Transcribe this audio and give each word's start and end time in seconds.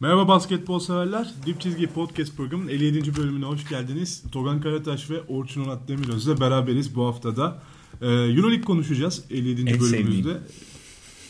Merhaba 0.00 0.28
basketbol 0.28 0.78
severler. 0.78 1.34
Dip 1.46 1.60
Çizgi 1.60 1.86
Podcast 1.86 2.36
programının 2.36 2.68
57. 2.68 3.16
bölümüne 3.16 3.44
hoş 3.44 3.68
geldiniz. 3.68 4.22
Togan 4.32 4.60
Karataş 4.60 5.10
ve 5.10 5.22
Orçun 5.22 5.64
Onat 5.64 5.88
Demiröz'le 5.88 6.40
beraberiz 6.40 6.94
bu 6.96 7.06
haftada. 7.06 7.62
Ee, 8.00 8.06
Euroleague 8.06 8.60
konuşacağız 8.60 9.24
57. 9.30 9.60
En 9.60 9.66
bölümümüzde. 9.66 9.96
sevdiğim. 9.96 10.38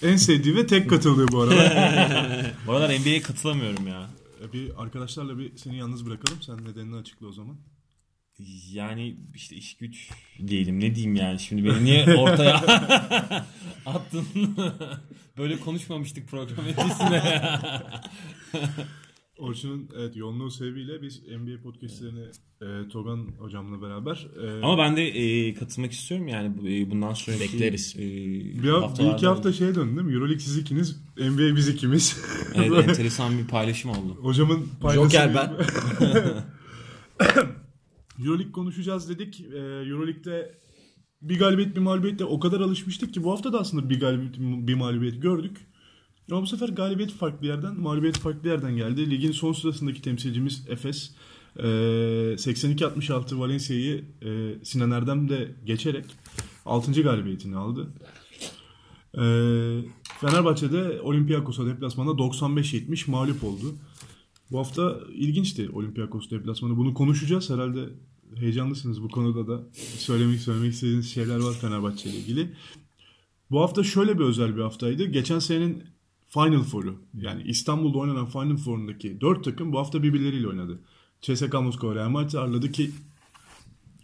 En 0.02 0.16
sevdiği 0.16 0.56
ve 0.56 0.66
tek 0.66 0.90
katıldığı 0.90 1.28
bu 1.32 1.40
arada. 1.40 1.54
Bu 2.66 2.72
aralar 2.72 3.00
NBA'ye 3.00 3.22
katılamıyorum 3.22 3.86
ya. 3.86 4.10
Bir 4.53 4.82
arkadaşlarla 4.82 5.38
bir 5.38 5.56
seni 5.56 5.76
yalnız 5.76 6.06
bırakalım. 6.06 6.42
Sen 6.42 6.64
nedenini 6.64 6.96
açıkla 6.96 7.26
o 7.26 7.32
zaman. 7.32 7.56
Yani 8.72 9.16
işte 9.34 9.56
iş 9.56 9.76
güç 9.76 10.10
diyelim 10.46 10.80
ne 10.80 10.94
diyeyim 10.94 11.14
yani 11.16 11.38
şimdi 11.40 11.64
beni 11.64 11.84
niye 11.84 12.16
ortaya 12.16 12.56
attın? 13.86 14.24
Böyle 15.38 15.60
konuşmamıştık 15.60 16.28
program 16.28 16.58
öncesinde. 16.66 17.42
Orçun'un 19.38 19.88
evet 19.98 20.16
yoğunluğu 20.16 20.50
sebebiyle 20.50 21.02
biz 21.02 21.22
NBA 21.22 21.62
podcastlerini 21.62 22.24
e, 22.62 22.88
Togan 22.88 23.26
hocamla 23.38 23.82
beraber 23.82 24.26
e, 24.45 24.62
Ama 24.64 24.78
ben 24.78 24.96
de 24.96 25.02
e, 25.09 25.54
katılmak 25.54 25.92
istiyorum 25.92 26.28
yani 26.28 26.46
e, 26.78 26.90
bundan 26.90 27.14
sonraki 27.14 27.42
Bekleriz. 27.54 27.95
E, 27.96 28.00
bir, 28.62 28.68
haf- 28.68 28.98
bir 28.98 29.14
iki 29.14 29.26
hafta 29.26 29.52
şeye 29.52 29.74
döndü 29.74 29.96
değil 29.96 30.06
mi? 30.06 30.14
Euroleague 30.14 30.40
siz 30.40 30.59
ikiniz, 30.59 30.96
NBA 31.16 31.56
biz 31.56 31.68
ikimiz. 31.68 32.20
Evet, 32.54 32.88
enteresan 32.88 33.38
bir 33.38 33.46
paylaşım 33.46 33.90
oldu. 33.90 34.16
Hocamın 34.22 34.68
paydası 34.80 35.10
Joker 35.10 35.34
ben. 35.34 35.50
Euroleague 38.20 38.52
konuşacağız 38.52 39.09
dedik. 39.09 39.41
Ee, 39.41 39.59
Euroleague'de 39.59 40.59
bir 41.23 41.38
galibiyet 41.38 41.77
bir 41.77 41.80
mağlubiyetle 41.80 42.24
o 42.24 42.41
kadar 42.41 42.60
alışmıştık 42.60 43.15
ki 43.15 43.24
bu 43.24 43.33
hafta 43.33 43.52
da 43.52 43.60
aslında 43.60 43.91
bir 43.91 44.01
galibiyet 44.01 44.38
bir 44.38 44.74
mağlubiyet 44.74 45.23
gördük. 45.23 45.56
Ama 46.30 46.43
bu 46.43 46.46
sefer 46.46 46.69
galibiyet 46.69 47.12
farklı 47.12 47.46
yerden, 47.46 47.80
mağlubiyet 47.80 48.19
farklı 48.19 48.48
yerden 48.48 48.77
geldi. 48.77 49.10
Ligin 49.10 49.33
son 49.33 49.52
sırasındaki 49.52 50.02
temsilcimiz 50.02 50.65
Efes 50.69 51.15
e, 51.56 51.62
82-66 51.62 53.38
Valencia'yı 53.38 54.04
e, 54.23 54.65
Sinan 54.65 54.90
Erdem 54.90 55.29
de 55.29 55.55
geçerek 55.65 56.05
6. 56.65 57.02
galibiyetini 57.02 57.57
aldı. 57.57 57.95
E, 59.15 59.23
Fenerbahçe'de 60.21 61.01
Olympiakos'a 61.01 61.66
deplasmanda 61.66 62.10
95-70 62.10 63.10
mağlup 63.10 63.45
oldu. 63.45 63.74
Bu 64.51 64.59
hafta 64.59 65.01
ilginçti 65.15 65.71
Olympiakos 65.73 66.31
deplasmanı. 66.31 66.77
Bunu 66.77 66.95
konuşacağız. 66.95 67.51
Herhalde 67.51 67.89
heyecanlısınız 68.36 69.03
bu 69.03 69.09
konuda 69.09 69.48
da. 69.48 69.62
Söylemek 69.98 70.41
söylemek 70.41 70.73
istediğiniz 70.73 71.11
şeyler 71.12 71.39
var 71.39 71.53
Fenerbahçe 71.53 72.11
ile 72.11 72.19
ilgili. 72.19 72.53
Bu 73.50 73.61
hafta 73.61 73.84
şöyle 73.84 74.19
bir 74.19 74.25
özel 74.25 74.56
bir 74.56 74.62
haftaydı. 74.62 75.05
Geçen 75.05 75.39
senenin 75.39 75.84
Final 76.28 76.62
Four'u 76.62 76.95
yani 77.14 77.42
İstanbul'da 77.42 77.98
oynanan 77.98 78.27
Final 78.27 78.56
Four'undaki 78.56 79.20
4 79.20 79.45
takım 79.45 79.72
bu 79.72 79.78
hafta 79.78 80.03
birbirleriyle 80.03 80.48
oynadı. 80.48 80.81
CSKA 81.20 81.61
Moskova 81.61 81.95
Real 81.95 82.09
Madrid'i 82.09 82.39
ağırladı 82.39 82.72
ki 82.72 82.91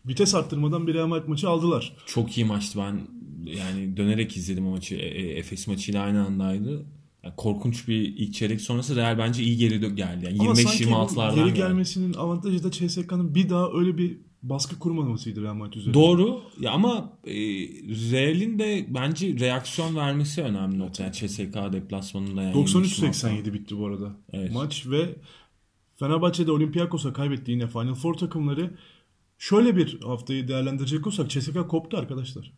vites 0.07 0.35
arttırmadan 0.35 0.87
bir 0.87 0.95
Real 0.95 1.07
Madrid 1.07 1.29
maçı 1.29 1.49
aldılar. 1.49 1.97
Çok 2.07 2.39
iyi 2.39 2.45
maçtı 2.45 2.79
ben 2.79 3.01
yani 3.45 3.97
dönerek 3.97 4.37
izledim 4.37 4.67
o 4.67 4.71
maçı. 4.71 4.95
E, 4.95 4.99
e, 4.99 5.39
Efes 5.39 5.67
maçıyla 5.67 6.03
aynı 6.03 6.27
andaydı. 6.27 6.87
Yani 7.27 7.37
korkunç 7.37 7.89
bir 7.89 8.17
ilk 8.17 8.35
çeyrek 8.35 8.61
sonrası 8.61 8.97
Real 8.97 9.19
bence 9.19 9.43
iyi 9.43 9.57
geri 9.57 9.95
geldi. 9.95 10.25
Yani 10.25 10.41
Ama 10.41 10.55
sanki 10.55 10.87
bu 10.87 10.91
25-26'lardan 10.91 11.35
geri 11.35 11.55
gelmesinin 11.55 12.15
avantajı 12.15 12.65
da 12.65 12.71
CSK'nın 12.71 13.35
bir 13.35 13.49
daha 13.49 13.69
öyle 13.73 13.99
bir 13.99 14.19
baskı 14.43 14.79
kurmamasıydı 14.79 15.43
Real 15.43 15.55
Madrid 15.55 15.75
üzerinde. 15.75 15.95
Doğru. 15.95 16.41
Ya 16.61 16.71
ama 16.71 17.19
e, 17.25 17.35
Real'in 18.13 18.59
de 18.59 18.87
bence 18.89 19.39
reaksiyon 19.41 19.97
vermesi 19.97 20.43
önemli 20.43 20.79
nokta. 20.79 21.03
Yani 21.03 21.13
CSK 21.13 21.73
deplasmanında 21.73 22.43
yani 22.43 22.55
93-87 22.55 23.53
bitti 23.53 23.79
bu 23.79 23.87
arada 23.87 24.17
Evet. 24.33 24.53
maç 24.53 24.87
ve 24.87 25.17
Fenerbahçe'de 25.97 26.53
Olympiakos'a 26.53 27.13
kaybetti 27.13 27.51
yine 27.51 27.67
Final 27.67 27.95
Four 27.95 28.15
takımları. 28.15 28.71
Şöyle 29.39 29.77
bir 29.77 30.01
haftayı 30.01 30.49
değerlendirecek 30.49 31.07
olsak 31.07 31.31
CSKA 31.31 31.67
koptu 31.69 31.97
arkadaşlar. 31.97 32.53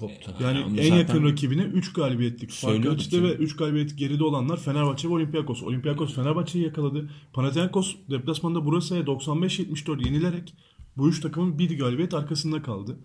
Koptu. 0.00 0.34
Yani 0.40 0.58
Yani 0.58 0.80
en 0.80 0.94
yakın 0.94 1.24
rakibine 1.24 1.62
3 1.62 1.92
galibiyetlik 1.92 2.50
fark 2.50 2.86
açtı 2.86 3.22
ve 3.22 3.32
3 3.34 3.56
galibiyet 3.56 3.98
geride 3.98 4.24
olanlar 4.24 4.60
Fenerbahçe 4.60 5.08
ve 5.08 5.12
Olympiakos. 5.12 5.62
Olympiakos 5.62 6.14
Fenerbahçe'yi 6.14 6.64
yakaladı. 6.64 7.10
Panathinaikos 7.32 7.96
deplasmanda 8.10 8.64
Bursa'ya 8.64 9.02
95-74 9.02 10.06
yenilerek 10.06 10.54
bu 10.96 11.08
üç 11.08 11.20
takımın 11.20 11.58
bir 11.58 11.78
galibiyet 11.78 12.14
arkasında 12.14 12.62
kaldı. 12.62 12.98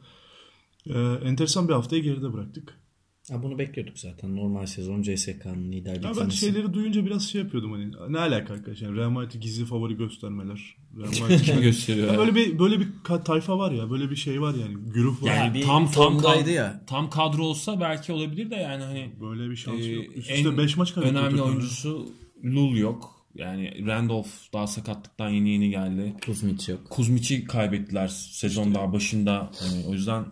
Ee, 0.87 0.99
enteresan 1.23 1.67
bir 1.67 1.73
haftayı 1.73 2.03
geride 2.03 2.33
bıraktık. 2.33 2.82
Ha, 3.31 3.43
bunu 3.43 3.59
bekliyorduk 3.59 3.99
zaten. 3.99 4.35
Normal 4.35 4.65
sezon 4.65 5.01
CSK'nın 5.01 5.71
liderliği 5.71 6.03
Ya 6.05 6.09
ben 6.09 6.13
tanısı. 6.13 6.37
şeyleri 6.37 6.73
duyunca 6.73 7.05
biraz 7.05 7.29
şey 7.29 7.41
yapıyordum 7.41 7.71
hani 7.71 7.91
ne 8.13 8.19
alaka 8.19 8.53
arkadaşlar 8.53 8.87
yani 8.87 8.97
Real 8.97 9.09
Madrid'i 9.09 9.39
gizli 9.39 9.65
favori 9.65 9.97
göstermeler. 9.97 10.75
Real 10.97 11.07
Madrid'i 11.21 11.61
gösteriyor? 11.61 12.07
Ya 12.07 12.13
ya? 12.13 12.19
böyle 12.19 12.35
bir 12.35 12.59
böyle 12.59 12.79
bir 12.79 12.87
tayfa 13.25 13.57
var 13.57 13.71
ya 13.71 13.89
böyle 13.91 14.09
bir 14.09 14.15
şey 14.15 14.41
var 14.41 14.53
yani 14.55 14.73
güruh 14.93 15.23
var. 15.23 15.35
Yani 15.35 15.53
bir 15.53 15.61
tam 15.61 15.83
tam 15.85 15.87
formdaydı 15.91 16.49
kad- 16.49 16.53
ya. 16.53 16.83
Tam 16.87 17.09
kadro 17.09 17.43
olsa 17.43 17.79
belki 17.81 18.13
olabilir 18.13 18.51
de 18.51 18.55
yani 18.55 18.83
hani 18.83 19.11
böyle 19.21 19.49
bir 19.49 19.55
şansı 19.55 19.89
e, 19.89 19.91
yok. 19.91 20.05
Üst 20.17 20.31
en 20.31 20.35
üste 20.35 20.57
5 20.57 20.77
maç 20.77 20.93
kaybetti. 20.93 21.15
önemli 21.17 21.41
oyuncusu 21.41 22.07
Lul 22.43 22.77
yok. 22.77 23.25
Yani 23.35 23.87
Randolph 23.87 24.27
daha 24.53 24.67
sakatlıktan 24.67 25.29
yeni 25.29 25.49
yeni 25.49 25.69
geldi. 25.69 26.13
Kuzmic 26.25 26.71
yok. 26.71 26.89
Kuzmic'i 26.89 27.43
kaybettiler 27.45 28.07
sezon 28.07 28.75
daha 28.75 28.93
başında. 28.93 29.51
Yani 29.63 29.85
o 29.87 29.93
yüzden 29.93 30.25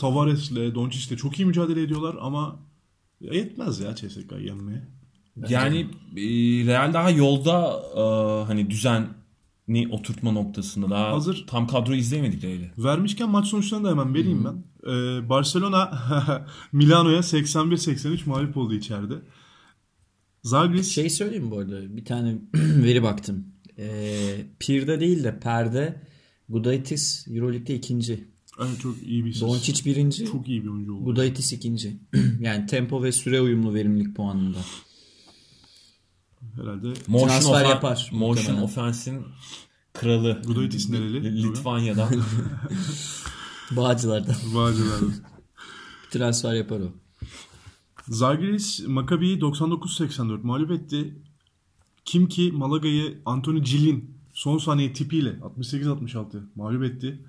Tavares'le 0.00 0.74
Doncic'le 0.74 1.16
çok 1.18 1.38
iyi 1.38 1.46
mücadele 1.46 1.82
ediyorlar 1.82 2.16
ama 2.20 2.60
yetmez 3.20 3.80
ya 3.80 3.94
CSK'yı 3.94 4.46
yenmeye. 4.46 4.88
yani 5.48 5.78
e, 6.16 6.22
Real 6.66 6.92
daha 6.92 7.10
yolda 7.10 7.82
e, 7.96 8.02
hani 8.46 8.70
düzenli 8.70 9.88
oturtma 9.90 10.32
noktasında 10.32 10.90
daha 10.90 11.12
Hazır- 11.12 11.44
tam 11.46 11.66
kadro 11.66 11.94
izleyemedik 11.94 12.44
öyle. 12.44 12.72
Vermişken 12.78 13.30
maç 13.30 13.46
sonuçlarını 13.46 13.84
da 13.86 13.90
hemen 13.90 14.14
vereyim 14.14 14.44
ben. 14.44 14.64
Ee, 14.90 15.28
Barcelona 15.28 15.92
Milano'ya 16.72 17.18
81-83 17.18 18.28
mağlup 18.28 18.56
oldu 18.56 18.74
içeride. 18.74 19.14
Zagris 20.42 20.90
Şey 20.94 21.10
söyleyeyim 21.10 21.44
mi 21.44 21.50
bu 21.50 21.58
arada? 21.58 21.96
Bir 21.96 22.04
tane 22.04 22.38
veri 22.54 23.02
baktım. 23.02 23.44
Ee, 23.78 24.36
Pir'de 24.58 25.00
değil 25.00 25.24
de 25.24 25.40
Per'de 25.40 26.02
Gudaitis 26.48 27.28
Euroleague'de 27.28 27.74
ikinci. 27.74 28.28
Evet, 28.60 28.80
çok 28.80 29.02
iyi 29.02 29.24
bir 29.24 29.32
ses. 29.32 29.42
Doncic 29.42 29.84
birinci. 29.84 30.26
Çok 30.26 30.48
iyi 30.48 30.62
bir 30.64 30.68
oyuncu 30.68 30.94
oldu. 30.94 31.04
Gudaitis 31.04 31.52
ikinci. 31.52 31.96
yani 32.40 32.66
tempo 32.66 33.02
ve 33.02 33.12
süre 33.12 33.40
uyumlu 33.40 33.74
verimlilik 33.74 34.16
puanında. 34.16 34.58
Herhalde 36.56 36.94
Transfer 36.94 37.64
ofen- 37.64 37.68
yapar 37.68 38.10
Motion. 38.12 38.62
Offense'in 38.62 39.22
kralı. 39.92 40.42
Gudaitis 40.46 40.90
nereli? 40.90 41.42
Litvanya'dan. 41.42 42.08
Bağcılar'da. 43.70 44.36
Bağcılar'da. 44.54 45.06
Transfer 46.10 46.54
yapar 46.54 46.80
o. 46.80 46.92
Zagris 48.08 48.86
Maccabi'yi 48.86 49.38
99-84 49.38 50.42
mağlup 50.42 50.70
etti. 50.70 51.14
Kim 52.04 52.28
ki 52.28 52.52
Malaga'yı 52.52 53.18
Anthony 53.26 53.60
Gill'in 53.60 54.16
son 54.32 54.58
saniye 54.58 54.92
tipiyle 54.92 55.30
68-66 55.30 56.42
mağlup 56.54 56.82
etti. 56.82 57.24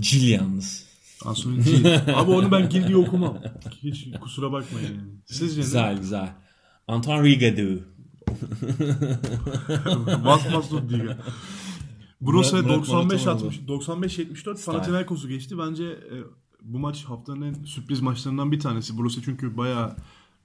Cil 0.00 0.28
yalnız. 0.28 0.88
Anthony 1.24 1.60
Gill. 1.62 1.84
Abi 2.14 2.30
onu 2.30 2.52
ben 2.52 2.68
Gill 2.68 2.86
diye 2.88 2.96
okumam. 2.96 3.38
Hiç 3.82 4.08
kusura 4.20 4.52
bakmayın 4.52 4.88
yani. 4.88 5.10
Sizce 5.26 5.60
ne? 5.60 5.64
Güzel 5.64 5.98
güzel. 5.98 6.32
Antoine 6.88 7.22
Rigadu. 7.28 7.82
Bas 10.24 10.52
bas 10.54 10.70
dur 10.70 10.88
diye. 10.88 11.16
Brose 12.20 12.56
Murat- 12.56 12.62
Murat 12.62 12.76
95 12.78 13.26
Maratonoğlu. 13.26 13.46
60 13.46 13.68
95 13.68 14.18
74 14.18 14.66
Panathinaikos'u 14.66 15.28
geçti. 15.28 15.58
Bence 15.58 15.84
e, 15.84 16.14
bu 16.62 16.78
maç 16.78 17.04
haftanın 17.04 17.42
en 17.42 17.64
sürpriz 17.64 18.00
maçlarından 18.00 18.52
bir 18.52 18.60
tanesi. 18.60 18.98
Brose 18.98 19.20
çünkü 19.24 19.56
bayağı 19.56 19.96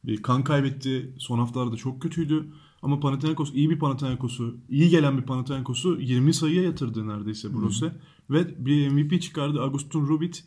bir 0.04 0.22
kan 0.22 0.44
kaybetti. 0.44 1.14
Son 1.18 1.40
haftalarda 1.40 1.76
çok 1.76 2.02
kötüydü. 2.02 2.46
Ama 2.82 3.00
Panathinaikos 3.00 3.54
iyi 3.54 3.70
bir 3.70 3.80
Panathinaikos'u, 3.80 4.58
iyi 4.70 4.90
gelen 4.90 5.18
bir 5.18 5.24
Panathinaikos'u 5.24 5.98
20 6.02 6.34
sayıya 6.34 6.62
yatırdı 6.64 7.08
neredeyse 7.08 7.54
Brose. 7.54 7.92
Ve 8.30 8.66
bir 8.66 8.90
MVP 8.90 9.22
çıkardı 9.22 9.62
Agustin 9.62 10.08
Rubit. 10.08 10.46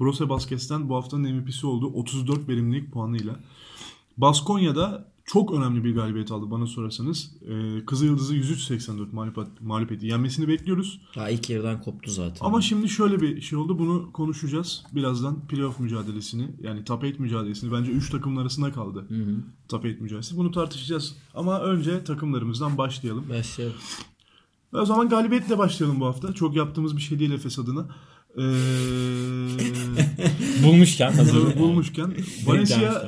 Brose 0.00 0.28
Basket'ten 0.28 0.88
bu 0.88 0.96
haftanın 0.96 1.34
MVP'si 1.34 1.66
oldu. 1.66 1.86
34 1.86 2.48
verimlilik 2.48 2.92
puanıyla. 2.92 3.40
Baskonya'da 4.16 5.14
çok 5.24 5.52
önemli 5.52 5.84
bir 5.84 5.94
galibiyet 5.94 6.32
aldı 6.32 6.50
bana 6.50 6.66
sorarsanız. 6.66 7.30
Ee, 7.48 7.84
Kızıl 7.86 8.06
Yıldız'ı 8.06 8.36
103-84 8.36 9.12
mağlup, 9.12 9.60
mağlup 9.60 9.92
etti. 9.92 10.06
Yenmesini 10.06 10.48
bekliyoruz. 10.48 11.00
Daha 11.16 11.30
ilk 11.30 11.50
yarıdan 11.50 11.80
koptu 11.82 12.10
zaten. 12.10 12.46
Ama 12.46 12.60
şimdi 12.60 12.88
şöyle 12.88 13.20
bir 13.20 13.40
şey 13.40 13.58
oldu. 13.58 13.78
Bunu 13.78 14.12
konuşacağız. 14.12 14.84
Birazdan 14.92 15.46
playoff 15.46 15.80
mücadelesini 15.80 16.48
yani 16.62 16.84
top 16.84 17.02
8 17.02 17.20
mücadelesini 17.20 17.72
bence 17.72 17.90
3 17.90 18.10
takımın 18.10 18.40
arasında 18.40 18.72
kaldı. 18.72 19.08
Top 19.68 19.82
8 19.82 20.00
mücadelesi. 20.00 20.36
Bunu 20.36 20.50
tartışacağız. 20.50 21.16
Ama 21.34 21.60
önce 21.60 22.04
takımlarımızdan 22.04 22.78
başlayalım. 22.78 23.28
Başlayalım. 23.30 23.76
O 24.74 24.86
zaman 24.86 25.08
galibiyetle 25.08 25.58
başlayalım 25.58 26.00
bu 26.00 26.06
hafta. 26.06 26.32
Çok 26.32 26.56
yaptığımız 26.56 26.96
bir 26.96 27.02
şey 27.02 27.18
değil 27.18 27.30
Efes 27.30 27.58
adına. 27.58 27.86
Ee, 28.38 28.42
Bulmuşken 30.64 31.12
hazır. 31.12 31.58
bulmuşken. 31.58 32.14
Valencia 32.46 33.04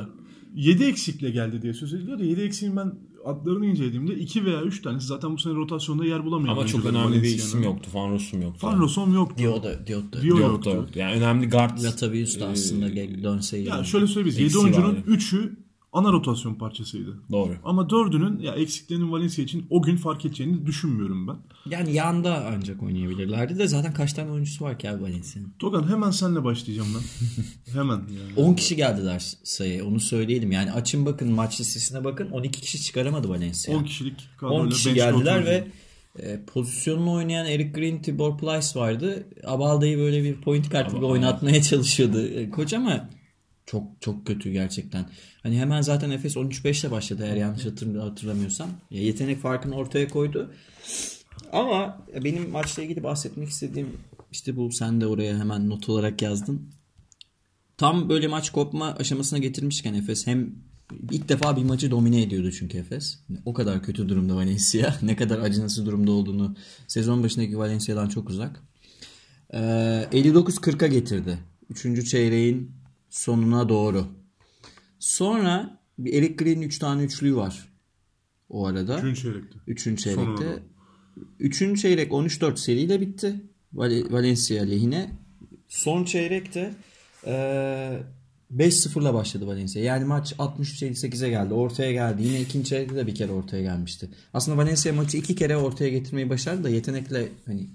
7 0.54 0.84
eksikle 0.84 1.30
geldi 1.30 1.62
diye 1.62 1.74
söz 1.74 1.94
ediliyor 1.94 2.18
da 2.18 2.24
7 2.24 2.40
eksiğin 2.40 2.76
ben 2.76 2.92
adlarını 3.24 3.66
incelediğimde 3.66 4.14
2 4.14 4.44
veya 4.44 4.62
3 4.62 4.82
tanesi 4.82 5.06
zaten 5.06 5.32
bu 5.32 5.38
sene 5.38 5.54
rotasyonda 5.54 6.04
yer 6.04 6.24
bulamayan 6.24 6.52
Ama 6.54 6.66
çok 6.66 6.84
önemli 6.84 7.04
bir 7.06 7.10
Valencia'nın. 7.10 7.36
isim 7.36 7.62
yoktu. 7.62 7.90
Van 7.94 8.10
Rossum 8.10 8.42
yoktu. 8.42 8.66
Van 8.66 8.78
Rossum 8.78 9.14
yoktu. 9.14 9.34
Dio 9.38 9.62
da, 9.62 9.86
Dio 9.86 9.98
da. 10.12 10.22
Dio 10.22 10.38
Yok 10.38 10.40
yoktu. 10.40 10.70
da 10.70 10.74
yoktu. 10.74 10.98
Yani 10.98 11.12
önemli 11.16 11.48
guard. 11.48 11.82
Latavius 11.84 12.40
da 12.40 12.46
aslında 12.46 12.88
gel- 12.88 13.24
dönseydi. 13.24 13.68
Ya 13.68 13.84
şöyle 13.84 14.06
söyleyeyim. 14.06 14.36
7 14.38 14.44
Eksiği 14.46 14.64
oyuncunun 14.64 14.88
vardı. 14.88 15.02
3'ü 15.08 15.56
ana 15.96 16.12
rotasyon 16.12 16.54
parçasıydı. 16.54 17.16
Doğru. 17.32 17.56
Ama 17.64 17.90
dördünün 17.90 18.38
ya 18.38 18.54
eksiklerinin 18.54 19.12
Valencia 19.12 19.44
için 19.44 19.66
o 19.70 19.82
gün 19.82 19.96
fark 19.96 20.24
edeceğini 20.24 20.66
düşünmüyorum 20.66 21.28
ben. 21.28 21.36
Yani 21.70 21.92
yanda 21.92 22.52
ancak 22.56 22.82
oynayabilirlerdi 22.82 23.58
de 23.58 23.68
zaten 23.68 23.94
kaç 23.94 24.12
tane 24.12 24.30
oyuncusu 24.30 24.64
var 24.64 24.78
ki 24.78 24.90
abi 24.90 25.02
Valencia'nın. 25.02 25.52
Togan 25.58 25.88
hemen 25.90 26.10
senle 26.10 26.44
başlayacağım 26.44 26.88
ben. 26.94 27.72
hemen 27.72 27.96
yani. 27.96 28.46
10 28.48 28.54
kişi 28.54 28.76
geldiler 28.76 29.32
sayı 29.44 29.84
onu 29.84 30.00
söyleyelim. 30.00 30.52
Yani 30.52 30.72
açın 30.72 31.06
bakın 31.06 31.32
maç 31.32 31.60
listesine 31.60 32.04
bakın 32.04 32.30
12 32.30 32.60
kişi 32.60 32.82
çıkaramadı 32.82 33.28
Valencia. 33.28 33.76
10 33.76 33.84
kişilik 33.84 34.14
10 34.42 34.48
kadroyla 34.48 34.68
kişi 34.68 34.88
bench'te 34.88 35.04
geldiler 35.04 35.36
oturdu. 35.36 35.50
ve 35.50 35.66
e, 36.18 36.40
pozisyonunu 36.46 37.12
oynayan 37.12 37.46
Eric 37.46 37.80
Green, 37.80 38.02
Tibor 38.02 38.38
Plyce 38.38 38.80
vardı. 38.80 39.26
Abalda'yı 39.44 39.98
böyle 39.98 40.24
bir 40.24 40.40
point 40.40 40.68
kart 40.70 40.94
gibi 40.94 41.04
oynatmaya 41.04 41.62
çalışıyordu 41.62 42.26
e, 42.26 42.50
koç 42.50 42.72
ama 42.72 43.08
çok 43.66 43.82
çok 44.00 44.26
kötü 44.26 44.50
gerçekten. 44.50 45.06
Hani 45.46 45.58
hemen 45.58 45.80
zaten 45.80 46.10
Efes 46.10 46.36
13-5 46.36 46.80
ile 46.80 46.90
başladı 46.90 47.22
eğer 47.26 47.36
yanlış 47.36 47.64
hatır- 47.64 47.98
hatırlamıyorsam. 47.98 48.70
Ya 48.90 49.02
yetenek 49.02 49.40
farkını 49.40 49.74
ortaya 49.74 50.08
koydu. 50.08 50.50
Ama 51.52 51.98
benim 52.24 52.50
maçla 52.50 52.82
ilgili 52.82 53.02
bahsetmek 53.02 53.48
istediğim 53.48 53.88
işte 54.32 54.56
bu 54.56 54.72
sen 54.72 55.00
de 55.00 55.06
oraya 55.06 55.38
hemen 55.38 55.70
not 55.70 55.88
olarak 55.88 56.22
yazdın. 56.22 56.62
Tam 57.76 58.08
böyle 58.08 58.28
maç 58.28 58.50
kopma 58.50 58.94
aşamasına 58.98 59.38
getirmişken 59.38 59.94
Efes 59.94 60.26
hem 60.26 60.54
ilk 61.10 61.28
defa 61.28 61.56
bir 61.56 61.64
maçı 61.64 61.90
domine 61.90 62.22
ediyordu 62.22 62.52
çünkü 62.52 62.78
Efes. 62.78 63.18
O 63.44 63.54
kadar 63.54 63.82
kötü 63.82 64.08
durumda 64.08 64.36
Valencia. 64.36 64.94
ne 65.02 65.16
kadar 65.16 65.38
acınası 65.38 65.86
durumda 65.86 66.12
olduğunu 66.12 66.56
sezon 66.88 67.22
başındaki 67.22 67.58
Valencia'dan 67.58 68.08
çok 68.08 68.30
uzak. 68.30 68.62
Ee, 69.54 69.58
59-40'a 70.12 70.86
getirdi. 70.86 71.38
Üçüncü 71.70 72.04
çeyreğin 72.04 72.70
sonuna 73.10 73.68
doğru. 73.68 74.06
Sonra 74.98 75.78
bir 75.98 76.12
Green'in 76.38 76.62
3 76.62 76.78
tane 76.78 77.02
üçlüğü 77.02 77.36
var. 77.36 77.68
O 78.48 78.66
arada. 78.66 78.98
Üçüncü 78.98 79.22
çeyrekte. 79.22 79.58
Üçüncü 79.66 80.02
Sonuna 80.02 80.36
çeyrekte. 80.38 80.62
doğru. 80.62 81.22
Üçüncü 81.40 81.80
çeyrek 81.80 82.12
13-4 82.12 82.56
seriyle 82.56 83.00
bitti. 83.00 83.34
Val- 83.74 84.12
Valencia 84.12 84.64
lehine. 84.64 85.10
Son 85.68 86.04
çeyrekte 86.04 86.74
eee 87.26 88.02
5-0'la 88.56 89.14
başladı 89.14 89.46
Valencia. 89.46 89.82
Yani 89.82 90.04
maç 90.04 90.32
63-58'e 90.38 91.28
geldi. 91.30 91.54
Ortaya 91.54 91.92
geldi. 91.92 92.22
Yine 92.22 92.40
ikinci 92.40 92.68
çeyrekte 92.68 92.96
de 92.96 93.06
bir 93.06 93.14
kere 93.14 93.32
ortaya 93.32 93.62
gelmişti. 93.62 94.08
Aslında 94.34 94.56
Valencia 94.58 94.92
maçı 94.92 95.16
iki 95.18 95.34
kere 95.34 95.56
ortaya 95.56 95.88
getirmeyi 95.90 96.30
başardı 96.30 96.64
da 96.64 96.68
yetenekle 96.68 97.28
hani 97.46 97.70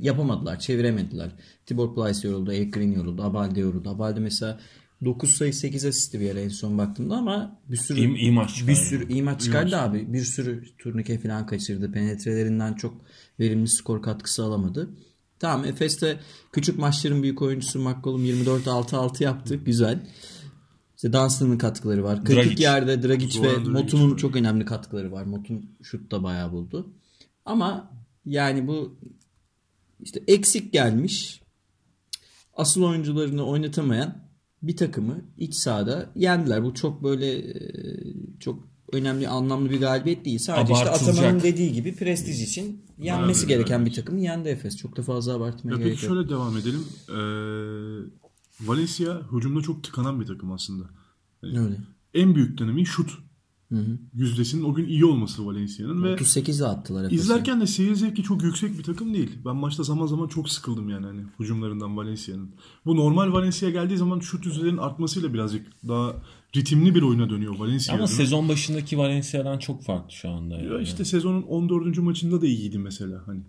yapamadılar. 0.00 0.58
Çeviremediler. 0.60 1.30
Tibor 1.66 1.94
Plyce 1.94 2.28
yoruldu. 2.28 2.52
Eric 2.52 2.70
Green 2.70 2.92
yoruldu. 2.92 3.22
Abalde 3.22 3.60
yoruldu. 3.60 3.90
Abalde 3.90 4.20
mesela 4.20 4.60
9 5.04 5.30
sayı 5.36 5.54
8 5.54 5.84
asisti 5.84 6.20
bir 6.20 6.30
ara 6.30 6.40
en 6.40 6.48
son 6.48 6.78
baktığımda 6.78 7.16
ama 7.16 7.60
bir 7.68 7.76
sürü 7.76 7.98
İyi, 7.98 8.16
iyi 8.16 8.32
maç 8.32 8.50
çıkardı. 8.54 8.70
bir 8.70 8.76
sürü 8.76 9.12
iyi 9.12 9.22
maç 9.22 9.40
çıkardı 9.40 9.76
abi. 9.76 10.12
Bir 10.12 10.22
sürü 10.24 10.64
turnike 10.78 11.18
falan 11.18 11.46
kaçırdı. 11.46 11.92
Penetrelerinden 11.92 12.74
çok 12.74 12.94
verimli 13.40 13.68
skor 13.68 14.02
katkısı 14.02 14.44
alamadı. 14.44 14.90
Tamam 15.38 15.64
Efes'te 15.64 16.20
küçük 16.52 16.78
maçların 16.78 17.22
büyük 17.22 17.42
oyuncusu 17.42 17.78
McCollum 17.80 18.24
24-6-6 18.26 19.22
yaptı. 19.24 19.54
Güzel. 19.54 20.06
İşte 20.96 21.12
Dunstan'ın 21.12 21.58
katkıları 21.58 22.04
var. 22.04 22.24
Kritik 22.24 22.44
Dragic. 22.44 22.62
yerde 22.62 23.02
Dragic 23.02 23.42
ve 23.42 23.48
Zoran 23.48 23.56
Dragic 23.64 23.70
Motun'un 23.70 24.12
var. 24.12 24.18
çok 24.18 24.36
önemli 24.36 24.64
katkıları 24.64 25.12
var. 25.12 25.24
Motun 25.24 25.70
şut 25.82 26.10
da 26.10 26.22
bayağı 26.22 26.52
buldu. 26.52 26.92
Ama 27.44 27.90
yani 28.24 28.66
bu 28.66 28.98
işte 30.00 30.22
eksik 30.26 30.72
gelmiş 30.72 31.42
asıl 32.54 32.82
oyuncularını 32.82 33.44
oynatamayan 33.46 34.21
bir 34.62 34.76
takımı 34.76 35.24
iç 35.38 35.54
sahada 35.54 36.12
yendiler. 36.16 36.64
Bu 36.64 36.74
çok 36.74 37.02
böyle 37.04 37.38
e, 37.38 37.54
çok 38.40 38.68
önemli 38.92 39.28
anlamlı 39.28 39.70
bir 39.70 39.80
galibiyet 39.80 40.24
değil. 40.24 40.38
Sadece 40.38 40.72
işte. 40.72 40.90
Ataman'ın 40.90 41.42
dediği 41.42 41.72
gibi 41.72 41.94
prestij 41.96 42.42
için 42.42 42.84
yenmesi 42.98 43.40
Evet, 43.40 43.48
gereken 43.48 43.78
evet. 43.78 43.86
bir 43.90 43.94
takımı 43.94 44.20
yendi 44.20 44.48
Efes. 44.48 44.76
Çok 44.76 44.96
da 44.96 45.02
fazla 45.02 45.34
abartmaya 45.34 45.72
Ya 45.72 45.78
gerek 45.78 45.92
peki 45.92 46.06
yok. 46.06 46.14
şöyle 46.14 46.28
devam 46.28 46.56
edelim. 46.56 46.84
Ee, 47.08 47.16
Valencia 48.60 49.20
hücumda 49.32 49.60
çok 49.62 49.84
tıkanan 49.84 50.20
bir 50.20 50.26
takım 50.26 50.52
aslında. 50.52 50.84
Öyle. 51.42 51.76
En 52.14 52.34
büyük 52.34 52.58
dönemi 52.58 52.86
şut. 52.86 53.10
Yüzdesinin 54.14 54.64
o 54.64 54.74
gün 54.74 54.86
iyi 54.86 55.04
olması 55.04 55.46
Valencia'nın 55.46 56.02
ve 56.04 56.14
38'e 56.14 56.66
attılar 56.66 57.04
Efes'i. 57.04 57.14
izlerken 57.14 57.60
de 57.60 57.66
seyir 57.66 57.94
zevki 57.94 58.22
çok 58.22 58.42
yüksek 58.42 58.78
bir 58.78 58.82
takım 58.82 59.14
değil. 59.14 59.30
Ben 59.44 59.56
maçta 59.56 59.82
zaman 59.82 60.06
zaman 60.06 60.28
çok 60.28 60.48
sıkıldım 60.48 60.88
yani 60.88 61.06
hani 61.06 61.22
hücumlarından 61.40 61.96
Valencia'nın. 61.96 62.54
Bu 62.86 62.96
normal 62.96 63.32
Valencia 63.32 63.70
geldiği 63.70 63.96
zaman 63.96 64.20
şut 64.20 64.46
yüzdelerinin 64.46 64.78
artmasıyla 64.78 65.34
birazcık 65.34 65.66
daha 65.88 66.14
ritimli 66.56 66.94
bir 66.94 67.02
oyuna 67.02 67.30
dönüyor 67.30 67.58
Valencia. 67.58 67.94
Ama 67.94 68.04
adına. 68.04 68.16
sezon 68.16 68.48
başındaki 68.48 68.98
Valencia'dan 68.98 69.58
çok 69.58 69.82
farklı 69.82 70.12
şu 70.12 70.30
anda. 70.30 70.54
Yani. 70.54 70.72
Ya 70.72 70.80
işte 70.80 71.04
sezonun 71.04 71.42
14. 71.42 71.98
maçında 71.98 72.42
da 72.42 72.46
iyiydi 72.46 72.78
mesela 72.78 73.22
hani. 73.26 73.42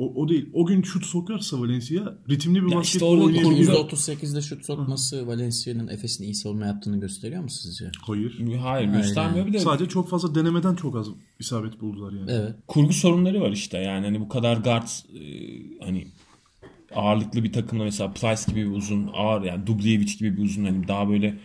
O, 0.00 0.22
o 0.22 0.28
değil. 0.28 0.48
O 0.52 0.66
gün 0.66 0.82
şut 0.82 1.04
sokarsa 1.06 1.60
Valencia 1.60 2.14
ritimli 2.30 2.62
bir 2.66 2.70
Ya 2.70 2.76
basketbol 2.78 3.16
işte 3.18 3.24
oynayabilir. 3.24 3.66
kurguda- 3.66 3.80
%38'de 3.96 4.42
şut 4.42 4.64
sokması 4.64 5.26
Valencia'nın 5.26 5.88
Efes'in 5.88 6.24
iyi 6.24 6.34
savunma 6.34 6.66
yaptığını 6.66 7.00
gösteriyor 7.00 7.42
mu 7.42 7.48
sizce? 7.50 7.90
Hayır. 8.02 8.38
Hayır 8.62 8.88
göstermiyor 8.88 9.46
bir 9.46 9.52
de 9.52 9.58
Sadece 9.58 9.88
çok 9.90 10.08
fazla 10.08 10.34
denemeden 10.34 10.74
çok 10.74 10.96
az 10.96 11.06
isabet 11.38 11.80
buldular 11.80 12.12
yani. 12.12 12.30
Evet. 12.30 12.54
kurgu 12.66 12.92
sorunları 12.92 13.40
var 13.40 13.50
işte. 13.50 13.78
Yani 13.78 14.06
hani 14.06 14.20
bu 14.20 14.28
kadar 14.28 14.56
guard 14.56 14.86
e, 15.14 15.20
hani 15.84 16.06
ağırlıklı 16.94 17.44
bir 17.44 17.52
takımda 17.52 17.84
mesela 17.84 18.12
Price 18.12 18.42
gibi 18.52 18.70
bir 18.70 18.76
uzun 18.76 19.10
ağır 19.14 19.42
yani 19.42 19.66
Dubljevic 19.66 20.14
gibi 20.18 20.36
bir 20.36 20.42
uzun 20.42 20.64
hani 20.64 20.88
daha 20.88 21.08
böyle 21.08 21.38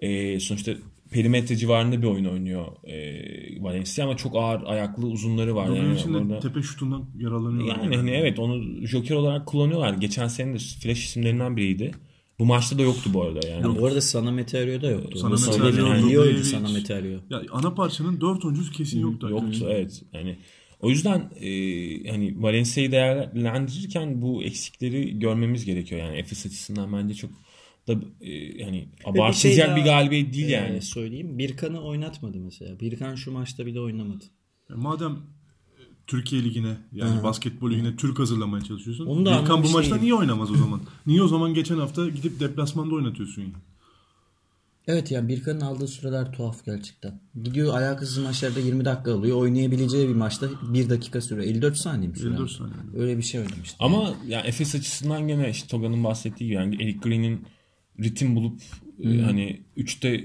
e, 0.00 0.40
sonuçta 0.40 0.72
perimetre 1.10 1.56
civarında 1.56 2.02
bir 2.02 2.06
oyun 2.06 2.24
oynuyor 2.24 2.66
e, 2.84 3.62
Valencia 3.62 4.04
ama 4.04 4.16
çok 4.16 4.36
ağır 4.36 4.62
ayaklı 4.66 5.06
uzunları 5.06 5.54
var. 5.54 5.76
Yani 5.76 5.94
içinde 5.94 6.16
orada- 6.18 6.40
tepe 6.40 6.62
şutundan 6.62 7.04
yararlanıyorlar. 7.18 7.76
Yani 7.82 7.96
hani 7.96 8.10
evet 8.10 8.38
onu 8.38 8.86
joker 8.86 9.14
olarak 9.14 9.46
kullanıyorlar. 9.46 9.94
Geçen 9.94 10.28
sene 10.28 10.54
de 10.54 10.58
flash 10.58 11.04
isimlerinden 11.04 11.56
biriydi. 11.56 11.90
Bu 12.38 12.44
maçta 12.46 12.78
da 12.78 12.82
yoktu 12.82 13.10
bu 13.14 13.22
arada 13.22 13.48
yani. 13.48 13.78
Bu 13.78 13.86
arada 13.86 14.00
Sana 14.00 14.30
Meteorio 14.30 14.82
da 14.82 14.90
yoktu. 14.90 15.18
Sana 15.18 15.30
Meteorio, 15.30 15.72
söyleyelim. 15.72 16.08
İyi 16.08 16.20
oyuncu. 16.20 16.44
Sana 16.44 16.68
Meteorio. 16.68 17.18
Ya 17.30 17.42
ana 17.52 17.74
parçanın 17.74 18.20
4 18.20 18.44
oyuncusu 18.44 18.72
kesin 18.72 19.00
yoktu. 19.00 19.28
Yoktu 19.30 19.66
evet. 19.70 20.02
Yani 20.12 20.36
o 20.80 20.90
yüzden 20.90 21.30
e, 21.40 21.48
hani 22.10 22.42
Valencia'yı 22.42 22.92
değerlendirirken 22.92 24.22
bu 24.22 24.42
eksikleri 24.42 25.18
görmemiz 25.18 25.64
gerekiyor. 25.64 26.00
Yani 26.00 26.18
Efes 26.18 26.46
açısından 26.46 26.92
bence 26.92 27.14
çok 27.14 27.30
da 27.88 27.92
e, 28.20 28.86
abartılacak 29.04 29.34
şey 29.34 29.76
bir, 29.76 29.86
daha, 29.86 30.00
galibiyet 30.00 30.34
değil 30.34 30.48
Ee, 30.48 30.50
yani. 30.50 30.82
söyleyeyim. 30.82 31.38
Birkan'ı 31.38 31.80
oynatmadı 31.80 32.38
mesela. 32.40 32.80
Birkan 32.80 33.14
şu 33.14 33.32
maçta 33.32 33.66
bile 33.66 33.80
oynamadı. 33.80 34.24
Ya 34.70 34.76
madem 34.76 35.12
e, 35.12 35.80
Türkiye 36.06 36.44
Ligi'ne 36.44 36.76
yani 36.92 37.22
basketbol 37.22 37.70
ligine 37.70 37.96
Türk 37.96 38.18
hazırlamaya 38.18 38.64
çalışıyorsun. 38.64 39.06
Onu 39.06 39.26
da 39.26 39.40
Birkan 39.42 39.62
bu 39.64 39.68
maçta 39.70 39.90
değilim. 39.94 40.04
niye 40.04 40.14
oynamaz 40.14 40.50
o 40.50 40.54
zaman? 40.54 40.80
niye 41.06 41.22
o 41.22 41.28
zaman 41.28 41.54
geçen 41.54 41.78
hafta 41.78 42.08
gidip 42.08 42.40
deplasmanda 42.40 42.94
oynatıyorsun 42.94 43.42
yani? 43.42 43.52
Evet 44.88 45.10
yani 45.10 45.28
Birkan'ın 45.28 45.60
aldığı 45.60 45.88
süreler 45.88 46.32
tuhaf 46.32 46.64
gerçekten. 46.64 47.20
Gidiyor 47.42 47.74
ayak 47.74 48.00
hızlı 48.00 48.22
maçlarda 48.22 48.60
20 48.60 48.84
dakika 48.84 49.14
alıyor. 49.14 49.36
Oynayabileceği 49.36 50.08
bir 50.08 50.14
maçta 50.14 50.48
1 50.74 50.90
dakika 50.90 51.20
süre. 51.20 51.44
54 51.46 51.76
saniye 51.76 52.08
mi 52.10 52.16
süre? 52.18 52.28
54 52.30 52.50
saniye. 52.50 52.74
Öyle 52.96 53.18
bir 53.18 53.22
şey 53.22 53.40
oynamıştı. 53.40 53.76
Ama 53.78 54.14
yani 54.26 54.46
Efes 54.46 54.74
açısından 54.74 55.28
gene 55.28 55.50
işte 55.50 55.68
Toga'nın 55.68 56.04
bahsettiği 56.04 56.48
gibi 56.48 56.54
yani 56.56 56.74
Eric 56.82 56.98
Green'in 56.98 57.46
ritim 58.00 58.36
bulup 58.36 58.60
e, 59.04 59.20
hani 59.20 59.60
3'te 59.76 60.24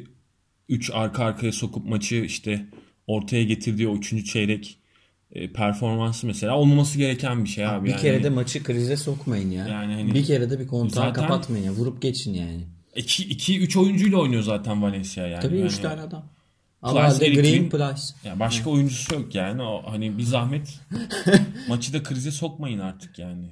3 0.70 0.92
arka 0.94 1.26
arkaya 1.26 1.52
sokup 1.52 1.86
maçı 1.86 2.16
işte 2.16 2.66
ortaya 3.08 3.44
getirdiği 3.44 3.88
o 3.88 3.96
3. 3.98 4.26
çeyrek 4.26 4.78
e, 5.32 5.54
performansı 5.54 6.28
mesela 6.28 6.58
olmaması 6.58 6.98
gereken 6.98 7.44
bir 7.44 7.50
şey 7.50 7.66
abi. 7.66 7.86
bir 7.86 7.92
yani. 7.92 8.02
kere 8.02 8.24
de 8.24 8.30
maçı 8.30 8.64
krize 8.64 8.98
sokmayın 8.98 9.52
ya. 9.52 9.68
Yani 9.68 9.94
hani- 9.94 10.14
bir 10.14 10.26
kere 10.26 10.50
de 10.50 10.60
bir 10.60 10.68
kontağı 10.68 11.04
Zaten- 11.08 11.14
kapatmayın 11.14 11.64
ya. 11.66 11.72
Vurup 11.72 12.02
geçin 12.02 12.34
yani. 12.34 12.68
2-3 12.96 13.80
oyuncuyla 13.80 14.18
oynuyor 14.18 14.44
zaten 14.44 14.82
Valencia 14.82 15.28
yani. 15.28 15.42
Tabii 15.42 15.58
yani. 15.58 15.68
3 15.68 15.78
tane 15.78 16.02
adam. 16.02 16.26
Eric 16.84 17.42
Green. 17.42 17.70
Price. 17.70 18.02
Ya 18.24 18.40
başka 18.40 18.70
oyuncusu 18.70 19.16
yok 19.16 19.36
yani. 19.36 19.62
O 19.62 19.84
hani 19.92 20.18
bir 20.18 20.24
zahmet 20.24 20.80
maçı 21.68 21.94
da 21.94 22.04
krize 22.04 22.32
sokmayın 22.32 22.80
artık 22.80 23.20
yani. 23.20 23.46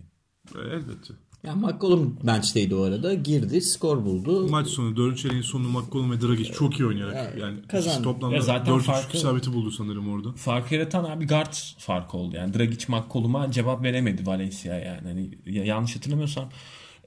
Elbette. 0.55 1.13
Ya 1.43 1.55
McCollum 1.55 2.17
bench'teydi 2.23 2.75
o 2.75 2.81
arada. 2.81 3.13
Girdi, 3.13 3.61
skor 3.61 4.05
buldu. 4.05 4.47
Maç 4.49 4.67
sonu 4.67 4.95
4. 4.95 5.17
çeyreğin 5.17 5.41
sonunu 5.41 5.69
McCollum 5.69 6.11
ve 6.11 6.21
Dragic 6.21 6.51
çok 6.53 6.79
iyi 6.79 6.85
oynayarak 6.85 7.37
yani 7.39 7.61
kazandı. 7.67 8.03
toplamda 8.03 8.35
Ya 8.35 8.41
zaten 8.41 8.73
4 8.75 8.83
farkı- 8.83 9.17
isabeti 9.17 9.53
buldu 9.53 9.71
sanırım 9.71 10.09
orada. 10.09 10.31
Farkı 10.33 10.75
yaratan 10.75 11.03
abi 11.03 11.27
guard 11.27 11.53
farkı 11.77 12.17
oldu. 12.17 12.35
Yani 12.35 12.53
Dragic 12.53 12.85
McCollum'a 12.87 13.51
cevap 13.51 13.83
veremedi 13.83 14.25
Valencia 14.27 14.75
yani. 14.75 15.01
Hani 15.07 15.31
ya- 15.45 15.65
yanlış 15.65 15.95
hatırlamıyorsam. 15.95 16.49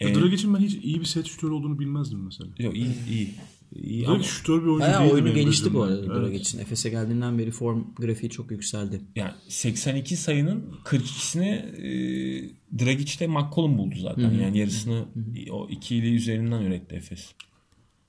Ya 0.00 0.08
E, 0.08 0.14
Dragic'in 0.14 0.54
ben 0.54 0.58
hiç 0.60 0.84
iyi 0.84 1.00
bir 1.00 1.04
set 1.04 1.26
şutörü 1.26 1.52
olduğunu 1.52 1.78
bilmezdim 1.78 2.24
mesela. 2.24 2.50
Yok 2.58 2.76
iyi 2.76 3.08
iyi. 3.10 3.34
İyi 3.75 4.07
Ama, 4.07 4.23
şutör 4.23 4.62
bir 4.62 4.67
oyuncu 4.67 4.81
Bayağı 4.81 5.02
değildi 5.02 5.14
oyunu 5.14 5.35
gelişti 5.35 5.75
bu 5.75 5.83
arada 5.83 5.99
Evet. 5.99 6.09
Dragic'in. 6.09 6.59
Efes'e 6.62 6.91
geldiğinden 6.91 7.38
beri 7.38 7.50
form 7.50 7.85
grafiği 7.99 8.31
çok 8.31 8.50
yükseldi. 8.50 9.00
yani 9.17 9.33
82 9.49 10.17
sayının 10.17 10.64
42'sini 10.85 11.49
e, 11.55 12.85
Dragic 12.85 13.17
ile 13.17 13.26
McCollum 13.26 13.79
buldu 13.79 13.95
zaten. 14.00 14.31
Yani 14.31 14.59
yarısını 14.59 15.05
o 15.50 15.69
ikili 15.71 16.14
üzerinden 16.14 16.62
üretti 16.62 16.95
Efes. 16.95 17.33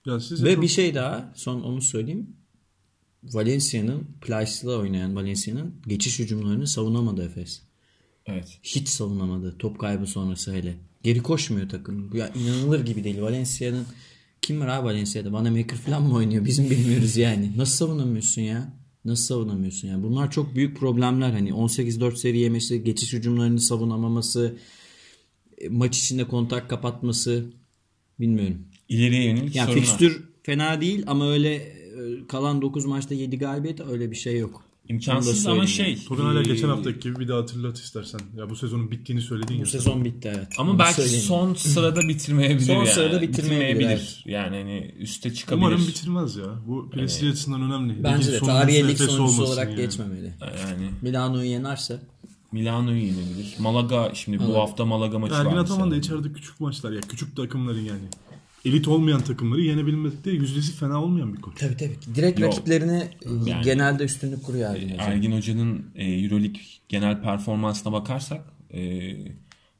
Ya 0.05 0.20
siz 0.20 0.43
Ve 0.43 0.53
çok- 0.53 0.63
bir 0.63 0.67
şey 0.67 0.96
daha 0.96 1.34
son 1.36 1.62
onu 1.62 1.82
söyleyeyim. 1.82 2.27
Valencia'nın 3.24 4.08
Plyce'la 4.22 4.77
oynayan 4.77 5.15
Valencia'nın 5.15 5.75
geçiş 5.88 6.20
hücumlarını 6.20 6.67
savunamadı 6.67 7.25
Efes. 7.25 7.62
Evet. 8.25 8.60
Hiç 8.63 8.88
savunamadı. 8.88 9.55
Top 9.60 9.79
kaybı 9.79 10.08
sonrası 10.08 10.53
hele. 10.53 10.75
Geri 11.03 11.20
koşmuyor 11.24 11.70
takım. 11.70 12.12
Bu 12.12 12.17
Ya 12.17 12.29
inanılır 12.34 12.86
gibi 12.86 13.03
değil. 13.03 13.22
Valencia'nın 13.22 13.86
kim 14.43 14.62
var 14.62 14.67
abi 14.67 14.85
Valencia'da? 14.85 15.31
Vanamaker 15.33 15.77
falan 15.77 16.03
mı 16.03 16.13
oynuyor? 16.15 16.45
Biz 16.45 16.59
mi 16.59 16.69
bilmiyoruz 16.69 17.17
yani. 17.17 17.51
Nasıl 17.57 17.85
savunamıyorsun 17.85 18.41
ya? 18.41 18.73
Nasıl 19.05 19.23
savunamıyorsun 19.23 19.88
ya? 19.88 20.03
Bunlar 20.03 20.31
çok 20.31 20.55
büyük 20.55 20.77
problemler. 20.77 21.31
Hani 21.31 21.50
18-4 21.50 22.15
seri 22.15 22.39
yemesi, 22.39 22.83
geçiş 22.83 23.13
hücumlarını 23.13 23.59
savunamaması, 23.59 24.57
e, 25.57 25.69
maç 25.69 25.97
içinde 25.97 26.27
kontak 26.27 26.69
kapatması 26.69 27.45
bilmiyorum. 28.19 28.57
İleriye 28.89 29.23
yönelik 29.23 29.55
Yani 29.55 29.65
sorunlar. 29.67 29.85
fikstür 29.85 30.23
fena 30.43 30.81
değil 30.81 31.03
ama 31.07 31.31
öyle 31.31 31.53
e, 31.55 32.27
kalan 32.27 32.62
9 32.62 32.85
maçta 32.85 33.15
7 33.15 33.38
galibiyet 33.38 33.79
öyle 33.81 34.12
bir 34.12 34.15
şey 34.15 34.38
yok. 34.39 34.63
İmkansız 34.89 35.47
ama 35.47 35.67
şey. 35.67 36.03
Togan 36.07 36.25
hala 36.25 36.39
e, 36.39 36.43
geçen 36.43 36.67
haftaki 36.69 36.99
gibi 36.99 37.19
bir 37.19 37.27
daha 37.27 37.37
hatırlat 37.37 37.77
istersen. 37.77 38.19
Ya 38.37 38.49
bu 38.49 38.55
sezonun 38.55 38.91
bittiğini 38.91 39.21
söyledin 39.21 39.53
ya. 39.55 39.61
Bu 39.61 39.65
sezon 39.65 40.05
bitti 40.05 40.31
evet. 40.35 40.47
Ama 40.57 40.71
Onu 40.71 40.79
belki 40.79 40.93
söyleyeyim. 40.93 41.23
son 41.23 41.53
sırada 41.57 42.01
bitirmeyebilir 42.07 42.65
Son 42.65 42.73
yani. 42.75 42.87
sırada 42.87 43.21
bitirmeyebilir, 43.21 43.87
evet. 43.87 44.19
Yani 44.25 44.57
hani 44.57 44.93
üste 44.99 45.33
çıkabilir. 45.33 45.65
Umarım 45.65 45.87
bitirmez 45.87 46.35
ya. 46.35 46.45
Bu 46.67 46.89
prestij 46.89 47.29
açısından 47.29 47.61
önemli. 47.61 48.03
Bence 48.03 48.27
Ligin 48.27 48.41
de 48.41 48.45
tarihe 48.45 48.87
lig 48.87 48.97
sonuncusu 48.97 49.43
olarak 49.43 49.69
yani. 49.69 49.75
geçmemeli. 49.81 50.33
Yani 50.41 50.89
Milano'yu 51.01 51.49
yenerse 51.49 51.99
Milano'yu 52.51 52.97
yenebilir. 53.01 53.55
Malaga 53.59 54.11
şimdi 54.13 54.39
bu 54.39 54.43
Malaga. 54.43 54.59
hafta 54.59 54.85
Malaga 54.85 55.19
maçı 55.19 55.35
Ergin 55.35 55.51
var. 55.51 55.57
Ataman 55.57 55.91
da 55.91 55.95
içeride 55.95 56.33
küçük 56.33 56.59
maçlar 56.59 56.91
ya. 56.91 57.01
Küçük 57.01 57.35
takımların 57.35 57.81
yani. 57.81 58.03
Elit 58.65 58.88
olmayan 58.88 59.22
takımları 59.22 59.62
yenebilmekte 59.62 60.32
yüzdesi 60.32 60.74
fena 60.74 61.03
olmayan 61.03 61.34
bir 61.34 61.41
koç. 61.41 61.58
Tabii 61.60 61.77
tabii. 61.77 62.15
Direkt 62.15 62.39
Yok. 62.39 62.51
rakiplerine 62.53 63.12
Yani- 63.46 63.63
genelde 63.63 64.03
üstünlük 64.03 64.43
kuruyor 64.43 64.75
Ergin 64.75 64.89
Hoca. 64.89 65.03
Ergin 65.03 65.32
Hoca'nın 65.32 65.86
e, 65.96 66.05
Euroleague 66.05 66.62
genel 66.89 67.22
performansına 67.22 67.93
bakarsak 67.93 68.46
e, 68.72 68.82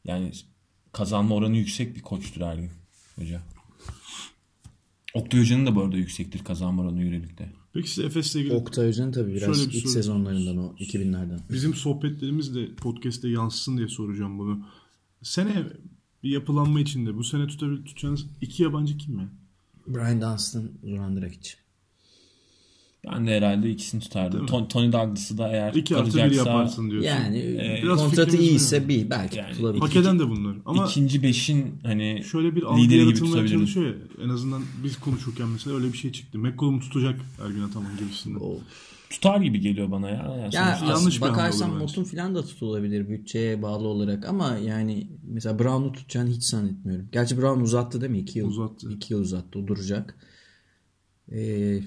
yani 0.06 0.32
kazanma 0.92 1.36
oranı 1.36 1.58
yüksek 1.58 1.96
bir 1.96 2.02
koçtur 2.02 2.42
Ergin 2.42 2.70
Hoca. 3.16 3.42
Oktay 5.14 5.40
Hoca'nın 5.42 5.66
da 5.66 5.76
bu 5.76 5.82
arada 5.82 5.98
yüksektir 5.98 6.44
kazanma 6.44 6.82
oranı 6.84 7.02
Euroleague'de. 7.04 7.50
Peki 7.74 7.90
size 7.90 8.08
Efes'le 8.08 8.36
ilgili 8.36 8.54
Oktay 8.54 8.88
Hoca'nın 8.88 9.12
tabii 9.12 9.34
biraz 9.34 9.58
Şöyle 9.58 9.70
bir 9.70 9.76
ilk 9.76 9.90
sezonlarından 9.90 10.58
o 10.58 10.76
2000'lerden. 10.80 11.40
bizim 11.52 11.74
sohbetlerimiz 11.74 12.56
de 12.56 12.76
podcast'te 12.76 13.30
yansısın 13.30 13.78
diye 13.78 13.88
soracağım 13.88 14.40
bunu. 14.40 14.66
Sene 15.22 15.64
bir 16.24 16.30
yapılanma 16.30 16.80
içinde 16.80 17.18
bu 17.18 17.24
sene 17.24 17.48
tutabil 17.48 17.78
tutacağınız 17.86 18.26
iki 18.42 18.64
yabancı 18.64 18.98
kim 18.98 19.16
mi? 19.16 19.30
Brian 19.88 20.22
Dunstan, 20.22 20.72
Zoran 20.84 21.22
Dragic. 21.22 21.50
Ben 23.12 23.28
de 23.28 23.38
herhalde 23.38 23.70
ikisini 23.70 24.02
tutardım. 24.02 24.46
Ton- 24.46 24.68
Tony 24.68 24.92
Douglas'ı 24.94 25.38
da 25.38 25.50
eğer 25.50 25.74
İki 25.74 25.96
artı 25.96 26.08
bir 26.08 26.12
kalacaksa 26.20 26.50
yaparsın 26.50 26.90
diyorsun. 26.92 27.10
Yani 27.10 27.80
biraz 27.84 28.00
kontratı 28.00 28.32
fikrimiz 28.32 28.50
iyiyse 28.52 28.88
bir 28.88 29.10
belki 29.10 29.38
Yani 29.38 29.52
tutulabilir. 29.52 29.82
Hak 29.82 29.96
eden 29.96 30.20
de 30.20 30.30
bunlar. 30.30 30.56
Ama 30.66 30.86
ikinci 30.86 31.24
beşin 31.24 31.76
hani 31.84 32.24
şöyle 32.32 32.56
bir 32.56 32.64
algı 32.64 32.94
yaratılmaya 32.94 33.48
çalışıyor 33.48 33.86
ya. 33.86 33.94
En 34.26 34.30
azından 34.30 34.62
biz 34.84 35.00
konuşurken 35.00 35.48
mesela 35.48 35.76
öyle 35.76 35.94
bir 35.94 35.98
şey 35.98 36.12
çıktı. 36.12 36.40
McCollum 36.40 36.80
tutacak 36.80 37.20
Ergin 37.46 37.62
Ataman 37.62 37.98
gibisinden. 38.00 38.40
O- 38.40 38.60
Tutar 39.14 39.42
gibi 39.42 39.60
geliyor 39.60 39.92
bana 39.92 40.10
ya. 40.10 40.16
Yani 40.16 40.56
Ya 40.56 40.80
yanlış 40.90 41.22
bakarsan. 41.22 41.70
Motun 41.78 42.04
falan 42.04 42.36
da 42.36 42.46
tutulabilir 42.46 43.10
bütçeye 43.10 43.62
bağlı 43.62 43.88
olarak 43.88 44.26
ama 44.26 44.58
yani 44.58 45.08
mesela 45.24 45.60
Brown'u 45.60 45.92
tutacağını 45.92 46.30
hiç 46.30 46.44
zannetmiyorum. 46.44 47.10
Gerçi 47.12 47.38
Brown 47.42 47.62
uzattı 47.62 48.02
değil 48.02 48.12
mi? 48.12 48.20
2 48.20 48.40
yıl. 48.40 48.48
Uzattı. 48.48 48.92
2 48.92 49.14
yıl 49.14 49.22
uzattı. 49.22 49.60
O 49.60 49.68
duracak. 49.68 50.16
Ee, 51.32 51.80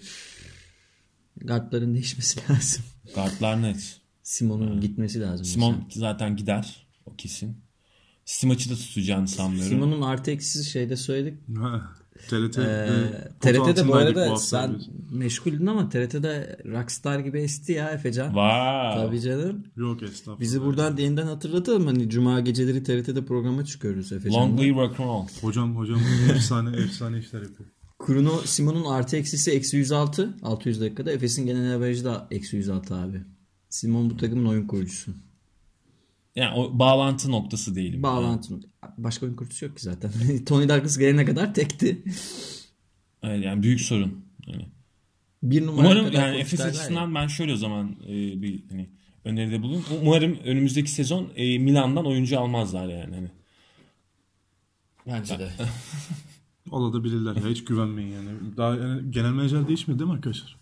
guardların 1.37 1.95
değişmesi 1.95 2.41
lazım. 2.51 2.85
Guardlar 3.15 3.63
net. 3.63 4.01
Simon'un 4.23 4.81
gitmesi 4.81 5.21
lazım. 5.21 5.45
Simon 5.47 5.73
mesela. 5.87 6.01
zaten 6.01 6.37
gider. 6.37 6.87
O 7.07 7.15
kesin. 7.17 7.57
Stimaç'ı 8.25 8.71
da 8.71 8.75
tutacağını 8.75 9.29
sanmıyorum. 9.29 9.69
Simon'un 9.71 10.03
artı 10.03 10.31
eksisi 10.31 10.71
şeyde 10.71 10.97
söyledik. 10.97 11.39
TRT, 12.29 12.59
Ee, 12.59 12.63
de, 12.63 13.33
TRT'de 13.41 13.89
bu 13.89 13.95
arada 13.95 14.31
hafta 14.31 14.37
sen 14.37 14.81
meşguldün 15.13 15.67
ama 15.67 15.89
TRT'de 15.89 16.59
Rockstar 16.67 17.19
gibi 17.19 17.39
esti 17.41 17.73
ya 17.73 17.91
Efecan. 17.91 18.27
Wow. 18.27 19.07
Tabii 19.07 19.21
canım. 19.21 19.65
Yok 19.77 20.03
estağfurullah. 20.03 20.41
Bizi 20.41 20.63
buradan 20.63 20.97
yeniden 20.97 21.27
hatırlatalım. 21.27 21.87
Hani 21.87 22.11
cuma 22.11 22.41
geceleri 22.41 22.83
TRT'de 22.83 23.25
programa 23.25 23.65
çıkıyoruz 23.65 24.13
Efecan'la. 24.13 24.45
Long 24.47 24.61
live 24.61 24.81
rock 24.83 25.01
roll. 25.01 25.27
Hocam 25.41 25.77
hocam 25.77 26.01
efsane 26.35 26.77
efsane 26.85 27.19
işler 27.19 27.43
yapıyor. 27.43 27.69
Bruno 28.09 28.41
Simon'un 28.45 28.85
artı 28.85 29.17
eksisi 29.17 29.51
eksi 29.51 29.77
106. 29.77 30.35
600 30.43 30.81
dakikada. 30.81 31.13
Efes'in 31.13 31.47
genel 31.47 31.75
averajı 31.77 32.05
da 32.05 32.27
eksi 32.31 32.57
106 32.57 32.95
abi. 32.95 33.23
Simon 33.69 34.11
bu 34.11 34.17
takımın 34.17 34.47
oyun 34.47 34.67
kurucusu. 34.67 35.13
Yani 36.37 36.55
o 36.55 36.79
bağlantı 36.79 37.31
noktası 37.31 37.75
değilim. 37.75 38.03
Bağlantı. 38.03 38.55
Başka 38.99 39.27
oyun 39.27 39.37
kurucusu 39.37 39.65
yok 39.65 39.77
ki 39.77 39.83
zaten. 39.83 40.11
Tony 40.47 40.69
Douglas 40.69 40.99
gelene 40.99 41.25
kadar 41.25 41.55
tekti. 41.55 42.03
Evet, 43.23 43.45
yani 43.45 43.63
büyük 43.63 43.81
sorun. 43.81 44.25
Yani. 44.47 44.67
Bir 45.43 45.67
numara 45.67 45.87
Umarım 45.87 46.13
yani 46.13 46.37
Efes 46.37 46.61
ya. 46.61 46.67
açısından 46.67 47.15
ben 47.15 47.27
şöyle 47.27 47.53
o 47.53 47.57
zaman 47.57 47.97
e, 48.09 48.43
bir 48.43 48.65
hani 48.71 48.91
öneride 49.25 49.63
bulunayım. 49.63 49.85
Umarım 50.03 50.39
önümüzdeki 50.45 50.91
sezon 50.91 51.29
e, 51.37 51.59
Milan'dan 51.59 52.07
oyuncu 52.07 52.41
almazlar 52.41 52.89
yani. 52.89 53.15
Hani. 53.15 53.31
Bence 55.07 55.39
de. 55.39 55.51
Alabilirler 56.71 57.37
ya 57.37 57.47
hiç 57.49 57.65
güvenmeyin 57.65 58.13
yani. 58.13 58.29
Daha 58.57 58.77
yani 58.77 59.11
genel 59.11 59.31
menajer 59.33 59.69
değişmedi 59.69 59.99
değil 59.99 60.11
mi 60.11 60.15
arkadaşlar? 60.15 60.57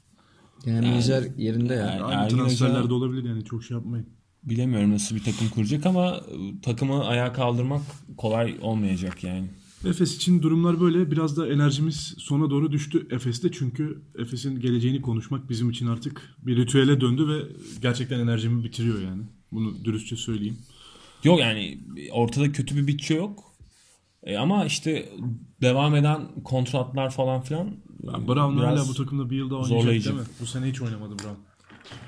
Genel 0.64 0.80
menajer 0.80 1.24
yerinde 1.36 1.74
ya. 1.74 1.80
Yani- 1.86 2.02
Aynı 2.02 2.22
Ergin 2.22 2.36
transferler 2.36 2.80
Hoca- 2.80 2.88
de 2.88 2.94
olabilir 2.94 3.24
yani 3.28 3.44
çok 3.44 3.64
şey 3.64 3.76
yapmayın. 3.76 4.06
Bilemiyorum 4.44 4.90
nasıl 4.92 5.16
bir 5.16 5.22
takım 5.24 5.48
kuracak 5.48 5.86
ama 5.86 6.16
e, 6.16 6.60
takımı 6.60 7.04
ayağa 7.04 7.32
kaldırmak 7.32 7.82
kolay 8.16 8.56
olmayacak 8.62 9.24
yani. 9.24 9.46
Efes 9.86 10.16
için 10.16 10.42
durumlar 10.42 10.80
böyle. 10.80 11.10
Biraz 11.10 11.36
da 11.36 11.48
enerjimiz 11.52 12.14
sona 12.18 12.50
doğru 12.50 12.72
düştü 12.72 13.06
Efes'te. 13.10 13.52
Çünkü 13.52 14.02
Efes'in 14.18 14.60
geleceğini 14.60 15.02
konuşmak 15.02 15.50
bizim 15.50 15.70
için 15.70 15.86
artık 15.86 16.34
bir 16.42 16.56
ritüele 16.56 17.00
döndü 17.00 17.28
ve 17.28 17.42
gerçekten 17.82 18.20
enerjimi 18.20 18.64
bitiriyor 18.64 19.02
yani. 19.02 19.22
Bunu 19.52 19.84
dürüstçe 19.84 20.16
söyleyeyim. 20.16 20.58
Yok 21.24 21.40
yani 21.40 21.78
ortada 22.12 22.52
kötü 22.52 22.76
bir 22.76 22.86
bütçe 22.86 23.14
yok. 23.14 23.54
E, 24.22 24.36
ama 24.36 24.64
işte 24.64 25.08
devam 25.60 25.94
eden 25.94 26.20
kontratlar 26.44 27.10
falan 27.10 27.40
filan 27.42 27.66
e, 27.66 27.72
Ya 28.06 28.28
Brown 28.28 28.56
hala 28.56 28.88
bu 28.88 28.94
takımda 28.94 29.30
bir 29.30 29.36
yılda 29.36 29.54
oynayacak 29.54 29.80
zorlayıcı. 29.80 30.08
değil 30.10 30.20
mi? 30.20 30.26
Bu 30.40 30.46
sene 30.46 30.66
hiç 30.66 30.82
oynamadı 30.82 31.18
Brown. 31.18 31.40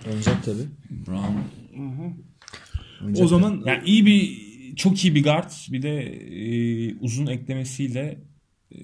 Oynayacak 0.09 0.45
tabii. 0.45 0.67
Brown. 1.07 1.39
Oynayacak 3.01 3.25
O 3.25 3.29
zaman 3.29 3.63
Yani 3.67 3.83
iyi 3.87 4.07
bir 4.07 4.47
çok 4.77 5.05
iyi 5.05 5.15
bir 5.15 5.25
guard 5.25 5.51
bir 5.73 5.83
de 5.83 6.03
e, 6.03 6.95
uzun 7.01 7.27
eklemesiyle 7.27 8.19
e, 8.73 8.79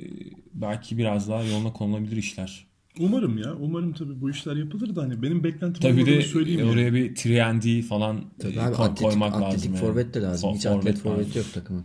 belki 0.54 0.98
biraz 0.98 1.28
daha 1.28 1.42
yoluna 1.44 1.72
konulabilir 1.72 2.16
işler. 2.16 2.66
umarım 2.98 3.38
ya. 3.38 3.54
Umarım 3.60 3.92
tabii 3.92 4.20
bu 4.20 4.30
işler 4.30 4.56
yapılır 4.56 4.96
da 4.96 5.02
hani 5.02 5.22
benim 5.22 5.44
beklentim 5.44 5.80
Tabii 5.82 6.06
de 6.06 6.22
söyleyeyim 6.22 6.60
e, 6.60 6.62
yani. 6.62 6.72
oraya 6.72 6.94
bir 6.94 7.10
3 7.10 7.88
falan 7.88 8.24
Tabii 8.38 8.54
e, 8.54 8.60
abi 8.60 8.74
atletik, 8.74 8.98
koymak 9.06 9.34
atletik 9.34 9.54
lazım. 9.54 9.72
yani. 9.74 9.80
forvet 9.80 10.14
de 10.14 10.20
lazım. 10.22 10.50
For- 10.50 10.56
Hiç 10.56 10.66
atlet 10.66 10.98
forvet 10.98 11.36
yok 11.36 11.46
takımın. 11.54 11.84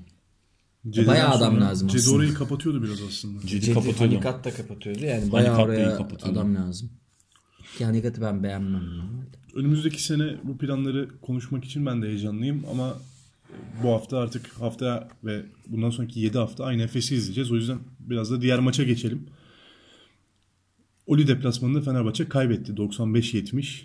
Cede'den 0.89 1.07
Bayağı 1.13 1.29
adam 1.29 1.53
sonra 1.53 1.65
lazım 1.65 1.87
Cede 1.87 1.99
aslında. 1.99 2.15
orayı 2.17 2.33
kapatıyordu 2.33 2.83
biraz 2.83 3.01
aslında. 3.01 3.41
Cedi 3.47 3.61
Cedi 3.61 3.73
kapatıyordu. 3.73 4.13
Hanikat 4.15 4.45
da 4.45 4.51
kapatıyordu. 4.53 5.05
Yani 5.05 5.31
bayağı 5.31 5.57
iyi 5.57 5.63
oraya 5.65 5.95
kapatıyordu. 5.97 6.39
adam 6.39 6.55
lazım. 6.55 6.89
Ki 7.77 7.85
Hanikat'ı 7.85 8.21
ben 8.21 8.43
beğenmem. 8.43 8.97
normalde. 8.97 9.37
Önümüzdeki 9.55 10.03
sene 10.03 10.35
bu 10.43 10.57
planları 10.57 11.09
konuşmak 11.21 11.65
için 11.65 11.85
ben 11.85 12.01
de 12.01 12.07
heyecanlıyım 12.07 12.65
ama 12.71 12.97
bu 13.83 13.89
hafta 13.89 14.17
artık 14.17 14.47
haftaya 14.53 15.07
ve 15.23 15.45
bundan 15.67 15.89
sonraki 15.89 16.19
7 16.19 16.37
hafta 16.37 16.65
aynı 16.65 16.81
Efes'i 16.81 17.15
izleyeceğiz. 17.15 17.51
O 17.51 17.55
yüzden 17.55 17.79
biraz 17.99 18.31
da 18.31 18.41
diğer 18.41 18.59
maça 18.59 18.83
geçelim. 18.83 19.27
Oli 21.07 21.27
deplasmanında 21.27 21.81
Fenerbahçe 21.81 22.29
kaybetti 22.29 22.71
95-70. 22.71 23.83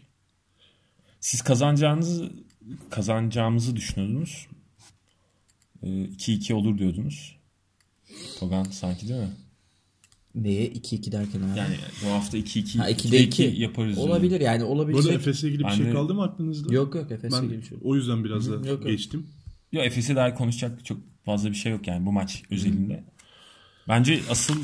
Siz 1.20 1.42
kazanacağınızı 1.42 2.32
kazanacağımızı 2.90 3.76
düşünüyordunuz. 3.76 4.46
E, 5.82 5.86
2-2 5.88 6.52
olur 6.52 6.78
diyordunuz. 6.78 7.36
Togan 8.38 8.64
sanki 8.64 9.08
değil 9.08 9.20
mi? 9.20 9.32
Neye 10.34 10.66
2-2 10.72 11.12
derken 11.12 11.40
abi? 11.40 11.58
Yani 11.58 11.74
bu 12.04 12.10
hafta 12.10 12.38
2-2 12.38 12.78
ha 12.78 12.90
2'de 12.90 13.22
2 13.22 13.42
yaparız. 13.42 13.98
Olabilir 13.98 14.40
yani 14.40 14.60
Bu 14.60 14.64
arada 14.64 14.72
olabilecek. 14.72 15.12
Efes'le 15.12 15.44
ilgili 15.44 15.64
bir 15.64 15.70
şey 15.70 15.86
de- 15.86 15.92
kaldı 15.92 16.14
mı 16.14 16.22
aklınızda? 16.22 16.74
Yok 16.74 16.94
yok 16.94 17.10
Efes'le 17.10 17.32
Ben 17.32 17.42
ilgili 17.42 17.60
bir 17.60 17.66
şey 17.66 17.78
o 17.84 17.96
yüzden 17.96 18.24
biraz 18.24 18.50
da 18.50 18.68
yok, 18.68 18.86
geçtim. 18.86 19.26
Yok 19.72 19.86
Efes'e 19.86 20.16
dair 20.16 20.34
konuşacak 20.34 20.84
çok 20.84 20.98
fazla 21.24 21.50
bir 21.50 21.54
şey 21.54 21.72
yok 21.72 21.86
yani 21.86 22.06
bu 22.06 22.12
maç 22.12 22.42
özelinde. 22.50 23.04
Bence 23.88 24.20
asıl 24.30 24.54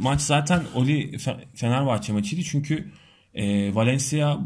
maç 0.00 0.20
zaten 0.20 0.62
Oli 0.74 1.10
Fe- 1.10 1.44
Fenerbahçe 1.54 2.12
maçıydı. 2.12 2.42
Çünkü 2.42 2.88
e, 3.34 3.74
Valencia 3.74 4.38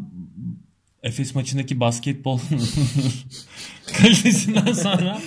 Efes 1.03 1.35
maçındaki 1.35 1.81
basketbol 1.81 2.39
kalitesinden 3.99 4.73
sonra 4.73 5.21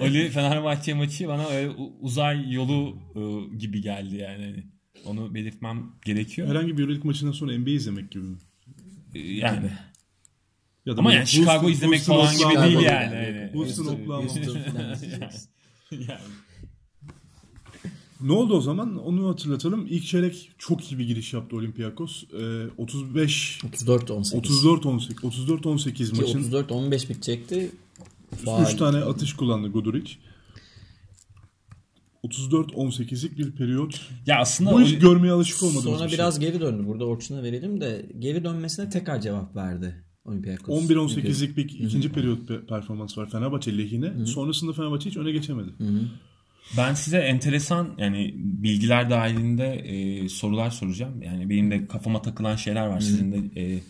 Oli 0.00 0.30
Fenerbahçe 0.30 0.94
maçı 0.94 1.28
bana 1.28 1.46
öyle 1.46 1.70
uzay 2.00 2.52
yolu 2.52 2.96
e, 3.16 3.56
gibi 3.56 3.82
geldi 3.82 4.16
yani. 4.16 4.64
Onu 5.04 5.34
belirtmem 5.34 5.86
gerekiyor. 6.04 6.48
Herhangi 6.48 6.78
bir 6.78 6.82
Euroleague 6.82 7.06
maçından 7.06 7.32
sonra 7.32 7.58
NBA 7.58 7.70
izlemek 7.70 8.10
gibi 8.10 8.24
mi? 8.24 8.36
E, 9.14 9.18
Yani 9.20 9.70
Ya 10.86 10.96
da 10.96 11.00
ama 11.00 11.12
yani 11.12 11.26
Chicago 11.26 11.50
Houston- 11.66 11.70
izlemek 11.72 11.98
Houston, 12.08 12.14
falan 12.14 12.32
gibi 12.52 12.62
değil 12.62 12.78
Chicago 12.78 12.94
yani. 12.94 13.14
yani. 13.38 13.50
Houston, 13.54 13.86
Oklahoma. 13.86 14.28
Yani. 15.90 16.20
Ne 18.20 18.32
oldu 18.32 18.54
o 18.56 18.60
zaman? 18.60 18.96
Onu 19.06 19.28
hatırlatalım. 19.28 19.86
İlk 19.90 20.04
çeyrek 20.06 20.50
çok 20.58 20.92
iyi 20.92 20.98
bir 20.98 21.04
giriş 21.06 21.32
yaptı 21.32 21.56
Olympiakos. 21.56 22.24
Ee, 22.24 22.66
35 22.76 23.58
34-18. 23.62 24.36
34 24.36 24.86
18 24.86 25.24
34 25.24 25.66
18 25.66 26.12
Ki 26.12 26.20
maçın 26.20 26.50
34-15 26.52 27.08
bitecekti. 27.08 27.70
3 28.40 28.44
Faal. 28.44 28.64
tane 28.64 28.96
atış 28.96 29.32
kullandı 29.36 29.68
Guduric. 29.68 30.14
34-18'lik 32.24 33.38
bir 33.38 33.50
periyot. 33.52 34.00
Ya 34.26 34.38
aslında 34.40 34.72
Bu 34.72 34.74
Oli- 34.76 34.98
görmeye 34.98 35.32
alışık 35.32 35.62
olmadığımız 35.62 35.84
Sonra 35.84 36.04
bir 36.04 36.08
şey. 36.10 36.18
biraz 36.18 36.38
geri 36.40 36.60
döndü. 36.60 36.86
Burada 36.86 37.04
Orçun'a 37.04 37.42
verelim 37.42 37.80
de 37.80 38.06
geri 38.18 38.44
dönmesine 38.44 38.90
tekrar 38.90 39.20
cevap 39.20 39.56
verdi 39.56 39.94
Olympiakos. 40.24 40.90
11-18'lik 40.90 41.56
bir 41.56 41.64
ikinci 41.64 42.12
periyot 42.12 42.50
pe- 42.50 42.66
performans 42.66 43.18
var 43.18 43.30
Fenerbahçe 43.30 43.78
lehine. 43.78 44.26
Sonrasında 44.26 44.72
Fenerbahçe 44.72 45.10
hiç 45.10 45.16
öne 45.16 45.32
geçemedi. 45.32 45.68
Ben 46.76 46.94
size 46.94 47.18
enteresan 47.18 47.88
yani 47.98 48.34
bilgiler 48.36 49.10
dahilinde 49.10 49.66
e, 49.74 50.28
sorular 50.28 50.70
soracağım. 50.70 51.22
Yani 51.22 51.50
benim 51.50 51.70
de 51.70 51.86
kafama 51.86 52.22
takılan 52.22 52.56
şeyler 52.56 52.86
var. 52.86 53.00
Sizin 53.00 53.32
de 53.32 53.60
e, 53.62 53.80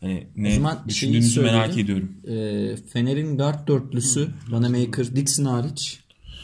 hani 0.00 0.26
ne 0.36 0.60
düşündüğünüzü 0.88 1.40
merak 1.40 1.78
ediyorum. 1.78 2.12
Ee, 2.28 2.76
Fener'in 2.92 3.36
guard 3.38 3.68
dörtlüsü 3.68 4.28
Vanamaker, 4.48 5.16
Dixon 5.16 5.44
hariç. 5.44 6.00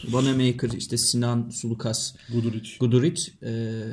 Vanamaker, 0.09 0.69
işte 0.69 0.97
Sinan, 0.97 1.49
Sulukas, 1.49 2.15
Guduric. 2.33 2.69
Guduric. 2.79 3.31
ee, 3.43 3.83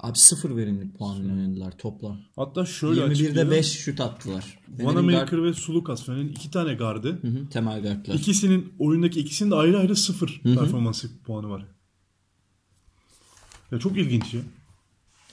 abi 0.00 0.18
sıfır 0.18 0.56
verimlilik 0.56 0.98
puanıyla 0.98 1.34
oynadılar 1.34 1.78
toplam. 1.78 2.18
Hatta 2.36 2.66
şöyle 2.66 3.00
21'de 3.00 3.12
açıklayalım. 3.12 3.50
5 3.50 3.66
şut 3.66 4.00
attılar. 4.00 4.58
Fener'in 4.76 4.86
Vanamaker 4.86 5.44
ve 5.44 5.52
Sulukas 5.54 6.04
Fener'in 6.06 6.28
iki 6.28 6.50
tane 6.50 6.74
gardı. 6.74 7.22
Hı 7.22 7.28
hı, 7.28 7.48
temel 7.50 7.82
guardlar. 7.82 8.14
İkisinin 8.14 8.72
oyundaki 8.78 9.20
ikisinin 9.20 9.50
de 9.50 9.54
ayrı 9.54 9.78
ayrı 9.78 9.96
sıfır 9.96 10.40
performansı 10.42 11.22
puanı 11.22 11.50
var. 11.50 11.66
Ya 13.72 13.78
çok 13.78 13.96
ilginç 13.96 14.34
ya. 14.34 14.40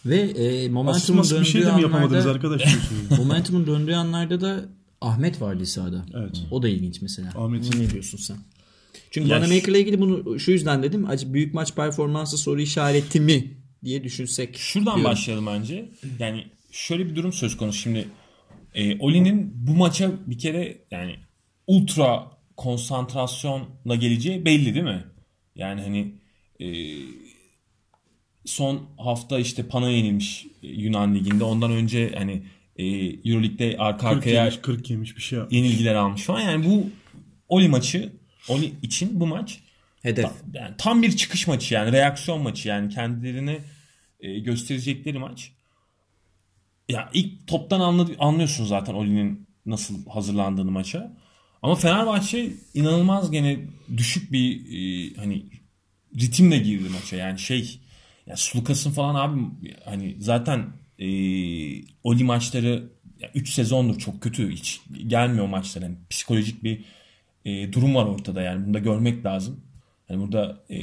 Ve 0.05 0.19
e, 0.19 0.69
momentumun 0.69 0.99
Asılması 0.99 1.39
bir 1.39 1.45
şey 1.45 1.61
de 1.61 1.65
döndüğü 1.65 1.75
mi 1.75 1.81
yapamadınız 1.81 2.27
arkadaş 2.27 2.77
momentumun 3.17 3.67
döndüğü 3.67 3.93
anlarda 3.93 4.41
da 4.41 4.65
Ahmet 5.01 5.41
vardı 5.41 5.65
sahada. 5.65 6.05
Evet. 6.13 6.41
O 6.51 6.63
da 6.63 6.69
ilginç 6.69 7.01
mesela. 7.01 7.29
Ahmet. 7.35 7.75
Ne 7.75 7.89
diyorsun 7.89 8.17
sen? 8.17 8.37
Çünkü 9.13 9.29
Ya 9.29 9.37
Vanamaker'la 9.37 9.77
ilgili 9.77 10.01
bunu 10.01 10.39
şu 10.39 10.51
yüzden 10.51 10.83
dedim. 10.83 11.09
Acı 11.09 11.33
büyük 11.33 11.53
maç 11.53 11.75
performansı 11.75 12.37
soru 12.37 12.61
işareti 12.61 13.19
mi 13.19 13.57
diye 13.83 14.03
düşünsek. 14.03 14.57
Şuradan 14.57 14.95
diyorum. 14.95 15.11
başlayalım 15.11 15.47
bence. 15.47 15.89
Yani 16.19 16.45
şöyle 16.71 17.05
bir 17.05 17.15
durum 17.15 17.33
söz 17.33 17.57
konusu. 17.57 17.79
Şimdi 17.79 18.07
e, 18.73 18.99
Oli'nin 18.99 19.53
bu 19.55 19.73
maça 19.73 20.11
bir 20.27 20.37
kere 20.37 20.77
yani 20.91 21.15
ultra 21.67 22.31
konsantrasyonla 22.57 23.95
geleceği 23.95 24.45
belli 24.45 24.73
değil 24.73 24.85
mi? 24.85 25.03
Yani 25.55 25.81
hani 25.81 26.15
e, 26.59 26.67
son 28.45 28.81
hafta 28.97 29.39
işte 29.39 29.67
Pana 29.67 29.89
yenilmiş 29.89 30.45
e, 30.63 30.67
Yunan 30.67 31.15
Ligi'nde. 31.15 31.43
Ondan 31.43 31.71
önce 31.71 32.11
hani 32.17 32.43
e, 32.75 32.85
Euroleague'de 33.29 33.75
arka 33.77 34.09
40 34.09 34.17
arkaya 34.17 34.43
yemiş, 34.43 34.57
40 34.61 34.89
yemiş 34.89 35.17
bir 35.17 35.21
şey 35.21 35.39
yapmış. 35.39 35.57
yenilgiler 35.57 35.95
almış 35.95 36.23
falan. 36.23 36.39
Yani 36.39 36.65
bu 36.65 36.85
Oli 37.49 37.69
maçı 37.69 38.22
Oli 38.47 38.73
için 38.81 39.19
bu 39.19 39.27
maç 39.27 39.59
Hedef. 40.01 40.31
yani 40.53 40.75
tam 40.77 41.01
bir 41.01 41.17
çıkış 41.17 41.47
maçı 41.47 41.73
yani 41.73 41.91
reaksiyon 41.91 42.41
maçı 42.41 42.69
yani 42.69 42.89
kendilerini 42.89 43.59
e, 44.19 44.39
gösterecekleri 44.39 45.19
maç. 45.19 45.51
Ya 46.89 47.09
ilk 47.13 47.47
toptan 47.47 47.79
anladı, 47.79 48.15
anlıyorsun 48.19 48.65
zaten 48.65 48.93
Oli'nin 48.93 49.47
nasıl 49.65 50.05
hazırlandığını 50.05 50.71
maça. 50.71 51.17
Ama 51.61 51.75
Fenerbahçe 51.75 52.53
inanılmaz 52.73 53.31
gene 53.31 53.59
düşük 53.97 54.31
bir 54.31 54.65
e, 54.65 55.13
hani 55.15 55.45
ritimle 56.19 56.57
girdi 56.57 56.89
maça. 56.89 57.15
Yani 57.15 57.39
şey 57.39 57.79
ya 58.27 58.37
Sulukas'ın 58.37 58.91
falan 58.91 59.15
abi 59.15 59.41
hani 59.85 60.15
zaten 60.19 60.67
e, 60.99 61.07
Oli 62.03 62.23
maçları 62.23 62.89
3 63.35 63.49
sezondur 63.49 63.99
çok 63.99 64.21
kötü 64.21 64.51
hiç 64.51 64.81
gelmiyor 65.07 65.47
maçlar. 65.47 65.81
Yani 65.81 65.95
psikolojik 66.09 66.63
bir 66.63 66.85
e, 67.45 67.73
durum 67.73 67.95
var 67.95 68.05
ortada 68.05 68.41
yani 68.41 68.65
bunu 68.65 68.73
da 68.73 68.79
görmek 68.79 69.25
lazım. 69.25 69.61
Hani 70.07 70.19
burada 70.19 70.63
e, 70.69 70.77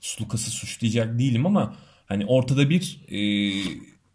Sulukas'ı 0.00 0.50
suçlayacak 0.50 1.18
değilim 1.18 1.46
ama 1.46 1.74
hani 2.06 2.26
ortada 2.26 2.70
bir 2.70 3.00
e, 3.08 3.18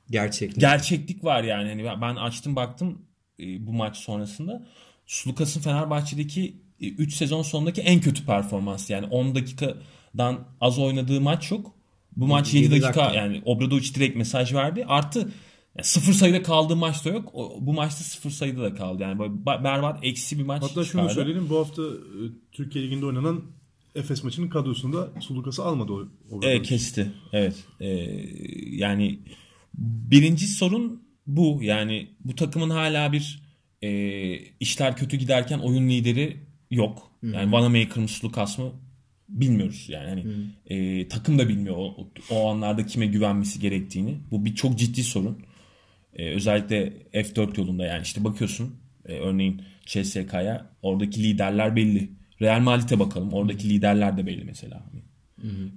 Gerçeklik. 0.09 0.59
gerçeklik 0.59 1.23
var 1.23 1.43
yani. 1.43 1.69
Hani 1.69 2.01
ben- 2.01 2.15
açtım 2.15 2.55
baktım 2.55 3.01
e, 3.39 3.67
bu 3.67 3.73
maç 3.73 3.97
sonrasında. 3.97 4.65
Sulukas'ın 5.05 5.61
Fenerbahçe'deki 5.61 6.55
3 6.81 7.13
sezon 7.13 7.41
sonundaki 7.41 7.81
en 7.81 8.01
kötü 8.01 8.25
performans. 8.25 8.89
Yani 8.89 9.05
10 9.05 9.35
dakikadan 9.35 10.39
az 10.61 10.79
oynadığı 10.79 11.21
maç 11.21 11.51
yok. 11.51 11.73
Bu 12.17 12.27
maç 12.27 12.53
7 12.53 12.63
Yedi 12.63 12.71
dakika, 12.81 12.87
dakika. 13.01 13.13
yani 13.21 13.41
Obradovic 13.45 13.93
direkt 13.95 14.15
mesaj 14.17 14.53
verdi. 14.53 14.85
Artı 14.87 15.29
yani 15.79 15.85
sıfır 15.85 16.13
sayıda 16.13 16.43
kaldığı 16.43 16.75
maç 16.75 17.05
da 17.05 17.09
yok. 17.09 17.29
O, 17.33 17.57
bu 17.61 17.73
maçta 17.73 18.03
sıfır 18.03 18.29
sayıda 18.29 18.63
da 18.63 18.73
kaldı. 18.73 19.03
Yani 19.03 19.19
böyle 19.19 19.45
berbat 19.45 19.99
eksi 20.03 20.39
bir 20.39 20.43
maç 20.43 20.63
Hatta 20.63 20.73
şunu 20.73 20.85
çıkardı. 20.85 21.13
söyleyelim. 21.13 21.49
Bu 21.49 21.59
hafta 21.59 21.81
e, 21.83 22.21
Türkiye 22.51 22.85
Ligi'nde 22.85 23.05
oynanan 23.05 23.41
Efes 23.95 24.23
maçının 24.23 24.49
kadrosunda 24.49 25.09
Sulukas'ı 25.19 25.63
almadı 25.63 25.91
o. 25.91 26.07
o 26.31 26.39
Evet 26.43 26.67
kesti. 26.67 27.11
Evet. 27.33 27.55
Ee, 27.79 27.87
yani 28.71 29.19
birinci 29.77 30.47
sorun 30.47 31.03
bu. 31.27 31.59
Yani 31.61 32.09
bu 32.19 32.35
takımın 32.35 32.69
hala 32.69 33.11
bir 33.13 33.41
e, 33.81 33.89
işler 34.59 34.97
kötü 34.97 35.17
giderken 35.17 35.59
oyun 35.59 35.89
lideri 35.89 36.37
yok. 36.71 37.11
Yani 37.23 37.51
Vanamaker 37.51 37.97
mı 37.97 38.07
Sulukas 38.07 38.57
mı 38.57 38.71
bilmiyoruz. 39.29 39.85
Yani 39.89 40.09
hani, 40.09 40.25
e, 40.65 41.07
takım 41.07 41.39
da 41.39 41.49
bilmiyor 41.49 41.75
o, 41.77 42.07
o 42.29 42.49
anlarda 42.49 42.85
kime 42.85 43.05
güvenmesi 43.07 43.59
gerektiğini. 43.59 44.17
Bu 44.31 44.45
bir 44.45 44.55
çok 44.55 44.79
ciddi 44.79 45.03
sorun. 45.03 45.37
E, 46.15 46.29
özellikle 46.29 46.93
F4 47.13 47.59
yolunda 47.59 47.85
yani 47.85 48.01
işte 48.03 48.23
bakıyorsun 48.23 48.75
e, 49.05 49.13
örneğin 49.13 49.61
CSK'ya 49.85 50.69
oradaki 50.81 51.23
liderler 51.23 51.75
belli. 51.75 52.09
Real 52.41 52.59
Madrid'e 52.59 52.99
bakalım. 52.99 53.33
Oradaki 53.33 53.69
liderler 53.69 54.17
de 54.17 54.25
belli 54.25 54.43
mesela. 54.43 54.85
Hani, 54.91 55.03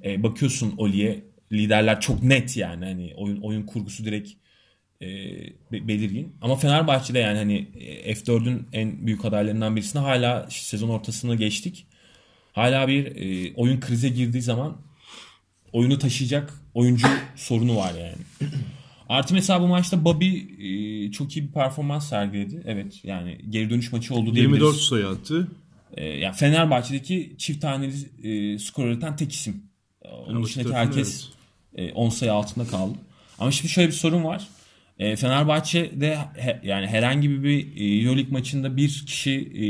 e, 0.05 0.23
bakıyorsun 0.23 0.75
Oli'ye 0.77 1.25
liderler 1.53 2.01
çok 2.01 2.23
net 2.23 2.57
yani 2.57 2.85
hani 2.85 3.13
oyun 3.17 3.41
oyun 3.41 3.63
kurgusu 3.63 4.05
direkt 4.05 4.31
e, 5.03 5.07
be- 5.73 5.89
belirgin. 5.89 6.37
Ama 6.41 6.57
Fenerbahçe'de 6.57 7.19
yani 7.19 7.39
hani 7.39 7.69
e, 7.75 8.13
F4'ün 8.13 8.69
en 8.73 9.07
büyük 9.07 9.25
adaylarından 9.25 9.77
birisine 9.77 10.03
hala 10.03 10.47
sezon 10.51 10.89
ortasını 10.89 11.35
geçtik. 11.35 11.87
Hala 12.53 12.89
bir 12.89 13.17
e, 13.17 13.55
oyun 13.55 13.81
krize 13.81 14.09
girdiği 14.09 14.43
zaman 14.43 14.77
oyunu 15.73 15.99
taşıyacak 15.99 16.55
oyuncu 16.75 17.07
sorunu 17.37 17.77
var 17.77 17.93
yani. 17.95 18.53
Artı 19.13 19.35
mesela 19.35 19.61
bu 19.61 19.67
maçta 19.67 20.05
Bobby 20.05 20.37
e, 21.07 21.11
çok 21.13 21.37
iyi 21.37 21.49
bir 21.49 21.53
performans 21.53 22.09
sergiledi. 22.09 22.63
Evet 22.67 23.01
yani 23.05 23.39
geri 23.51 23.71
dönüş 23.71 23.93
maçı 23.93 24.15
oldu 24.15 24.35
diyebiliriz. 24.35 24.63
24 24.63 24.77
sayı 24.77 25.07
attı. 25.07 25.49
E, 25.97 26.05
yani 26.05 26.35
Fenerbahçe'deki 26.37 27.35
çift 27.39 27.63
taneli 27.63 27.93
e, 28.23 28.59
skor 28.59 28.87
üreten 28.87 29.17
tek 29.17 29.33
isim. 29.33 29.63
E, 30.03 30.09
Onun 30.09 30.25
Fenerbahçe 30.27 30.45
dışındaki 30.49 30.75
herkes 30.75 31.29
e, 31.77 31.93
10 31.93 32.09
sayı 32.09 32.33
altında 32.33 32.67
kaldı. 32.67 32.99
Ama 33.39 33.51
şimdi 33.51 33.69
şöyle 33.73 33.89
bir 33.89 33.93
sorun 33.93 34.25
var. 34.25 34.49
E, 34.99 35.17
Fenerbahçe'de 35.17 36.19
he- 36.37 36.61
yani 36.65 36.87
herhangi 36.87 37.43
bir 37.43 37.77
e, 37.77 38.03
Euroleague 38.05 38.33
maçında 38.33 38.77
bir 38.77 39.03
kişi 39.07 39.31
e, 39.33 39.65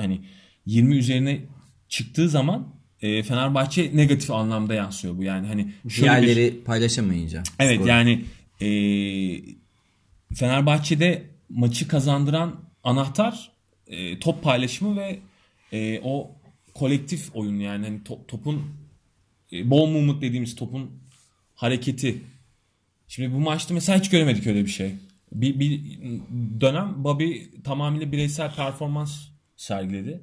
hani 0.00 0.20
20 0.66 0.96
üzerine 0.96 1.40
çıktığı 1.88 2.28
zaman 2.28 2.68
e, 3.02 3.22
Fenerbahçe 3.22 3.90
negatif 3.94 4.30
anlamda 4.30 4.74
yansıyor 4.74 5.18
bu. 5.18 5.22
Yani 5.22 5.46
hani 5.46 5.72
şöyle 5.88 6.22
bir 6.22 6.26
Diğerleri 6.26 6.64
paylaşamayınca. 6.64 7.42
Evet 7.58 7.74
Skoru. 7.76 7.88
yani 7.88 8.24
e, 8.60 8.68
Fenerbahçe'de 10.34 11.30
maçı 11.48 11.88
kazandıran 11.88 12.60
anahtar 12.84 13.52
e, 13.86 14.18
top 14.18 14.42
paylaşımı 14.42 14.96
ve 14.96 15.18
e, 15.72 16.00
o 16.04 16.30
kolektif 16.74 17.36
oyun 17.36 17.60
yani 17.60 17.86
hani 17.86 18.04
top- 18.04 18.28
topun 18.28 18.62
e, 19.52 19.70
ball 19.70 19.86
movement 19.86 20.22
dediğimiz 20.22 20.56
topun 20.56 20.90
hareketi. 21.54 22.22
Şimdi 23.08 23.34
bu 23.34 23.40
maçta 23.40 23.74
mesela 23.74 23.98
hiç 23.98 24.10
göremedik 24.10 24.46
öyle 24.46 24.64
bir 24.64 24.70
şey. 24.70 24.94
Bir, 25.32 25.60
bir 25.60 25.80
dönem 26.60 27.04
Bobby 27.04 27.36
tamamıyla 27.64 28.12
bireysel 28.12 28.54
performans 28.54 29.18
sergiledi. 29.56 30.20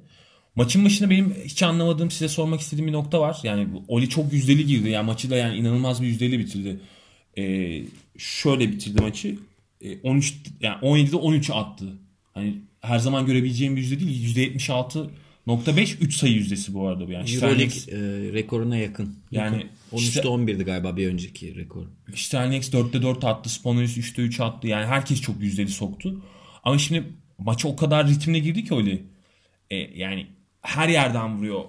Maçın 0.56 0.84
başında 0.84 1.10
benim 1.10 1.34
hiç 1.44 1.62
anlamadığım 1.62 2.10
size 2.10 2.28
sormak 2.28 2.60
istediğim 2.60 2.86
bir 2.86 2.92
nokta 2.92 3.20
var. 3.20 3.38
Yani 3.42 3.68
Oli 3.88 4.08
çok 4.08 4.32
yüzdeli 4.32 4.66
girdi. 4.66 4.88
Yani 4.88 5.06
maçı 5.06 5.30
da 5.30 5.36
yani 5.36 5.56
inanılmaz 5.56 6.02
bir 6.02 6.06
yüzdeli 6.06 6.38
bitirdi. 6.38 6.80
Ee, 7.38 7.82
şöyle 8.18 8.72
bitirdi 8.72 9.02
maçı. 9.02 9.38
Ee, 9.80 9.98
13 10.02 10.34
yani 10.60 10.76
17'de 10.82 11.16
13 11.16 11.50
attı. 11.50 11.84
Hani 12.34 12.54
her 12.80 12.98
zaman 12.98 13.26
görebileceğim 13.26 13.76
bir 13.76 13.80
yüzde 13.80 14.00
değil. 14.00 14.36
%76.5 15.46 15.96
3 16.00 16.14
sayı 16.16 16.32
yüzdesi 16.34 16.74
bu 16.74 16.88
arada 16.88 17.08
bu. 17.08 17.12
Yani 17.12 17.34
Euroleague 17.34 17.66
Sterling- 17.66 18.28
e, 18.30 18.32
rekoruna 18.32 18.76
yakın. 18.76 19.16
yani 19.30 19.66
13'te 19.92 20.06
işte- 20.20 20.28
11'di 20.28 20.64
galiba 20.64 20.96
bir 20.96 21.08
önceki 21.08 21.54
rekor. 21.56 21.86
Sterling 22.14 22.64
4'te 22.64 23.02
4 23.02 23.24
attı. 23.24 23.48
Spanulis 23.50 23.96
3'te 23.98 24.22
3 24.22 24.40
attı. 24.40 24.68
Yani 24.68 24.86
herkes 24.86 25.20
çok 25.20 25.40
yüzdeli 25.42 25.68
soktu. 25.70 26.22
Ama 26.64 26.78
şimdi 26.78 27.04
maça 27.38 27.68
o 27.68 27.76
kadar 27.76 28.08
ritimle 28.08 28.38
girdi 28.38 28.64
ki 28.64 28.74
Oli. 28.74 29.02
E, 29.70 29.76
yani 29.76 30.26
her 30.62 30.88
yerden 30.88 31.36
vuruyor. 31.36 31.64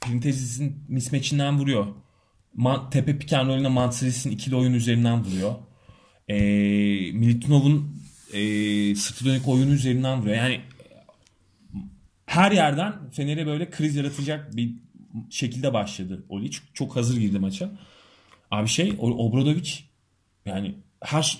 Printezis'in 0.00 0.76
mismatchinden 0.88 1.58
vuruyor. 1.58 1.86
Man, 2.54 2.90
tepe 2.90 3.18
piken 3.18 3.48
rolüne 3.48 3.68
Mantsiris'in 3.68 4.30
ikili 4.30 4.56
oyun 4.56 4.72
üzerinden 4.72 5.24
vuruyor. 5.24 5.54
E, 6.28 6.36
Militinov'un 7.12 8.02
e, 8.32 8.94
sırtı 8.94 9.24
dönük 9.24 9.48
oyunu 9.48 9.72
üzerinden 9.72 10.20
vuruyor. 10.20 10.36
Yani 10.36 10.60
her 12.26 12.52
yerden 12.52 13.10
Fener'e 13.10 13.46
böyle 13.46 13.70
kriz 13.70 13.96
yaratacak 13.96 14.56
bir 14.56 14.74
şekilde 15.30 15.72
başladı 15.72 16.24
Oli. 16.28 16.50
Çok, 16.74 16.96
hazır 16.96 17.16
girdi 17.16 17.38
maça. 17.38 17.70
Abi 18.50 18.68
şey 18.68 18.94
Obradovic 18.98 19.70
yani 20.46 20.74
her 21.00 21.38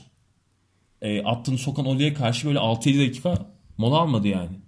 e, 1.02 1.22
attığını 1.22 1.58
sokan 1.58 1.86
Oli'ye 1.86 2.14
karşı 2.14 2.46
böyle 2.46 2.58
6-7 2.58 3.08
dakika 3.08 3.46
mola 3.78 3.98
almadı 3.98 4.28
yani. 4.28 4.60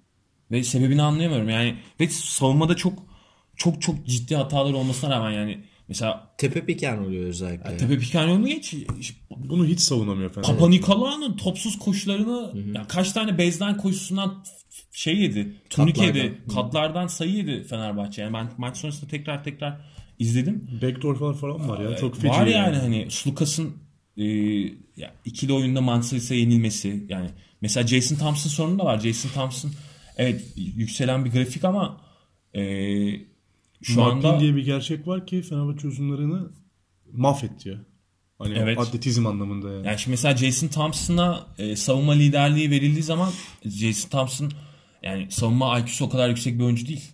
Ve 0.50 0.64
sebebini 0.64 1.02
anlayamıyorum 1.02 1.48
yani. 1.48 1.76
Ve 2.00 2.09
savunmada 2.09 2.76
çok 2.76 2.98
çok 3.57 3.83
çok 3.83 4.07
ciddi 4.07 4.37
hatalar 4.37 4.72
olmasına 4.72 5.11
rağmen 5.11 5.30
yani 5.30 5.64
mesela 5.88 6.35
Tepe 6.38 6.66
piken 6.66 6.99
oluyor 6.99 7.27
özellikle. 7.27 7.77
Tepe 7.77 7.99
Picaniol'u 7.99 8.47
geç 8.47 8.75
Bunu 9.31 9.66
hiç 9.66 9.81
savunamıyor 9.81 10.31
Fenerbahçe. 10.31 10.59
Papa 10.59 10.68
Nikolaou'nun 10.68 11.37
topsuz 11.37 11.79
koşularını 11.79 12.53
ya 12.75 12.87
kaç 12.88 13.12
tane 13.12 13.38
bezden 13.38 13.77
koşusundan 13.77 14.44
şey 14.92 15.18
yedi. 15.18 15.55
Turnik 15.70 15.97
Katlardan. 15.97 16.18
yedi. 16.18 16.42
Katlardan 16.55 17.07
sayı 17.07 17.33
yedi 17.33 17.64
Fenerbahçe. 17.64 18.23
Yani 18.23 18.35
ben 18.35 18.51
maç 18.59 18.77
sonrasında 18.77 19.11
tekrar 19.11 19.44
tekrar 19.44 19.81
izledim. 20.18 20.68
Backdoor 20.83 21.35
falan 21.37 21.68
var 21.68 21.81
ya. 21.81 21.97
Çok 21.97 22.16
feci. 22.16 22.29
Var 22.29 22.47
yani 22.47 22.77
hani 22.77 23.07
Slukas'ın 23.11 23.77
e, 24.16 24.25
ya 24.97 25.14
ikili 25.25 25.53
oyunda 25.53 25.81
Manchesters'a 25.81 26.35
yenilmesi 26.35 27.07
yani 27.09 27.31
mesela 27.61 27.87
Jason 27.87 28.16
Thompson 28.16 28.51
sorunu 28.51 28.79
da 28.79 28.85
var. 28.85 29.01
Jason 29.01 29.29
Thompson 29.29 29.70
evet 30.16 30.44
yükselen 30.57 31.25
bir 31.25 31.31
grafik 31.31 31.64
ama 31.64 32.01
e, 32.55 32.62
şu 33.85 33.92
McLean 33.92 34.11
anda 34.11 34.40
diye 34.40 34.57
bir 34.57 34.64
gerçek 34.64 35.07
var 35.09 35.27
ki 35.27 35.42
Fenerbahçe 35.42 35.88
uzunlarını 35.88 36.51
mahvetti 37.12 37.68
ya. 37.68 37.77
Hani 38.38 38.55
Evet. 38.59 38.79
atletizm 38.79 39.27
anlamında 39.27 39.73
yani. 39.73 39.87
yani 39.87 39.99
şimdi 39.99 40.11
mesela 40.11 40.37
Jason 40.37 40.68
Thompson'a 40.68 41.47
e, 41.59 41.77
savunma 41.77 42.12
liderliği 42.12 42.70
verildiği 42.70 43.03
zaman 43.03 43.31
Jason 43.64 44.09
Thompson 44.09 44.53
yani 45.03 45.27
savunma 45.31 45.79
IQ'su 45.79 46.05
o 46.05 46.09
kadar 46.09 46.29
yüksek 46.29 46.59
bir 46.59 46.64
oyuncu 46.64 46.87
değil. 46.87 47.11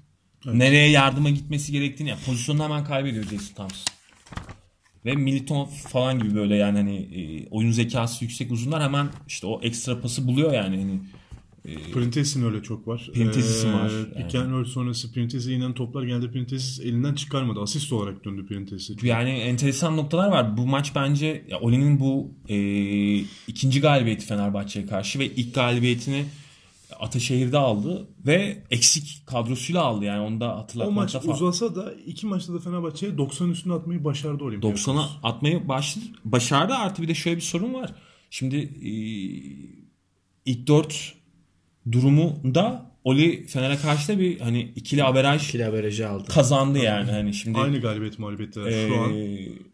Nereye 0.47 0.91
yardıma 0.91 1.31
gitmesi 1.31 1.73
gerektiğini 1.73 2.09
yani 2.09 2.21
pozisyonunu 2.27 2.65
hemen 2.65 2.85
kaybediyor 2.85 3.25
Jason 3.25 3.55
Thompson. 3.55 3.95
Ve 5.05 5.15
Militon 5.15 5.65
falan 5.65 6.19
gibi 6.19 6.35
böyle 6.35 6.57
yani 6.57 6.79
hani 6.79 6.97
e, 6.97 7.49
oyun 7.51 7.71
zekası 7.71 8.25
yüksek 8.25 8.53
uzunlar 8.53 8.83
hemen 8.83 9.09
işte 9.27 9.47
o 9.47 9.61
ekstra 9.63 10.01
pası 10.01 10.27
buluyor 10.29 10.53
yani 10.53 10.79
hani 10.79 11.01
Printezis'in 11.93 12.45
öyle 12.45 12.63
çok 12.63 12.89
var. 12.89 13.11
Printezis'in 13.15 13.73
var, 13.73 13.93
Pick 14.17 14.35
and 14.35 14.53
roll 14.53 14.65
sonrası 14.65 15.13
Printezis'e 15.13 15.53
inen 15.53 15.75
toplar 15.75 16.03
geldi 16.03 16.31
Printezis 16.31 16.81
elinden 16.81 17.15
çıkarmadı. 17.15 17.61
Asist 17.61 17.93
olarak 17.93 18.25
döndü 18.25 18.47
Printezis'e. 18.47 19.07
Yani 19.07 19.31
enteresan 19.31 19.97
noktalar 19.97 20.29
var. 20.29 20.57
Bu 20.57 20.67
maç 20.67 20.93
bence 20.95 21.45
ya 21.49 21.61
Oli'nin 21.61 22.01
bu 22.01 22.35
e, 22.49 22.57
ikinci 23.49 23.81
galibiyeti 23.81 24.27
Fenerbahçe'ye 24.27 24.87
karşı 24.87 25.19
ve 25.19 25.27
ilk 25.27 25.55
galibiyetini 25.55 26.25
Ataşehir'de 27.01 27.59
aldı 27.59 28.09
ve 28.27 28.63
eksik 28.71 29.23
kadrosuyla 29.27 29.83
aldı 29.83 30.05
yani 30.05 30.21
onu 30.21 30.41
da 30.41 30.55
O 30.55 30.59
hatırlatmakta 30.59 31.19
maç 31.19 31.27
fa- 31.27 31.33
uzasa 31.33 31.75
da 31.75 31.95
iki 32.07 32.27
maçta 32.27 32.55
da 32.55 32.59
Fenerbahçe'ye 32.59 33.19
90 33.19 33.51
üstüne 33.51 33.73
atmayı 33.73 34.05
başardı 34.05 34.45
Olympiakos. 34.45 34.89
90'a 34.89 35.29
atmayı 35.29 35.69
başladı. 35.69 36.05
Başardı 36.25 36.75
artı 36.75 37.03
bir 37.03 37.09
de 37.09 37.15
şöyle 37.15 37.37
bir 37.37 37.43
sorun 37.43 37.75
var. 37.75 37.95
Şimdi 38.31 38.57
e, 38.57 38.91
ilk 40.47 40.67
4 40.67 41.15
durumunda 41.93 42.91
Oli 43.05 43.47
Fener'e 43.47 43.77
karşı 43.77 44.09
da 44.13 44.19
bir 44.19 44.41
hani 44.41 44.73
ikili 44.77 45.05
averaj 45.05 45.49
İkili 45.49 45.67
averajı 45.67 46.09
aldı. 46.09 46.25
kazandı 46.29 46.79
yani. 46.79 47.11
Hani 47.11 47.35
şimdi 47.35 47.59
Aynı 47.59 47.81
galibiyet 47.81 48.19
mağlubiyetler 48.19 48.67
e, 48.67 48.89
şu 48.89 49.01
an. 49.01 49.13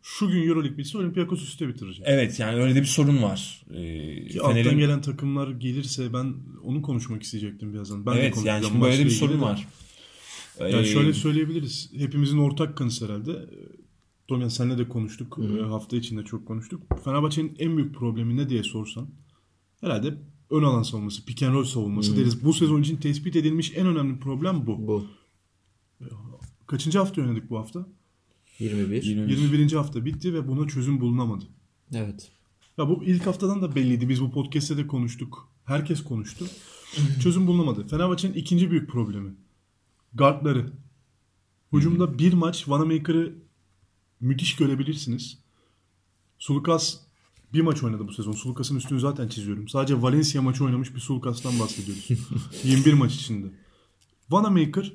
Şu 0.02 0.28
gün 0.28 0.48
Euroleague 0.48 0.78
bitse 0.78 0.98
Olympiakos 0.98 1.42
üstte 1.42 1.68
bitirecek. 1.68 2.04
evet 2.08 2.40
yani 2.40 2.56
öyle 2.62 2.74
de 2.74 2.80
bir 2.80 2.86
sorun 2.86 3.22
var. 3.22 3.62
E, 3.74 4.26
Ki 4.28 4.40
alttan 4.40 4.78
gelen 4.78 5.02
takımlar 5.02 5.48
gelirse 5.50 6.12
ben 6.12 6.34
onu 6.64 6.82
konuşmak 6.82 7.22
isteyecektim 7.22 7.72
birazdan. 7.74 8.06
Ben 8.06 8.14
de 8.14 8.20
evet 8.20 8.34
konuşacağım 8.34 8.62
yani 8.62 8.70
şimdi 8.70 8.84
böyle 8.84 8.98
de 8.98 9.04
bir 9.04 9.10
sorun 9.10 9.38
de. 9.38 9.42
var. 9.42 9.66
Yani 10.60 10.76
Ee, 10.76 10.84
şöyle 10.84 11.12
söyleyebiliriz. 11.12 11.90
Hepimizin 11.98 12.38
ortak 12.38 12.76
kanısı 12.76 13.04
herhalde. 13.04 13.32
Domyan 14.28 14.48
senle 14.48 14.78
de 14.78 14.88
konuştuk. 14.88 15.38
Ee, 15.42 15.62
Hafta 15.62 15.96
içinde 15.96 16.24
çok 16.24 16.46
konuştuk. 16.46 16.82
Fenerbahçe'nin 17.04 17.56
en 17.58 17.76
büyük 17.76 17.94
problemi 17.94 18.36
ne 18.36 18.48
diye 18.48 18.62
sorsan 18.62 19.08
herhalde 19.80 20.14
ön 20.50 20.62
alan 20.62 20.82
savunması, 20.82 21.24
pick 21.24 21.42
and 21.42 21.54
roll 21.54 21.64
savunması 21.64 22.16
deriz. 22.16 22.44
Bu 22.44 22.52
sezon 22.52 22.82
için 22.82 22.96
tespit 22.96 23.37
edilmiş 23.37 23.72
en 23.76 23.87
önemli 23.87 24.20
problem 24.20 24.66
bu. 24.66 24.87
Bu. 24.87 25.06
Kaçıncı 26.66 26.98
hafta 26.98 27.22
oynadık 27.22 27.50
bu 27.50 27.59
hafta? 27.59 27.87
21. 28.59 29.02
21. 29.02 29.72
hafta 29.72 30.04
bitti 30.04 30.35
ve 30.35 30.48
buna 30.48 30.68
çözüm 30.68 31.00
bulunamadı. 31.00 31.44
Evet. 31.94 32.32
Ya 32.78 32.88
bu 32.88 33.04
ilk 33.04 33.26
haftadan 33.26 33.62
da 33.62 33.74
belliydi. 33.74 34.09
Biz 34.09 34.20
bu 34.20 34.30
podcast'te 34.30 34.76
de 34.76 34.87
konuştuk. 34.87 35.48
Herkes 35.64 36.04
konuştu. 36.04 36.46
Çözüm 37.22 37.46
bulunamadı. 37.46 37.87
Fenerbahçe'nin 37.88 38.35
ikinci 38.35 38.70
büyük 38.70 38.90
problemi. 38.90 39.35
Guardları. 40.14 40.72
Hücumda 41.72 42.18
bir 42.18 42.32
maç 42.32 42.68
Vanamaker'ı 42.68 43.35
müthiş 44.20 44.56
görebilirsiniz. 44.56 45.38
Sulukas 46.38 47.05
bir 47.56 47.60
maç 47.62 47.82
oynadı 47.82 48.08
bu 48.08 48.12
sezon. 48.12 48.32
Sulukas'ın 48.32 48.76
üstünü 48.76 49.00
zaten 49.00 49.28
çiziyorum. 49.28 49.68
Sadece 49.68 50.02
Valencia 50.02 50.42
maçı 50.42 50.64
oynamış 50.64 50.94
bir 50.94 51.00
Sulukas'tan 51.00 51.58
bahsediyoruz. 51.60 52.08
21 52.64 52.92
maç 52.92 53.14
içinde. 53.14 53.46
Vanamaker 54.30 54.92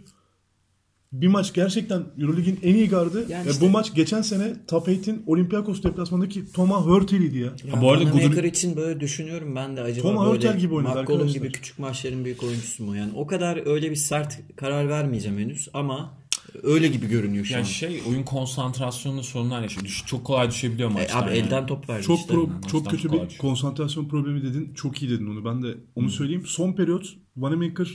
bir 1.13 1.27
maç 1.27 1.53
gerçekten 1.53 2.03
Euroleague'in 2.19 2.59
en 2.63 2.75
iyi 2.75 2.89
gardı. 2.89 3.25
Yani 3.29 3.49
işte- 3.49 3.65
bu 3.65 3.69
maç 3.69 3.93
geçen 3.95 4.21
sene 4.21 4.65
Top 4.67 4.87
8'in 4.87 5.23
Olympiakos 5.27 5.83
deplasmanındaki 5.83 6.51
Thomas 6.51 6.85
Hurtel'iydi 6.85 7.37
ya. 7.37 7.53
Ya 7.65 7.81
bu 7.81 7.91
arada 7.91 8.03
Vanamaker 8.05 8.29
Gudur- 8.43 8.47
için 8.47 8.75
böyle 8.75 8.99
düşünüyorum 8.99 9.55
ben 9.55 9.77
de 9.77 9.81
acaba 9.81 10.07
Tom 10.07 10.17
böyle 10.17 10.29
Hurtel 10.29 10.59
gibi 10.59 10.73
oynadı 10.73 10.89
McCollum 10.99 11.13
arkadaşlar. 11.21 11.41
gibi 11.41 11.51
küçük 11.51 11.79
maçların 11.79 12.25
büyük 12.25 12.43
oyuncusu 12.43 12.83
mu? 12.83 12.95
Yani 12.95 13.11
o 13.15 13.27
kadar 13.27 13.67
öyle 13.67 13.91
bir 13.91 13.95
sert 13.95 14.39
karar 14.55 14.89
vermeyeceğim 14.89 15.39
henüz 15.39 15.69
ama 15.73 16.20
öyle 16.63 16.87
gibi 16.87 17.07
görünüyor 17.07 17.45
şu 17.45 17.53
yani 17.53 17.61
an. 17.61 17.65
şey 17.65 18.01
oyun 18.09 18.23
konsantrasyonunda 18.23 19.23
sorunlar 19.23 19.61
yaşıyor. 19.61 19.85
Düş, 19.85 20.03
çok 20.05 20.23
kolay 20.25 20.49
düşebiliyor 20.49 20.89
E, 20.89 20.93
maçtan. 20.93 21.21
abi 21.23 21.29
yani. 21.29 21.37
elden 21.47 21.67
top 21.67 21.89
verdi 21.89 22.03
Çok 22.03 22.19
işte. 22.19 22.33
pro- 22.33 22.67
çok 22.67 22.89
kötü 22.89 23.03
bir 23.03 23.09
düşüyor. 23.21 23.37
konsantrasyon 23.37 24.07
problemi 24.07 24.43
dedin. 24.43 24.73
Çok 24.75 25.01
iyi 25.01 25.11
dedin 25.11 25.27
onu. 25.27 25.45
Ben 25.45 25.63
de 25.63 25.77
onu 25.95 26.09
söyleyeyim. 26.09 26.43
Son 26.45 26.73
periyot 26.73 27.13
Vanamaker 27.37 27.87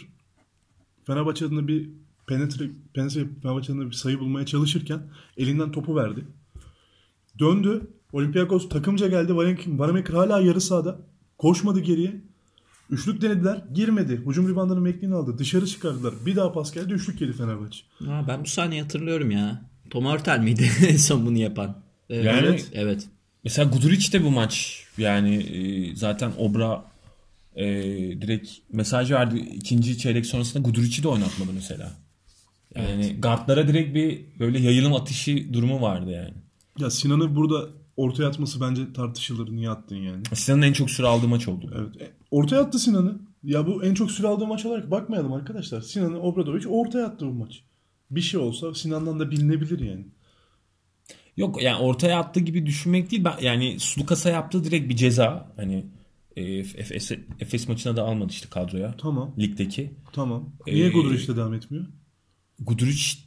Fenerbahçe 1.06 1.44
adına 1.44 1.68
bir 1.68 1.90
penetre, 2.26 2.70
penetre 2.94 3.26
Fenerbahçe 3.42 3.72
adına 3.72 3.86
bir 3.86 3.92
sayı 3.94 4.18
bulmaya 4.20 4.46
çalışırken 4.46 5.02
elinden 5.36 5.72
topu 5.72 5.96
verdi. 5.96 6.24
Döndü. 7.38 7.90
Olympiakos 8.12 8.68
takımca 8.68 9.08
geldi. 9.08 9.36
Vanamaker 9.66 10.14
hala 10.14 10.40
yarı 10.40 10.60
sahada. 10.60 10.98
Koşmadı 11.38 11.80
geriye. 11.80 12.20
Üçlük 12.90 13.22
denediler. 13.22 13.62
Girmedi. 13.74 14.20
Hücum 14.26 14.48
ribandını 14.48 14.80
McLean 14.80 15.12
aldı. 15.12 15.38
Dışarı 15.38 15.66
çıkardılar. 15.66 16.14
Bir 16.26 16.36
daha 16.36 16.52
pas 16.52 16.72
geldi. 16.72 16.92
Üçlük 16.92 17.20
yedi 17.20 17.32
Fenerbahçe. 17.32 17.80
Ha, 18.06 18.24
ben 18.28 18.44
bu 18.44 18.48
sahneyi 18.48 18.82
hatırlıyorum 18.82 19.30
ya. 19.30 19.62
Tom 19.90 20.04
Hurtel 20.06 20.40
miydi 20.40 20.70
en 20.88 20.96
son 20.96 21.26
bunu 21.26 21.38
yapan? 21.38 21.76
Evet. 22.10 22.24
Yani- 22.24 22.46
evet. 22.46 22.70
evet. 22.72 23.06
Mesela 23.44 23.70
Guduric 23.70 24.12
de 24.12 24.24
bu 24.24 24.30
maç 24.30 24.84
yani 24.98 25.34
e, 25.34 25.96
zaten 25.96 26.32
Obra 26.38 26.84
e, 27.56 27.66
direkt 28.20 28.50
mesaj 28.72 29.10
verdi 29.10 29.38
ikinci 29.38 29.98
çeyrek 29.98 30.26
sonrasında 30.26 30.68
Guduric'i 30.68 31.02
de 31.02 31.08
oynatmadı 31.08 31.50
mesela. 31.54 31.92
Yani 32.74 33.16
guardlara 33.20 33.68
direkt 33.68 33.94
bir 33.94 34.20
böyle 34.38 34.58
yayılım 34.58 34.94
atışı 34.94 35.52
durumu 35.52 35.82
vardı 35.82 36.10
yani. 36.10 36.34
Ya 36.78 36.90
Sinan'ı 36.90 37.36
burada 37.36 37.68
ortaya 37.96 38.28
atması 38.28 38.60
bence 38.60 38.92
tartışılır. 38.92 39.52
Niye 39.52 39.70
attın 39.70 39.96
yani? 39.96 40.22
Sinan'ın 40.34 40.62
en 40.62 40.72
çok 40.72 40.90
süre 40.90 41.06
aldığı 41.06 41.28
maç 41.28 41.48
oldu. 41.48 41.74
Evet. 41.78 42.10
E, 42.36 42.38
Ortaya 42.38 42.60
attı 42.60 42.78
Sinan'ı. 42.78 43.18
Ya 43.42 43.66
bu 43.66 43.84
en 43.84 43.94
çok 43.94 44.10
süre 44.10 44.26
aldığı 44.26 44.46
maç 44.46 44.66
olarak 44.66 44.90
bakmayalım 44.90 45.32
arkadaşlar. 45.32 45.80
Sinan'ı 45.80 46.20
Obradoviç 46.20 46.66
ortaya 46.66 47.06
attı 47.06 47.26
bu 47.26 47.32
maç. 47.32 47.62
Bir 48.10 48.20
şey 48.20 48.40
olsa 48.40 48.74
Sinan'dan 48.74 49.20
da 49.20 49.30
bilinebilir 49.30 49.80
yani. 49.80 50.06
Yok 51.36 51.62
yani 51.62 51.76
ortaya 51.82 52.18
attığı 52.18 52.40
gibi 52.40 52.66
düşünmek 52.66 53.10
değil. 53.10 53.24
Ben, 53.24 53.34
yani 53.40 53.80
Sulukas'a 53.80 54.30
yaptığı 54.30 54.64
direkt 54.64 54.88
bir 54.88 54.96
ceza. 54.96 55.52
Hani 55.56 55.86
e, 56.36 56.42
Efes, 56.58 57.12
Efes 57.40 57.68
maçına 57.68 57.96
da 57.96 58.02
almadı 58.02 58.30
işte 58.30 58.48
kadroya. 58.50 58.94
Tamam. 58.98 59.34
Ligdeki. 59.38 59.90
Tamam. 60.12 60.52
Niye 60.66 60.86
Ee, 60.86 60.90
Goduric'le 60.90 61.36
devam 61.36 61.54
etmiyor? 61.54 61.86
Guduric'te 62.60 63.25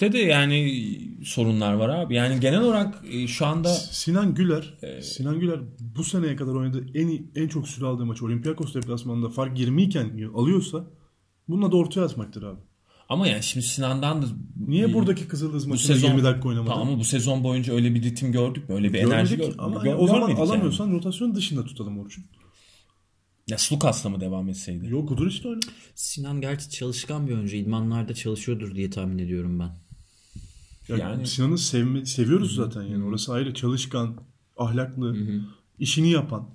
de 0.00 0.18
yani 0.18 0.88
sorunlar 1.24 1.72
var 1.74 1.88
abi. 1.88 2.14
Yani 2.14 2.40
genel 2.40 2.60
olarak 2.60 3.04
e, 3.10 3.26
şu 3.26 3.46
anda 3.46 3.68
Sinan 3.74 4.34
Güler, 4.34 4.74
Ee, 4.82 5.02
Sinan 5.02 5.40
Güler 5.40 5.60
bu 5.96 6.04
seneye 6.04 6.36
kadar 6.36 6.52
oynadığı 6.54 6.86
en 6.94 7.26
en 7.34 7.48
çok 7.48 7.68
süre 7.68 7.86
aldığı 7.86 8.06
maç 8.06 8.22
Olympiakos 8.22 8.74
deplasmanında 8.74 9.28
fark 9.28 9.58
20 9.58 9.82
iken 9.82 10.10
alıyorsa 10.34 10.84
bununla 11.48 11.72
da 11.72 11.76
ortaya 11.76 12.00
atmaktır 12.04 12.42
abi. 12.42 12.60
ama 13.08 13.26
yani 13.28 13.42
şimdi 13.42 13.66
Sinan'dan 13.66 14.22
da 14.22 14.26
Niye 14.66 14.94
buradaki 14.94 15.28
Kızıldız 15.28 15.66
bu 15.66 15.70
maçında 15.70 15.94
sezon 15.94 16.08
20 16.08 16.24
dakika 16.24 16.48
oynamadı? 16.48 16.70
Tamam 16.70 16.88
ama 16.88 16.98
bu 16.98 17.04
sezon 17.04 17.44
boyunca 17.44 17.74
öyle 17.74 17.94
bir 17.94 18.02
ritim 18.02 18.32
gördük 18.32 18.68
mü? 18.68 18.74
Öyle 18.74 18.92
bir 18.92 18.98
enerji 18.98 19.10
Görmedik 19.10 19.38
gördük. 19.38 19.54
ama 19.58 19.82
Gör- 19.82 19.90
yani 19.90 20.00
o 20.00 20.06
zaman 20.06 20.20
görmedik 20.20 20.38
yani. 20.38 20.48
alamıyorsan 20.50 20.92
rotasyon 20.92 21.34
dışında 21.34 21.64
tutalım 21.64 21.98
Orçun. 21.98 22.24
Ya 23.48 23.58
Slukas'la 23.58 24.10
mı 24.10 24.20
devam 24.20 24.48
etseydi? 24.48 24.86
Yok 24.88 25.08
Guduric 25.08 25.44
de 25.44 25.48
oynar. 25.48 25.64
Sinan 25.94 26.40
gerçi 26.40 26.70
çalışkan 26.70 27.28
bir 27.28 27.34
oyuncu. 27.34 27.56
İdmanlarda 27.56 28.14
çalışıyordur 28.14 28.74
diye 28.74 28.90
tahmin 28.90 29.18
ediyorum 29.18 29.58
ben. 29.60 29.70
Ya 30.88 30.96
Yani- 30.96 31.26
Sinan'ı 31.26 31.58
sevme, 31.58 32.06
seviyoruz 32.06 32.54
zaten 32.54 32.82
yani. 32.82 33.04
Orası 33.04 33.32
ayrı 33.32 33.54
çalışkan, 33.54 34.16
ahlaklı, 34.56 35.16
işini 35.78 36.10
yapan. 36.10 36.48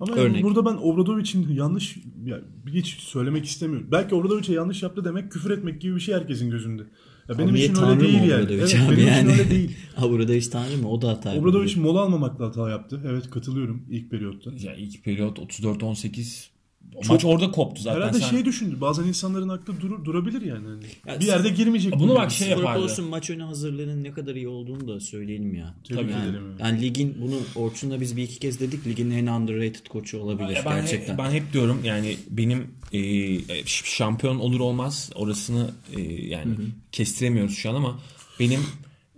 Ama 0.00 0.16
yani 0.16 0.20
Örnek. 0.28 0.44
burada 0.44 0.64
ben 0.66 0.76
Obradovic'in 0.82 1.48
yanlış 1.54 1.96
ya 2.24 2.40
hiç 2.66 2.86
söylemek 2.86 3.44
istemiyorum. 3.44 3.88
Belki 3.92 4.14
Obradovic'e 4.14 4.52
yanlış 4.52 4.82
yaptı 4.82 5.04
demek 5.04 5.32
küfür 5.32 5.50
etmek 5.50 5.80
gibi 5.80 5.94
bir 5.94 6.00
şey 6.00 6.14
herkesin 6.14 6.50
gözünde. 6.50 6.82
Ya 7.28 7.38
benim 7.38 7.54
için 7.54 7.82
öyle 7.82 8.00
değil 8.00 8.22
yani. 8.22 8.46
Evet, 8.52 8.76
benim 8.90 9.06
yani? 9.08 9.30
için 9.32 9.38
öyle 9.40 9.50
değil. 9.50 9.76
Obradovic 10.02 10.50
tanrı 10.50 10.76
mı? 10.76 10.88
O 10.90 11.02
da 11.02 11.08
hata. 11.08 11.34
Obradovic 11.34 11.76
mola 11.80 12.00
almamakla 12.00 12.46
hata 12.46 12.70
yaptı. 12.70 13.00
Evet 13.06 13.30
katılıyorum 13.30 13.86
ilk 13.90 14.10
periyotta. 14.10 14.50
Ya 14.60 14.74
ilk 14.74 15.04
periyot 15.04 15.38
34-18 15.38 16.48
o 16.94 17.00
maç 17.08 17.24
orada 17.24 17.50
koptu 17.50 17.82
zaten. 17.82 18.00
Herhalde 18.00 18.18
Sen- 18.20 18.30
şey 18.30 18.44
düşündü. 18.44 18.80
Bazen 18.80 19.04
insanların 19.04 19.48
aklı 19.48 19.80
durur, 19.80 20.04
durabilir 20.04 20.42
yani. 20.42 20.66
Hani 20.66 20.84
Ya 21.14 21.20
bir 21.20 21.26
yerde 21.26 21.48
girmeyecek. 21.48 21.92
Bunu 21.98 22.10
bu 22.10 22.14
bak 22.14 22.20
yani. 22.22 22.32
şey 22.32 22.46
Spor 22.46 22.58
yapardı. 22.58 22.80
Plus'un 22.86 23.04
maç 23.04 23.30
önü 23.30 23.42
hazırlığının 23.42 24.04
ne 24.04 24.10
kadar 24.12 24.34
iyi 24.34 24.48
olduğunu 24.48 24.88
da 24.88 25.00
söyleyelim 25.00 25.54
ya. 25.54 25.74
Tebrik 25.84 26.10
yani, 26.10 26.30
ederim. 26.30 26.44
yani 26.58 26.82
ligin 26.82 27.16
bunu 27.22 27.36
Orçun'la 27.54 28.00
biz 28.00 28.16
bir 28.16 28.22
iki 28.22 28.38
kez 28.38 28.60
dedik 28.60 28.86
ligin 28.86 29.10
en 29.10 29.26
underrated 29.26 29.86
koçu 29.88 30.18
olabilir 30.18 30.48
Ya 30.56 30.62
ben, 30.66 30.76
gerçekten. 30.76 31.18
ben 31.18 31.30
hep 31.30 31.52
diyorum 31.52 31.80
yani 31.84 32.16
benim 32.30 32.66
e, 32.92 33.64
şampiyon 33.66 34.38
olur 34.38 34.60
olmaz 34.60 35.10
orasını 35.14 35.70
e, 35.96 36.00
yani 36.26 36.54
kestiremiyoruz 36.92 37.56
şu 37.56 37.70
an 37.70 37.74
ama 37.74 38.00
benim 38.40 38.60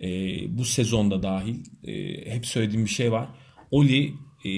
e, 0.01 0.07
bu 0.57 0.65
sezonda 0.65 1.23
dahil 1.23 1.55
e, 1.87 1.93
hep 2.33 2.45
söylediğim 2.45 2.85
bir 2.85 2.89
şey 2.89 3.11
var. 3.11 3.27
Oli 3.71 4.13
e, 4.45 4.49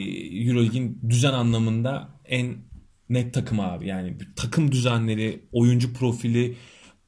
Euroleague'in 0.48 1.00
düzen 1.10 1.34
anlamında 1.34 2.10
en 2.26 2.56
net 3.10 3.34
takım 3.34 3.60
abi. 3.60 3.88
Yani 3.88 4.18
takım 4.36 4.72
düzenleri, 4.72 5.42
oyuncu 5.52 5.94
profili, 5.94 6.56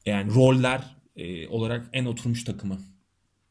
yani 0.06 0.34
roller 0.34 0.96
e, 1.16 1.48
olarak 1.48 1.88
en 1.92 2.04
oturmuş 2.04 2.44
takımı. 2.44 2.78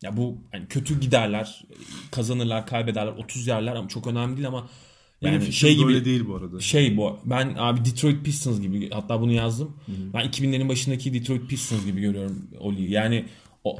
Ya 0.01 0.17
bu 0.17 0.37
yani 0.53 0.67
kötü 0.67 0.99
giderler, 0.99 1.63
kazanırlar, 2.11 2.67
kaybederler, 2.67 3.11
30 3.11 3.47
yerler 3.47 3.75
ama 3.75 3.87
çok 3.87 4.07
önemli 4.07 4.37
değil 4.37 4.47
ama 4.47 4.69
Benim 5.23 5.33
yani 5.33 5.39
fikrim 5.41 5.53
şey 5.53 5.75
gibi 5.75 5.87
böyle 5.87 6.05
değil 6.05 6.27
bu 6.27 6.35
arada. 6.35 6.59
şey 6.59 6.97
bu. 6.97 7.19
Ben 7.25 7.55
abi 7.57 7.85
Detroit 7.85 8.25
Pistons 8.25 8.61
gibi 8.61 8.89
hatta 8.89 9.21
bunu 9.21 9.31
yazdım. 9.31 9.77
Ben 9.87 10.25
2000'lerin 10.25 10.69
başındaki 10.69 11.13
Detroit 11.13 11.49
Pistons 11.49 11.85
gibi 11.85 12.01
görüyorum 12.01 12.49
Oli'yi. 12.59 12.91
Yani 12.91 13.25
o 13.63 13.79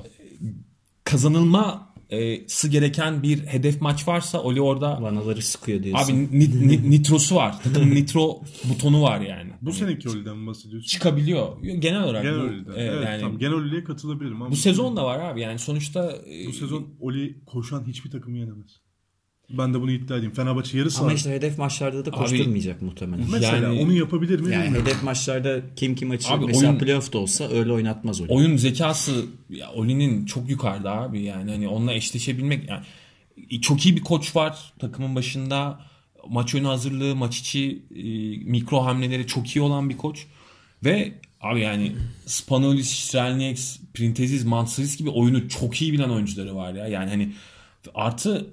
kazanılması 2.10 2.68
gereken 2.70 3.24
bir 3.24 3.46
hedef 3.46 3.82
maç 3.82 4.08
varsa 4.08 4.42
Oli 4.42 4.62
orada 4.62 5.02
Vanaları 5.02 5.42
sıkıyor 5.42 5.84
diyorsun. 5.84 6.14
abi 6.14 6.40
ni- 6.40 6.68
ni- 6.68 6.90
nitrosu 6.90 7.36
var. 7.36 7.64
Takımın 7.64 7.96
nitro 7.96 8.42
butonu 8.70 9.02
var 9.02 9.22
yani. 9.22 9.52
Bu 9.62 9.72
seneki 9.74 10.10
Oli'den 10.10 10.38
mi 10.38 10.48
bahsediyorsun? 10.48 10.88
çıkabiliyor. 10.88 11.64
Genel 11.64 12.04
olarak 12.04 12.24
Genel 12.24 12.40
bu, 12.40 12.44
Oli'den. 12.44 12.72
e, 12.72 12.82
Evet, 12.84 13.06
yani 13.06 13.22
tamam. 13.22 13.38
Genel 13.38 13.54
Oli'ye 13.54 13.84
katılabilirim 13.84 14.42
ama 14.42 14.52
bu 14.52 14.56
sezon 14.56 14.98
da 14.98 15.06
var 15.06 15.20
abi. 15.20 15.42
Yani 15.42 15.60
sonuçta 15.60 16.12
e, 16.12 16.48
bu 16.48 16.54
sezon 16.54 16.88
Oli 17.00 17.40
koşan 17.46 17.88
hiçbir 17.88 18.12
takımı 18.12 18.38
yenemez. 18.38 18.72
Ben 19.50 19.74
de 19.74 19.82
bunu 19.82 19.92
iddia 19.92 20.18
edeyim. 20.18 20.34
Fenerbahçe 20.34 20.78
yarı 20.78 20.88
Ama 20.88 21.10
saat. 21.10 21.18
işte 21.18 21.32
hedef 21.32 21.58
maçlarda 21.58 22.06
da 22.06 22.12
koşturmayacak 22.12 22.82
muhtemelen. 22.82 23.26
Mesela 23.32 23.56
yani- 23.68 23.80
onu 23.82 23.94
yapabilir 23.94 24.40
mi? 24.40 24.54
Yani 24.54 24.64
bilmiyorum. 24.66 24.88
hedef 24.88 25.04
maçlarda 25.04 25.62
kim 25.76 25.96
kim 25.96 26.12
açı 26.12 26.30
Abi 26.34 26.46
mesela 26.46 26.70
oyun- 26.70 26.80
playoff'ta 26.80 27.18
olsa 27.18 27.50
öyle 27.50 27.72
oynatmaz 27.72 28.22
oyunu. 28.22 28.36
oyun 28.36 28.58
zekası 28.58 29.26
ya 29.50 29.72
Oli'nin 29.72 30.26
çok 30.26 30.50
yukarıda 30.50 30.92
abi 30.92 31.22
yani 31.22 31.52
hani 31.52 31.68
onunla 31.68 31.94
eşleşebilmek 31.94 32.70
yani 32.70 32.82
çok 33.62 33.86
iyi 33.86 33.96
bir 33.96 34.02
koç 34.02 34.36
var 34.36 34.58
takımın 34.80 35.16
başında 35.16 35.80
maç 36.30 36.56
önü 36.56 36.68
hazırlığı 36.68 37.16
maç 37.16 37.38
içi 37.40 37.82
e, 37.96 38.04
mikro 38.52 38.80
hamleleri 38.86 39.28
çok 39.28 39.56
iyi 39.56 39.62
olan 39.62 39.90
bir 39.90 39.98
koç 39.98 40.26
ve 40.86 41.14
abi 41.42 41.60
yani 41.62 41.96
Spanolis, 42.26 42.90
Strelnieks, 42.92 43.80
Printezis, 43.94 44.46
Mansaris 44.46 44.98
gibi 44.98 45.10
oyunu 45.10 45.50
çok 45.50 45.82
iyi 45.82 45.94
bilen 45.94 46.10
oyuncuları 46.10 46.56
var 46.56 46.74
ya 46.74 46.88
yani 46.88 47.10
hani 47.10 47.34
artı 47.96 48.48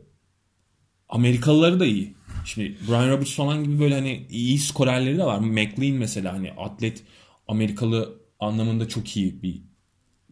Amerikalıları 1.14 1.80
da 1.80 1.86
iyi. 1.86 2.14
Şimdi 2.44 2.76
Brian 2.88 3.10
Roberts 3.10 3.34
falan 3.36 3.64
gibi 3.64 3.80
böyle 3.80 3.94
hani 3.94 4.26
iyi 4.30 4.58
skorerleri 4.58 5.18
de 5.18 5.24
var. 5.24 5.38
McLean 5.38 5.94
mesela 5.96 6.32
hani 6.32 6.52
atlet 6.52 7.02
Amerikalı 7.48 8.18
anlamında 8.40 8.88
çok 8.88 9.16
iyi 9.16 9.42
bir 9.42 9.62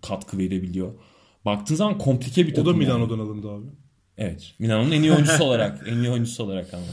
katkı 0.02 0.38
verebiliyor. 0.38 0.92
Baktığın 1.44 1.74
zaman 1.74 1.98
komplike 1.98 2.46
bir 2.46 2.52
O 2.52 2.54
takım. 2.54 2.66
da 2.66 2.70
yani. 2.70 2.78
Milano'dan 2.78 3.18
alındı 3.18 3.50
abi. 3.50 3.66
Evet. 4.18 4.54
Milano'nun 4.58 4.90
en 4.90 5.02
iyi 5.02 5.12
oyuncusu 5.12 5.44
olarak. 5.48 5.88
En 5.88 5.96
iyi 5.96 6.10
oyuncusu 6.10 6.42
olarak 6.44 6.74
ama. 6.74 6.84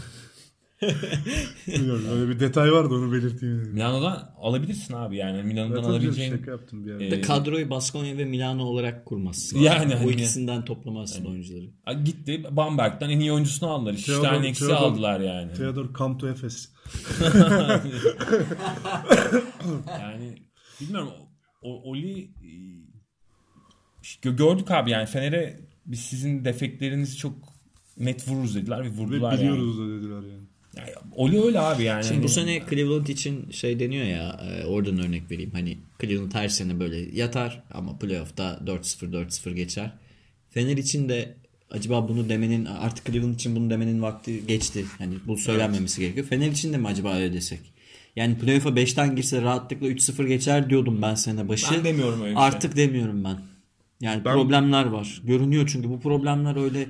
Bilmiyorum 1.68 2.06
öyle 2.12 2.30
bir 2.30 2.40
detay 2.40 2.72
vardı 2.72 2.94
onu 2.96 3.14
belirteyim. 3.14 3.60
dedim. 3.60 3.74
Milano'dan 3.74 4.34
alabilirsin 4.38 4.94
abi 4.94 5.18
yani. 5.18 5.44
Milano'dan 5.44 5.76
Evet, 5.78 5.86
alabileceğin. 5.90 6.32
şaka 6.38 6.52
yaptım 6.52 6.86
bir 6.86 6.92
ara. 6.92 7.04
Ee, 7.04 7.12
De 7.12 7.22
kadroyu 7.22 7.70
Baskonya 7.70 8.18
ve 8.18 8.26
Milano 8.26 8.64
olarak 8.64 9.06
kurmazsın. 9.06 9.60
Yani 9.70 9.94
Bu 9.94 9.98
hani- 10.00 10.12
ikisinden 10.12 10.66
toplamazsın 10.66 11.26
oyuncuları. 11.26 11.66
Ha, 11.86 11.94
Gitti 11.94 12.44
Bamberg'den 12.52 13.10
en 13.10 13.20
iyi 13.20 13.32
oyuncusunu 13.34 13.70
aldılar. 13.70 13.94
Theodor- 13.94 14.54
Theodor- 14.54 14.74
aldılar 14.74 15.20
yani. 15.20 15.54
Theodor 15.54 15.94
come 15.94 16.18
to 16.18 16.28
Efes. 16.28 16.70
Yani 19.90 20.36
bilmiyorum 20.82 21.10
o, 21.62 21.92
Oli 21.92 22.32
işte 24.04 24.32
gördük 24.32 24.72
abi 24.72 24.92
yani 24.92 25.06
Fener'e 25.06 25.60
biz 25.86 26.00
sizin 26.00 26.46
defeklerinizi 26.46 27.18
çok 27.18 27.34
net 27.98 28.28
vururuz 28.28 28.56
dediler 28.56 28.80
ve 28.80 28.84
Ve 28.86 28.90
vurdular 28.90 29.32
yani. 29.32 29.42
biliyoruz 29.42 29.80
da 29.80 29.88
dediler 29.88 30.22
yani. 30.34 30.48
Yani. 30.78 30.90
Oli 31.16 31.42
öyle 31.42 31.60
abi 31.60 31.84
yani. 31.84 32.04
Şimdi 32.04 32.16
Hani- 32.16 32.24
bu 32.24 32.30
sene 32.30 32.62
Cleveland 32.70 33.08
için 33.08 33.52
şey 33.52 33.80
deniyor 33.80 34.06
ya 34.06 34.40
e, 34.52 34.66
oradan 34.66 35.00
örnek 35.00 35.32
vereyim. 35.32 35.52
Hani 35.54 35.78
Cleveland 36.02 36.34
her 36.34 36.48
sene 36.50 36.80
böyle 36.80 37.16
yatar 37.20 37.64
ama 37.72 38.00
playoff'ta 38.00 38.60
4-0 38.66 39.12
4-0 39.12 39.54
geçer. 39.54 39.92
Fener 40.50 40.78
için 40.78 41.10
de 41.10 41.36
acaba 41.72 42.10
bunu 42.10 42.30
demenin 42.30 42.66
artık 42.66 43.06
Cleveland 43.06 43.36
için 43.36 43.56
bunu 43.56 43.70
demenin 43.70 44.02
vakti 44.02 44.48
geçti. 44.48 44.86
Hani 44.98 45.14
bu 45.28 45.38
söylenmemesi 45.38 46.02
gerekiyor. 46.02 46.26
Fener 46.28 46.52
için 46.52 46.74
de 46.74 46.78
mi 46.78 46.88
acaba 46.88 47.16
öyle 47.16 47.34
desek? 47.34 47.60
Yani 48.16 48.38
playoff'a 48.38 48.70
5'ten 48.70 49.16
girse 49.16 49.42
rahatlıkla 49.42 49.88
3-0 49.88 50.28
geçer 50.28 50.70
diyordum 50.70 51.02
ben 51.02 51.16
sene 51.16 51.48
başı. 51.48 51.76
Ben 51.76 51.84
demiyorum 51.84 52.22
öyle 52.22 52.34
şey. 52.36 52.44
Artık 52.44 52.76
demiyorum 52.76 53.24
ben. 53.24 53.38
Yani 54.02 54.26
Ben- 54.26 54.34
problemler 54.34 54.86
var. 54.86 55.22
Görünüyor 55.24 55.70
çünkü 55.74 55.90
bu 55.90 56.00
problemler 56.00 56.64
öyle 56.64 56.88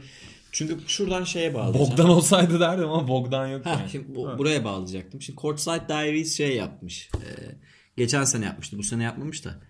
çünkü 0.51 0.77
şuradan 0.87 1.23
şeye 1.23 1.53
bağlayacağım. 1.53 1.91
Bogdan 1.91 2.09
olsaydı 2.09 2.59
derdim 2.59 2.89
ama 2.89 3.07
Bogdan 3.07 3.47
yok 3.47 3.65
Ha, 3.65 3.69
yani. 3.69 3.89
şimdi 3.89 4.15
bu- 4.15 4.37
buraya 4.37 4.63
bağlayacaktım. 4.63 5.21
Şimdi 5.21 5.39
Courtside 5.41 5.87
Diaries 5.89 6.37
şey 6.37 6.55
yapmış. 6.55 7.09
Ee, 7.15 7.55
geçen 7.97 8.23
sene 8.23 8.45
yapmıştı. 8.45 8.77
Bu 8.77 8.83
sene 8.83 9.03
yapmamış 9.03 9.45
da. 9.45 9.61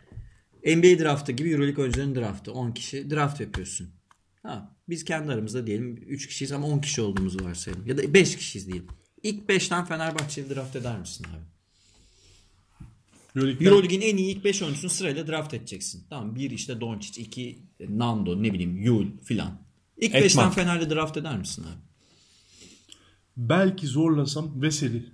NBA 0.66 1.00
draftı 1.04 1.32
gibi 1.32 1.50
Euroleague 1.52 1.82
oyuncuların 1.84 2.16
draftı. 2.16 2.54
10 2.54 2.72
kişi 2.72 3.10
draft 3.10 3.42
yapıyorsun. 3.42 3.90
Ha, 4.44 4.76
biz 4.90 5.06
kendi 5.06 5.32
aramızda 5.32 5.68
diyelim 5.68 5.98
3 6.08 6.28
kişiyiz 6.28 6.52
ama 6.52 6.68
10 6.68 6.80
kişi 6.80 7.02
olduğumuzu 7.02 7.46
varsayalım. 7.46 7.88
Ya 7.88 7.98
da 7.98 8.14
5 8.14 8.38
kişiyiz 8.38 8.68
diyelim. 8.68 8.88
İlk 9.24 9.50
5'ten 9.50 9.86
Fenerbahçe'yi 9.86 10.50
draft 10.50 10.76
eder 10.76 11.00
misin 11.00 11.26
abi? 11.30 11.44
Euroleague'den- 13.36 13.66
Euroleague'in 13.66 14.02
en 14.02 14.18
iyi 14.18 14.36
ilk 14.36 14.44
5 14.46 14.62
oyuncusunu 14.62 14.90
sırayla 14.92 15.28
draft 15.28 15.54
edeceksin. 15.54 16.04
Tamam 16.10 16.36
bir 16.36 16.52
işte 16.52 16.82
Doncic, 16.82 17.22
iki 17.22 17.60
Nando, 17.90 18.44
ne 18.44 18.54
bileyim 18.54 18.78
Yul 18.78 19.08
filan. 19.24 19.69
İlk 20.00 20.16
Etmem. 20.16 20.22
5'ten 20.22 20.50
Fener'de 20.52 20.90
draft 20.96 21.18
eder 21.18 21.38
misin 21.38 21.64
abi? 21.64 21.82
Belki 23.38 23.88
zorlasam 23.88 24.62
Veseli. 24.62 25.06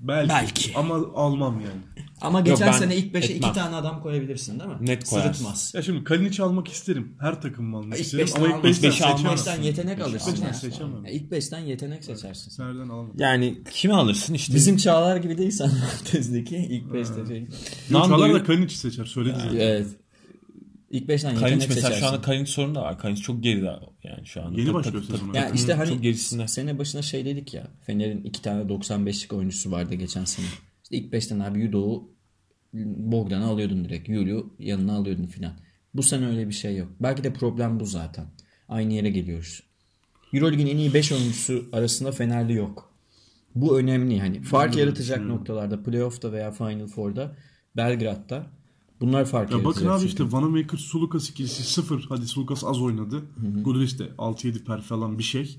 Belki. 0.00 0.28
Belki. 0.28 0.72
Ama 0.76 0.94
almam 1.14 1.60
yani. 1.60 1.80
Ama 2.20 2.40
geçen 2.40 2.66
ben 2.72 2.78
sene 2.78 2.96
ilk 2.96 3.14
5'e 3.14 3.32
etmem. 3.34 3.50
2 3.50 3.58
tane 3.60 3.76
adam 3.76 4.02
koyabilirsin 4.02 4.60
değil 4.60 4.70
mi? 4.70 4.76
Net 4.80 5.04
koyarsın. 5.04 5.32
Sırıtmaz. 5.32 5.72
Ya 5.74 5.82
şimdi 5.82 6.04
Kalinic 6.04 6.42
almak 6.42 6.68
isterim. 6.68 7.16
Her 7.20 7.42
takımı 7.42 7.76
almak 7.76 7.98
İlk 7.98 8.04
isterim. 8.04 8.24
beşten 8.24 8.38
Ama 8.40 8.48
ilk 8.48 8.54
almaz. 8.54 8.70
5'ten 8.78 8.90
beşi 8.90 9.04
almaz. 9.04 9.44
seçemem. 9.44 9.56
İlk 9.56 9.62
5'ten 9.62 9.62
yetenek 9.62 10.00
alırsın 10.00 10.32
beşten 10.32 10.52
seçemem. 10.52 11.04
Ya 11.04 11.10
İlk 11.12 11.32
5'ten 11.32 11.58
yetenek 11.60 12.04
seçersin. 12.04 12.50
sen. 12.50 12.66
Nereden 12.66 12.88
alamam. 12.88 13.12
Yani 13.18 13.62
kimi 13.72 13.94
alırsın 13.94 14.34
işte. 14.34 14.54
Bizim 14.54 14.76
çağlar 14.76 15.16
gibi 15.16 15.38
değilsen 15.38 15.70
tezdeki 16.04 16.56
ilk 16.56 16.84
5'te 16.84 17.26
şey. 17.28 17.46
Çağlar 17.90 18.10
Nando'yu 18.10 18.34
da 18.34 18.44
Kalinic'i 18.44 18.76
seçer. 18.78 19.04
Söyledi 19.04 19.36
zaten. 19.44 19.56
Evet. 19.56 19.86
İlk 20.92 21.08
5'ten 21.08 21.14
yetenek 21.14 21.38
Kalinic 21.38 21.66
mesela 21.68 21.80
seçersin. 21.80 22.00
şu 22.00 22.06
anda 22.06 22.20
Kalinic 22.20 22.50
sorunu 22.50 22.74
da 22.74 22.82
var. 22.82 22.98
Kalinic 22.98 23.22
çok 23.22 23.42
geride 23.42 23.70
yani 24.02 24.26
şu 24.26 24.42
anda. 24.42 24.60
Yeni 24.60 24.74
başlıyor 24.74 25.02
tak- 25.02 25.10
tak- 25.10 25.18
sezona. 25.18 25.36
Ya 25.36 25.42
takımın 25.42 25.56
işte 25.56 25.72
hani 25.72 25.88
çok 25.88 26.02
gerisinde. 26.02 26.48
sene 26.48 26.78
başına 26.78 27.02
şey 27.02 27.24
dedik 27.24 27.54
ya. 27.54 27.66
Fener'in 27.86 28.22
iki 28.24 28.42
tane 28.42 28.68
95'lik 28.68 29.32
oyuncusu 29.32 29.70
vardı 29.70 29.94
geçen 29.94 30.24
sene. 30.24 30.46
İşte 30.82 30.96
ilk 30.96 31.12
5'ten 31.12 31.40
abi 31.40 31.60
Yudo'u 31.60 32.10
Bogdan'ı 33.12 33.46
alıyordun 33.46 33.84
direkt. 33.84 34.08
Yulu 34.08 34.54
yanına 34.58 34.96
alıyordun 34.96 35.26
filan. 35.26 35.52
Bu 35.94 36.02
sene 36.02 36.26
öyle 36.26 36.48
bir 36.48 36.54
şey 36.54 36.76
yok. 36.76 36.88
Belki 37.00 37.24
de 37.24 37.32
problem 37.32 37.80
bu 37.80 37.86
zaten. 37.86 38.24
Aynı 38.68 38.92
yere 38.92 39.10
geliyoruz. 39.10 39.62
Euroleague'in 40.32 40.66
en 40.66 40.76
iyi 40.76 40.94
5 40.94 41.12
oyuncusu 41.12 41.68
arasında 41.72 42.12
Fenerli 42.12 42.52
yok. 42.54 42.92
Bu 43.54 43.78
önemli. 43.78 44.20
Hani 44.20 44.42
fark 44.42 44.76
yaratacak 44.76 45.20
noktalarda 45.20 45.82
playoff'ta 45.82 46.32
veya 46.32 46.50
Final 46.50 46.86
Four'da 46.86 47.36
Belgrad'da 47.76 48.46
bunlar 49.02 49.24
fark 49.24 49.50
Ya 49.50 49.64
bakın 49.64 49.86
abi 49.86 49.98
çünkü. 49.98 50.08
işte 50.08 50.32
Vanamaker 50.32 50.78
Sulukas 50.78 51.30
ikilisi 51.30 51.62
0. 51.62 52.06
Hadi 52.08 52.26
Sulukas 52.26 52.64
az 52.64 52.80
oynadı. 52.82 53.22
Guduric 53.64 53.98
de 53.98 54.08
6-7 54.18 54.64
per 54.64 54.80
falan 54.82 55.18
bir 55.18 55.22
şey. 55.22 55.58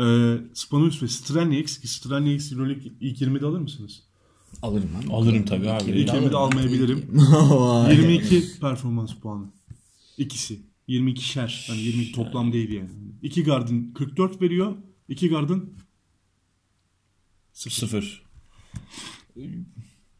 Ee, 0.00 0.36
Spanulis 0.54 1.02
ve 1.02 1.08
Stranieks 1.08 1.78
ki 1.78 1.88
Euroleague 2.54 2.92
ilk 3.00 3.20
20'de 3.20 3.46
alır 3.46 3.60
mısınız? 3.60 4.02
alırım 4.62 4.88
ben. 5.02 5.08
Alırım 5.08 5.44
tabii 5.44 5.70
abi. 5.70 5.90
İlk 5.90 6.08
20'de 6.08 6.36
almayabilirim. 6.36 7.06
Vay. 7.50 7.96
22 7.96 8.60
performans 8.60 9.14
puanı. 9.14 9.46
İkisi. 10.18 10.60
22'şer. 10.88 11.68
Hani 11.70 11.80
22 11.80 12.12
toplam 12.12 12.52
değil 12.52 12.72
yani. 12.72 12.90
2 13.22 13.44
gardın 13.44 13.92
44 13.94 14.42
veriyor. 14.42 14.76
2 15.08 15.28
gardın 15.28 15.72
Sıfır. 17.52 18.22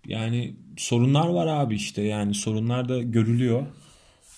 Yani 0.09 0.57
sorunlar 0.77 1.29
var 1.29 1.47
abi 1.47 1.75
işte 1.75 2.03
yani 2.03 2.35
sorunlar 2.35 2.89
da 2.89 3.03
görülüyor. 3.03 3.67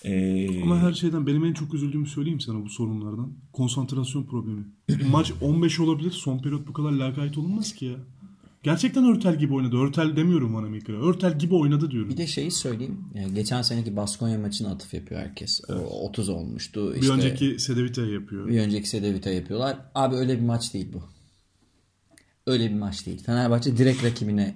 Ee, 0.05 0.61
Ama 0.63 0.79
her 0.79 0.93
şeyden 0.93 1.27
benim 1.27 1.45
en 1.45 1.53
çok 1.53 1.73
üzüldüğümü 1.73 2.07
söyleyeyim 2.07 2.39
sana 2.39 2.63
bu 2.65 2.69
sorunlardan. 2.69 3.33
Konsantrasyon 3.53 4.23
problemi. 4.23 4.63
Maç 5.11 5.31
15 5.41 5.79
olabilir. 5.79 6.11
Son 6.11 6.39
periyot 6.39 6.67
bu 6.67 6.73
kadar 6.73 6.91
lakayt 6.91 7.37
olunmaz 7.37 7.73
ki 7.73 7.85
ya. 7.85 7.95
Gerçekten 8.63 9.05
Örtel 9.05 9.39
gibi 9.39 9.53
oynadı. 9.53 9.77
Örtel 9.77 10.15
demiyorum 10.15 10.55
Vanamaker'a. 10.55 10.97
Örtel 11.09 11.39
gibi 11.39 11.55
oynadı 11.55 11.91
diyorum. 11.91 12.09
Bir 12.09 12.17
de 12.17 12.27
şeyi 12.27 12.51
söyleyeyim. 12.51 12.99
Yani 13.15 13.33
geçen 13.33 13.61
seneki 13.61 13.95
Baskonya 13.95 14.39
maçına 14.39 14.71
atıf 14.71 14.93
yapıyor 14.93 15.21
herkes. 15.21 15.61
O 15.69 16.05
30 16.07 16.29
olmuştu. 16.29 16.93
bir 16.95 17.01
İşte 17.01 17.13
önceki 17.13 17.59
Sedevita 17.59 18.01
yapıyor. 18.05 18.47
bir 18.47 18.59
önceki 18.59 18.89
Sedevita 18.89 19.29
yapıyorlar. 19.29 19.77
Abi 19.95 20.15
öyle 20.15 20.37
bir 20.39 20.45
maç 20.45 20.73
değil 20.73 20.87
bu. 20.93 21.03
Öyle 22.47 22.69
bir 22.69 22.75
maç 22.75 23.05
değil. 23.05 23.23
Fenerbahçe 23.23 23.77
direkt 23.77 24.03
rakibine 24.03 24.55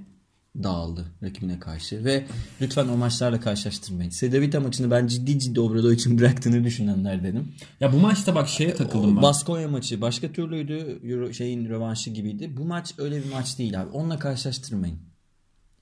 dağıldı. 0.64 1.06
Rakibine 1.24 1.60
karşı. 1.60 2.06
Ve 2.06 2.26
lütfen 2.62 2.88
o 2.88 2.98
maçlarla 2.98 3.40
karşılaştırmayın. 3.40 4.10
Sedevita 4.10 4.60
maçını 4.60 4.92
ben 4.92 5.08
ciddi 5.08 5.40
ciddi 5.40 5.60
Obrado 5.60 5.92
için 5.92 6.18
bıraktığını 6.20 6.64
düşünenlerdenim. 6.64 7.48
ya 7.80 7.94
bu 7.94 7.98
maçta 7.98 8.36
bak 8.36 8.50
şeye 8.50 8.74
takıldım 8.76 9.16
ben. 9.16 9.22
Baskonya 9.24 9.68
maçı 9.68 10.02
başka 10.02 10.32
türlüydü. 10.32 11.00
Euro, 11.04 11.34
şeyin 11.34 11.70
rövanşı 11.70 12.10
gibiydi. 12.10 12.52
Bu 12.58 12.66
maç 12.66 12.94
öyle 12.98 13.24
bir 13.24 13.32
maç 13.32 13.58
değil 13.60 13.82
abi. 13.82 13.90
Onunla 13.90 14.20
karşılaştırmayın. 14.20 14.98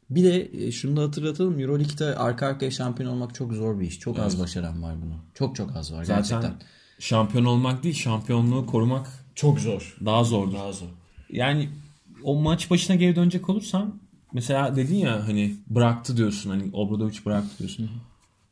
Bir 0.09 0.23
de 0.23 0.49
e, 0.67 0.71
şunu 0.71 0.97
da 0.97 1.01
hatırlatalım. 1.01 1.59
Euroleague'de 1.59 2.15
arka 2.15 2.47
arkaya 2.47 2.71
şampiyon 2.71 3.09
olmak 3.12 3.36
çok 3.36 3.53
zor 3.53 3.79
bir 3.79 3.88
iş. 3.88 3.99
Çok 3.99 4.19
az 4.19 4.39
başaran 4.39 4.83
var 4.83 4.95
bunu. 5.01 5.15
Çok 5.33 5.55
çok 5.55 5.75
az 5.75 5.93
var 5.93 6.03
Zaten 6.03 6.21
gerçekten. 6.41 6.53
şampiyon 6.99 7.45
olmak 7.45 7.83
değil 7.83 7.95
şampiyonluğu 7.95 8.65
korumak 8.65 9.07
Çok 9.36 9.59
zor. 9.59 9.97
daha 10.05 10.23
zor. 10.23 10.53
Daha 10.53 10.71
zor. 10.71 10.88
Yani 11.29 11.69
o 12.23 12.36
maç 12.41 12.71
başına 12.71 12.95
geri 12.95 13.15
dönecek 13.15 13.49
olursam 13.49 13.95
mesela 14.34 14.76
dedin 14.76 14.96
ya 14.96 15.28
hani 15.28 15.56
bıraktı 15.67 16.17
diyorsun 16.17 16.50
hani 16.50 16.63
Obradovic 16.74 17.17
bıraktı 17.26 17.58
diyorsun. 17.60 17.91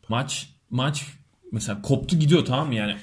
Maç 0.09 0.49
maç 0.69 1.05
mesela 1.51 1.81
koptu 1.81 2.19
gidiyor 2.19 2.45
tamam 2.45 2.67
mı 2.67 2.75
yani 2.75 2.95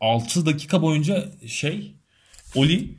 6 0.00 0.46
dakika 0.46 0.82
boyunca 0.82 1.32
şey 1.46 1.94
Oli 2.54 2.94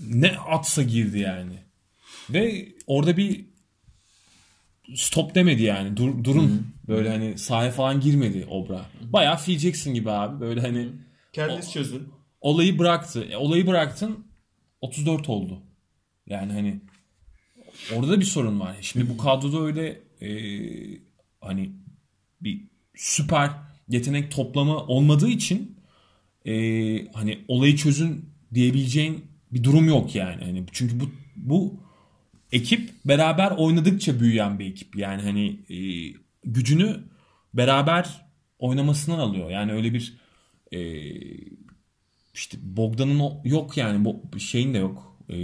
ne 0.00 0.30
atsa 0.38 0.82
girdi 0.82 1.18
yani. 1.18 1.54
Ve 2.30 2.68
orada 2.86 3.16
bir 3.16 3.44
stop 4.94 5.34
demedi 5.34 5.62
yani. 5.62 5.96
Dur, 5.96 6.24
durun. 6.24 6.66
Böyle 6.88 7.10
hani 7.10 7.38
sahaya 7.38 7.70
falan 7.70 8.00
girmedi 8.00 8.46
Obra. 8.50 8.86
Bayağı 9.00 9.38
Phil 9.38 9.58
Jackson 9.58 9.94
gibi 9.94 10.10
abi. 10.10 10.40
Böyle 10.40 10.60
hani 10.60 10.88
Kendiniz 11.32 11.72
çözün. 11.72 12.08
olayı 12.40 12.78
bıraktı. 12.78 13.24
E, 13.24 13.36
olayı 13.36 13.66
bıraktın 13.66 14.26
34 14.80 15.28
oldu. 15.28 15.62
Yani 16.26 16.52
hani 16.52 16.80
orada 17.94 18.12
da 18.12 18.20
bir 18.20 18.24
sorun 18.24 18.60
var. 18.60 18.76
Şimdi 18.80 19.08
bu 19.08 19.16
kadroda 19.16 19.60
öyle 19.60 20.00
e, 20.20 20.30
hani 21.40 21.72
bir 22.40 22.60
süper 22.94 23.50
yetenek 23.88 24.30
toplamı 24.30 24.76
olmadığı 24.76 25.28
için 25.28 25.78
e, 26.46 26.52
hani 27.12 27.44
olayı 27.48 27.76
çözün 27.76 28.30
diyebileceğin 28.54 29.24
bir 29.52 29.64
durum 29.64 29.88
yok 29.88 30.14
yani. 30.14 30.44
Hani 30.44 30.64
çünkü 30.72 31.00
bu 31.00 31.10
bu 31.36 31.80
ekip 32.52 32.90
beraber 33.04 33.50
oynadıkça 33.50 34.20
büyüyen 34.20 34.58
bir 34.58 34.66
ekip. 34.66 34.96
Yani 34.96 35.22
hani 35.22 35.60
e, 35.70 35.78
gücünü 36.44 37.00
beraber 37.54 38.26
oynamasından 38.58 39.18
alıyor. 39.18 39.50
Yani 39.50 39.72
öyle 39.72 39.94
bir 39.94 40.18
e, 40.72 40.80
işte 42.34 42.58
Bogdan'ın 42.62 43.22
yok 43.44 43.76
yani 43.76 44.04
bu 44.04 44.38
şeyin 44.38 44.74
de 44.74 44.78
yok. 44.78 45.11
E, 45.28 45.36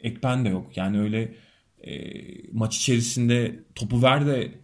Ekpen 0.00 0.44
de 0.44 0.48
yok. 0.48 0.76
Yani 0.76 1.00
öyle 1.00 1.34
e, 1.84 1.92
maç 2.52 2.76
içerisinde 2.76 3.64
topu 3.74 4.02
ver 4.02 4.26
de 4.26 4.58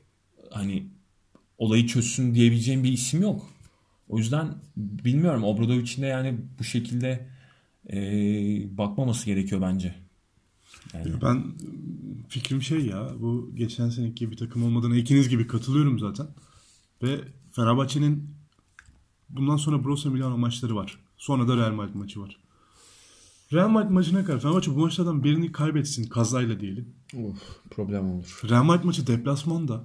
hani 0.50 0.86
olayı 1.58 1.86
çözsün 1.86 2.34
diyebileceğim 2.34 2.84
bir 2.84 2.92
isim 2.92 3.22
yok. 3.22 3.50
O 4.08 4.18
yüzden 4.18 4.54
bilmiyorum 4.76 5.44
Obradovic'in 5.44 6.02
de 6.02 6.06
yani 6.06 6.34
bu 6.58 6.64
şekilde 6.64 7.28
e, 7.92 7.98
bakmaması 8.78 9.26
gerekiyor 9.26 9.60
bence. 9.62 9.94
Ben 11.22 11.44
fikrim 12.28 12.62
şey 12.62 12.86
ya 12.86 13.10
bu 13.20 13.50
geçen 13.54 13.90
seneki 13.90 14.30
bir 14.30 14.36
takım 14.36 14.64
olmadığına 14.64 14.96
ikiniz 14.96 15.28
gibi 15.28 15.46
katılıyorum 15.46 15.98
zaten. 15.98 16.26
Ve 17.02 17.20
Fenerbahçe'nin 17.52 18.30
bundan 19.28 19.56
sonra 19.56 19.84
Borussia 19.84 20.10
Milano 20.10 20.38
maçları 20.38 20.76
var. 20.76 20.98
Sonra 21.16 21.48
da 21.48 21.56
Real 21.56 21.72
Madrid 21.72 21.94
maçı 21.94 22.20
var. 22.20 22.36
Real 23.52 23.68
Madrid 23.68 23.90
maçına 23.90 24.24
kadar 24.24 24.40
Fenerbahçe 24.40 24.74
bu 24.74 24.78
maçlardan 24.78 25.24
birini 25.24 25.52
kaybetsin 25.52 26.08
kazayla 26.08 26.60
diyelim. 26.60 26.94
Uf, 27.14 27.42
problem 27.70 28.10
olur. 28.10 28.40
Real 28.50 28.64
Madrid 28.64 28.84
maçı 28.84 29.06
deplasmanda. 29.06 29.84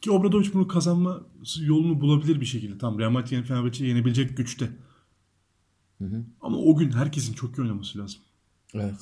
Ki 0.00 0.10
Obradovic 0.10 0.52
bunu 0.54 0.68
kazanma 0.68 1.20
yolunu 1.60 2.00
bulabilir 2.00 2.40
bir 2.40 2.46
şekilde. 2.46 2.78
Tamam 2.78 2.98
Real 2.98 3.10
Madrid 3.10 3.30
yeni 3.32 3.44
Fenerbahçe'yi 3.44 3.90
yenebilecek 3.90 4.36
güçte. 4.36 4.70
Ama 6.40 6.56
o 6.56 6.76
gün 6.76 6.92
herkesin 6.92 7.32
çok 7.32 7.58
iyi 7.58 7.62
oynaması 7.62 7.98
lazım. 7.98 8.20
Evet. 8.74 8.94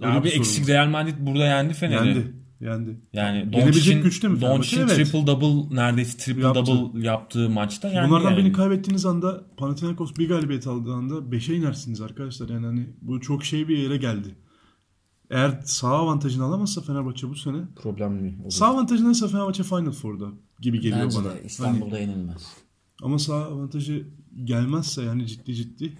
Öyle 0.00 0.12
Abi 0.12 0.28
bir 0.28 0.32
eksik. 0.36 0.68
Real 0.68 0.88
Madrid 0.88 1.14
burada 1.18 1.44
yendi 1.46 1.74
Fener'i. 1.74 2.08
Yendi. 2.08 2.34
Yendi. 2.60 3.00
Yani 3.12 3.52
Doncic'in 3.52 4.02
güçte 4.02 4.28
mi 4.28 4.40
Doncic'in 4.40 4.76
Fenerbahçe? 4.76 4.94
Evet. 5.02 5.10
triple 5.12 5.26
double 5.26 5.76
neredeyse 5.76 6.18
triple 6.18 6.42
Yaptı. 6.42 6.60
double 6.66 7.06
yaptığı 7.06 7.50
maçta 7.50 7.88
yendi 7.88 8.08
Bunlardan 8.10 8.30
yani. 8.30 8.38
birini 8.38 8.52
kaybettiğiniz 8.52 9.06
anda 9.06 9.44
Panathinaikos 9.56 10.16
bir 10.18 10.28
galibiyet 10.28 10.66
aldığı 10.66 10.92
anda 10.94 11.14
5'e 11.14 11.56
inersiniz 11.56 12.00
arkadaşlar. 12.00 12.48
Yani 12.48 12.66
hani 12.66 12.86
bu 13.02 13.20
çok 13.20 13.44
şey 13.44 13.68
bir 13.68 13.78
yere 13.78 13.96
geldi. 13.96 14.34
Eğer 15.30 15.60
sağ 15.64 15.88
avantajını 15.88 16.44
alamazsa 16.44 16.80
Fenerbahçe 16.80 17.28
bu 17.28 17.34
sene 17.34 17.56
Problemli 17.82 18.34
olur. 18.42 18.50
sağ 18.50 18.66
avantajını 18.66 19.06
alırsa 19.06 19.28
Fenerbahçe 19.28 19.62
Final 19.62 19.92
Four'da 19.92 20.28
gibi 20.60 20.80
geliyor 20.80 21.04
Bence 21.04 21.16
bana. 21.18 21.24
de 21.24 21.28
Hani, 21.28 21.46
İstanbul'da 21.46 21.98
yenilmez. 21.98 22.42
ama 23.02 23.18
sağ 23.18 23.34
avantajı 23.44 24.06
gelmezse 24.44 25.02
yani 25.02 25.26
ciddi 25.26 25.54
ciddi 25.54 25.92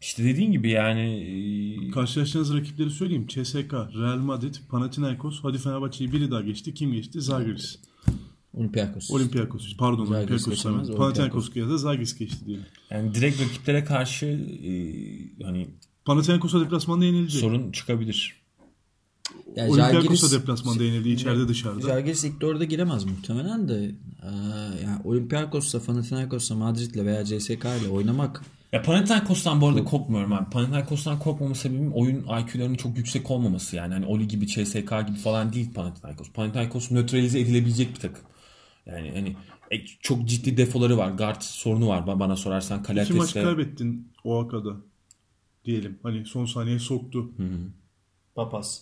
İşte 0.00 0.24
dediğin 0.24 0.52
gibi 0.52 0.70
yani 0.70 1.00
e, 1.88 1.90
karşılaştığınız 1.90 2.54
rakipleri 2.54 2.90
söyleyeyim. 2.90 3.26
CSK, 3.26 3.72
Real 3.72 4.16
Madrid, 4.18 4.54
Panathinaikos. 4.68 5.38
Hadi 5.42 5.58
Fenerbahçe'yi 5.58 6.12
biri 6.12 6.30
daha 6.30 6.40
geçti. 6.40 6.74
Kim 6.74 6.92
geçti? 6.92 7.20
Zagris. 7.20 7.78
Olympiakos. 8.54 9.10
Olympiakos. 9.10 9.76
Pardon 9.76 10.04
Zagris 10.04 10.18
Olympiakos. 10.48 10.50
geçemez, 10.64 10.90
Panathinaikos. 10.96 11.56
Ya 11.56 11.68
da 11.68 11.78
Zagris 11.78 12.18
geçti 12.18 12.46
diyelim. 12.46 12.64
yani 12.90 13.14
direkt 13.14 13.40
rakiplere 13.42 13.84
karşı 13.84 14.26
e, 14.26 14.72
hani 15.44 15.68
Panathinaikos'a 16.04 16.60
deplasmanda 16.60 17.04
yenildi. 17.04 17.30
sorun 17.30 17.72
çıkabilir. 17.72 18.40
Yani 19.56 19.70
Olympiakos'a 19.70 20.26
Žalgiris- 20.26 20.40
deplasmanda 20.40 20.84
yenildi. 20.84 21.08
içeride 21.08 21.48
dışarıda. 21.48 21.80
Žalgiris 21.86 22.24
ilk 22.24 22.40
dörde 22.40 22.64
giremez 22.66 23.04
muhtemelen 23.04 23.68
de 23.68 23.94
ee, 24.22 24.26
yani 24.84 25.00
Olympiakos'la, 25.04 25.80
Panathinaikos'la, 25.82 26.54
Madrid'le 26.56 27.04
veya 27.06 27.24
CSK 27.24 27.64
ile 27.80 27.88
oynamak 27.90 28.42
Ya 28.72 28.82
Panathinaikos'tan 28.82 29.60
bu 29.60 29.68
arada 29.68 29.84
korkmuyorum 29.84 30.32
abi. 30.32 30.50
Panathinaikos'tan 30.50 31.18
korkmama 31.18 31.54
sebebim 31.54 31.92
oyun 31.92 32.16
IQ'larının 32.16 32.74
çok 32.74 32.96
yüksek 32.96 33.30
olmaması 33.30 33.76
yani. 33.76 33.94
Hani 33.94 34.06
Oli 34.06 34.28
gibi, 34.28 34.46
CSK 34.46 34.90
gibi 35.06 35.16
falan 35.22 35.52
değil 35.52 35.74
Panathinaikos. 35.74 36.30
Panathinaikos 36.32 36.90
nötralize 36.90 37.40
edilebilecek 37.40 37.94
bir 37.94 38.00
takım. 38.00 38.24
Yani 38.86 39.10
hani 39.14 39.36
e, 39.70 39.86
çok 39.86 40.28
ciddi 40.28 40.56
defoları 40.56 40.98
var. 40.98 41.10
Guard 41.10 41.40
sorunu 41.40 41.88
var 41.88 41.98
ba- 42.02 42.18
bana 42.20 42.36
sorarsan. 42.36 42.82
İki 43.02 43.12
maç 43.18 43.32
kaybettin 43.44 44.08
Oaka'da. 44.24 44.76
Diyelim. 45.64 45.98
Hani 46.02 46.24
son 46.26 46.46
saniye 46.46 46.78
soktu. 46.78 47.30
Papas. 48.34 48.80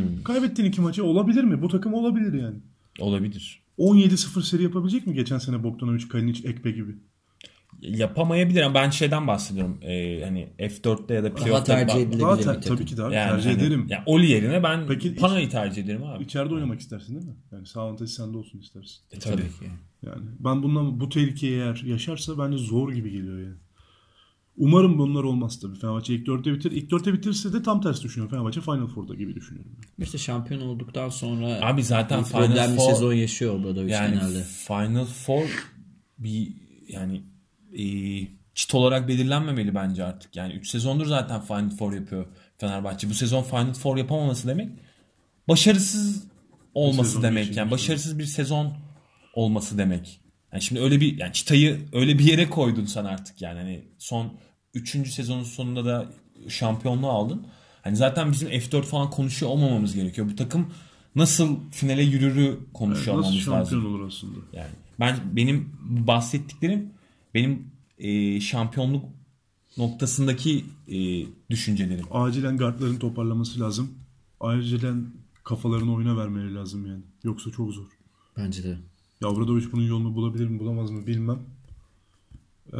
Kaybettin 0.24 0.64
iki 0.64 0.80
maçı. 0.80 1.04
Olabilir 1.04 1.44
mi? 1.44 1.62
Bu 1.62 1.68
takım 1.68 1.94
olabilir 1.94 2.42
yani. 2.42 2.56
olabilir. 2.98 3.62
17-0 3.78 4.42
seri 4.42 4.62
yapabilecek 4.62 5.06
mi 5.06 5.14
geçen 5.14 5.38
sene 5.38 5.62
Bogdanovic, 5.64 6.08
Kalinic, 6.08 6.48
Ekpe 6.48 6.70
gibi? 6.70 6.96
Yapamayabilir 7.82 8.62
ama 8.62 8.74
ben 8.74 8.90
şeyden 8.90 9.26
bahsediyorum. 9.26 9.78
Ee, 9.82 10.22
hani 10.24 10.48
F4'te 10.58 11.14
ya 11.14 11.22
da 11.24 11.36
Daha 11.36 11.44
playoff'ta 11.44 11.64
tercih 11.64 11.94
edilebilir 11.94 12.20
Daha 12.20 12.38
bir 12.38 12.42
ter- 12.42 12.54
takım. 12.54 12.76
tabii 12.76 12.86
ki 12.86 12.96
daha 12.96 13.12
yani 13.14 13.30
tercih 13.30 13.50
hani- 13.50 13.62
ederim. 13.62 13.86
Ya 13.88 14.02
Oli 14.06 14.30
yerine 14.30 14.62
ben 14.62 14.86
Peki- 14.86 15.14
Pana'yı 15.16 15.48
tercih 15.50 15.82
ederim 15.84 16.04
abi. 16.04 16.24
İçeride 16.24 16.54
oynamak 16.54 16.80
istersin 16.80 17.14
değil 17.14 17.26
mi? 17.26 17.36
Yani 17.52 17.66
sağ 17.66 17.80
avantajı 17.80 18.12
sende 18.12 18.36
olsun 18.38 18.58
istersin. 18.58 18.96
E, 19.12 19.18
Tabii 19.18 19.36
tabii. 19.36 19.42
ki. 19.48 19.70
Yani 20.06 20.22
ben 20.40 20.62
bundan 20.62 21.00
bu 21.00 21.08
tehlikeyi 21.08 21.52
eğer 21.52 21.82
yaşarsa 21.86 22.38
bence 22.38 22.58
zor 22.58 22.92
gibi 22.92 23.10
geliyor 23.10 23.38
yani. 23.38 23.54
Umarım 24.56 24.98
bunlar 24.98 25.24
olmaz 25.24 25.60
tabii. 25.60 25.78
Fenerbahçe 25.78 26.14
ilk 26.14 26.26
dörtte 26.26 26.52
bitir. 26.52 26.72
İlk 26.72 26.90
dörtte 26.90 27.12
bitirse 27.12 27.52
de 27.52 27.62
tam 27.62 27.80
tersi 27.80 28.02
düşünüyorum. 28.02 28.30
Fenerbahçe 28.30 28.60
Final 28.60 28.86
Four'da 28.86 29.14
gibi 29.14 29.34
düşünüyorum. 29.34 29.72
İşte 29.98 30.18
şampiyon 30.18 30.60
olduktan 30.60 31.08
sonra 31.08 31.58
Abi 31.62 31.84
zaten 31.84 32.24
Final 32.24 32.76
Four- 32.76 32.90
sezon 32.94 33.12
yaşıyor 33.12 33.54
Obradoviç 33.54 33.92
Yani 33.92 34.14
genelde. 34.14 34.42
Final 34.42 35.04
Four 35.04 35.44
bir 36.18 36.52
yani 36.88 37.22
e, 37.78 37.84
çit 38.54 38.74
olarak 38.74 39.08
belirlenmemeli 39.08 39.74
bence 39.74 40.04
artık. 40.04 40.36
Yani 40.36 40.52
3 40.52 40.68
sezondur 40.68 41.06
zaten 41.06 41.40
Final 41.40 41.70
Four 41.70 41.92
yapıyor 41.92 42.26
Fenerbahçe. 42.58 43.10
Bu 43.10 43.14
sezon 43.14 43.42
Final 43.42 43.74
Four 43.74 43.96
yapamaması 43.96 44.48
demek 44.48 44.68
başarısız 45.48 46.24
olması 46.74 47.22
demek. 47.22 47.56
Yani 47.56 47.70
başarısız 47.70 48.18
bir 48.18 48.24
sezon 48.24 48.72
olması 49.34 49.78
demek. 49.78 50.20
Yani 50.52 50.62
şimdi 50.62 50.80
öyle 50.80 51.00
bir 51.00 51.18
yani 51.18 51.32
çıtayı 51.32 51.80
öyle 51.92 52.18
bir 52.18 52.24
yere 52.24 52.50
koydun 52.50 52.84
sen 52.84 53.04
artık 53.04 53.42
yani 53.42 53.58
hani 53.58 53.84
son 53.98 54.32
3. 54.74 55.12
sezonun 55.12 55.44
sonunda 55.44 55.84
da 55.84 56.06
şampiyonluğu 56.48 57.08
aldın. 57.10 57.46
Hani 57.82 57.96
zaten 57.96 58.32
bizim 58.32 58.48
F4 58.48 58.82
falan 58.82 59.10
konuşuyor 59.10 59.52
olmamamız 59.52 59.94
gerekiyor. 59.94 60.28
Bu 60.30 60.36
takım 60.36 60.72
nasıl 61.14 61.70
finale 61.70 62.02
yürürü 62.02 62.58
konuşuyor 62.74 63.16
Nasıl 63.16 63.28
olmamız 63.28 63.48
lazım. 63.48 63.70
şampiyon 63.78 63.94
olur 63.94 64.06
aslında? 64.06 64.38
Yani 64.52 64.70
ben 65.00 65.16
benim 65.32 65.72
bahsettiklerim 65.82 66.92
benim 67.34 67.66
e, 67.98 68.40
şampiyonluk 68.40 69.04
noktasındaki 69.76 70.64
e, 70.88 71.26
düşüncelerim. 71.50 72.06
Acilen 72.10 72.56
guardların 72.56 72.96
toparlaması 72.96 73.60
lazım. 73.60 73.90
Acilen 74.40 75.06
kafalarını 75.44 75.94
oyuna 75.94 76.16
vermeleri 76.16 76.54
lazım 76.54 76.86
yani. 76.86 77.02
Yoksa 77.24 77.50
çok 77.50 77.72
zor. 77.72 77.86
Bence 78.36 78.62
de. 78.62 78.78
Ya 79.20 79.28
Obradoviç 79.28 79.72
bunun 79.72 79.82
yolunu 79.82 80.14
bulabilir 80.14 80.48
mi 80.48 80.58
bulamaz 80.58 80.90
mı 80.90 81.06
bilmem. 81.06 81.38
Ee, 82.72 82.76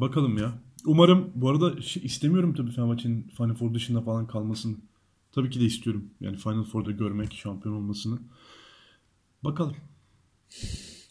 bakalım 0.00 0.38
ya. 0.38 0.58
Umarım 0.84 1.30
bu 1.34 1.50
arada 1.50 1.82
şey, 1.82 2.04
istemiyorum 2.04 2.54
tabii 2.54 2.70
Fenerbahçe'nin 2.70 3.30
Final 3.36 3.54
Four 3.54 3.74
dışında 3.74 4.02
falan 4.02 4.26
kalmasını. 4.26 4.76
Tabii 5.32 5.50
ki 5.50 5.60
de 5.60 5.64
istiyorum. 5.64 6.04
Yani 6.20 6.36
Final 6.36 6.64
Four'da 6.64 6.90
görmek, 6.90 7.32
şampiyon 7.34 7.74
olmasını. 7.74 8.18
Bakalım. 9.44 9.76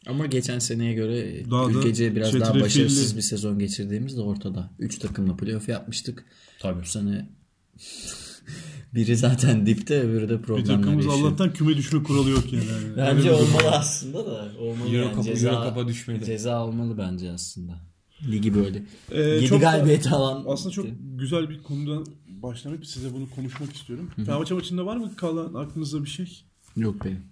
Ama 0.10 0.26
geçen 0.26 0.60
seneye 0.60 0.94
göre 0.94 1.46
Daha 1.52 1.66
da 1.66 1.72
ülkece 1.72 2.16
biraz 2.16 2.40
daha 2.40 2.60
başarısız 2.60 3.18
bir 3.18 3.22
sezon 3.22 3.60
geçirdiğimiz 3.60 4.18
de 4.18 4.22
ortada. 4.22 4.72
3 4.80 5.00
takımla 5.00 5.36
playoff 5.36 5.70
yapmıştık. 5.70 6.26
Tabii. 6.60 6.82
Bu 6.82 6.86
sene 6.86 7.30
biri 8.96 9.18
zaten 9.18 9.66
dipte 9.66 10.02
öbürü 10.02 10.30
de 10.30 10.38
Bir 10.38 10.44
problemler 10.44 10.76
takımımız 10.76 11.06
yaşıyor. 11.06 11.28
Allah'tan 11.30 11.54
küme 11.54 11.78
düşme 11.78 12.04
kuralı 12.04 12.30
yok 12.30 12.54
yani. 12.54 12.66
Bence 12.98 13.30
öyle 13.30 13.40
bir- 13.42 13.48
olmalı 13.48 13.72
aslında 13.72 14.26
da. 14.26 14.52
Olmalı 14.60 14.88
Euro 14.90 14.96
yani. 15.06 15.14
Cup'a- 15.16 15.24
Ceza, 15.24 15.50
Euro 15.50 15.70
Cup'a 15.70 15.88
düşmeli. 15.88 16.26
Ceza 16.26 16.66
olmalı 16.66 16.98
bence 16.98 17.32
aslında. 17.32 17.80
Ligi 18.32 18.56
böyle. 18.56 18.84
Ee, 19.12 19.22
7 19.22 19.48
çok 19.48 19.62
da- 19.62 19.72
galibiyet 19.72 20.08
alan. 20.14 20.44
Aslında 20.48 20.72
çok 20.74 20.86
güzel 21.18 21.50
bir 21.50 21.64
konudan 21.64 22.06
başlamayıp 22.28 22.86
size 22.88 23.14
bunu 23.14 23.30
konuşmak 23.30 23.74
istiyorum. 23.76 24.10
Fenerbahçe 24.16 24.54
maçında 24.54 24.86
var 24.86 24.98
mı 24.98 25.16
kalan 25.16 25.54
aklınızda 25.54 26.04
bir 26.04 26.10
şey? 26.10 26.44
Yok 26.78 27.06
benim. 27.06 27.24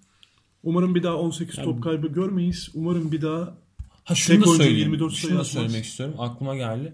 Umarım 0.67 0.95
bir 0.95 1.03
daha 1.03 1.15
18 1.15 1.55
top 1.55 1.83
kaybı 1.83 2.07
görmeyiz. 2.07 2.69
Umarım 2.73 3.11
bir 3.11 3.21
daha 3.21 3.57
Ha 4.03 4.15
şunu 4.15 4.35
Tek 4.37 4.45
da 4.45 4.49
oyuncu 4.49 4.63
söyleyeyim. 4.63 4.89
24 4.89 5.11
sayı 5.13 5.21
şunu 5.21 5.31
da 5.31 5.33
atmaz. 5.35 5.47
söylemek 5.47 5.85
istiyorum. 5.85 6.15
Aklıma 6.19 6.55
geldi. 6.55 6.93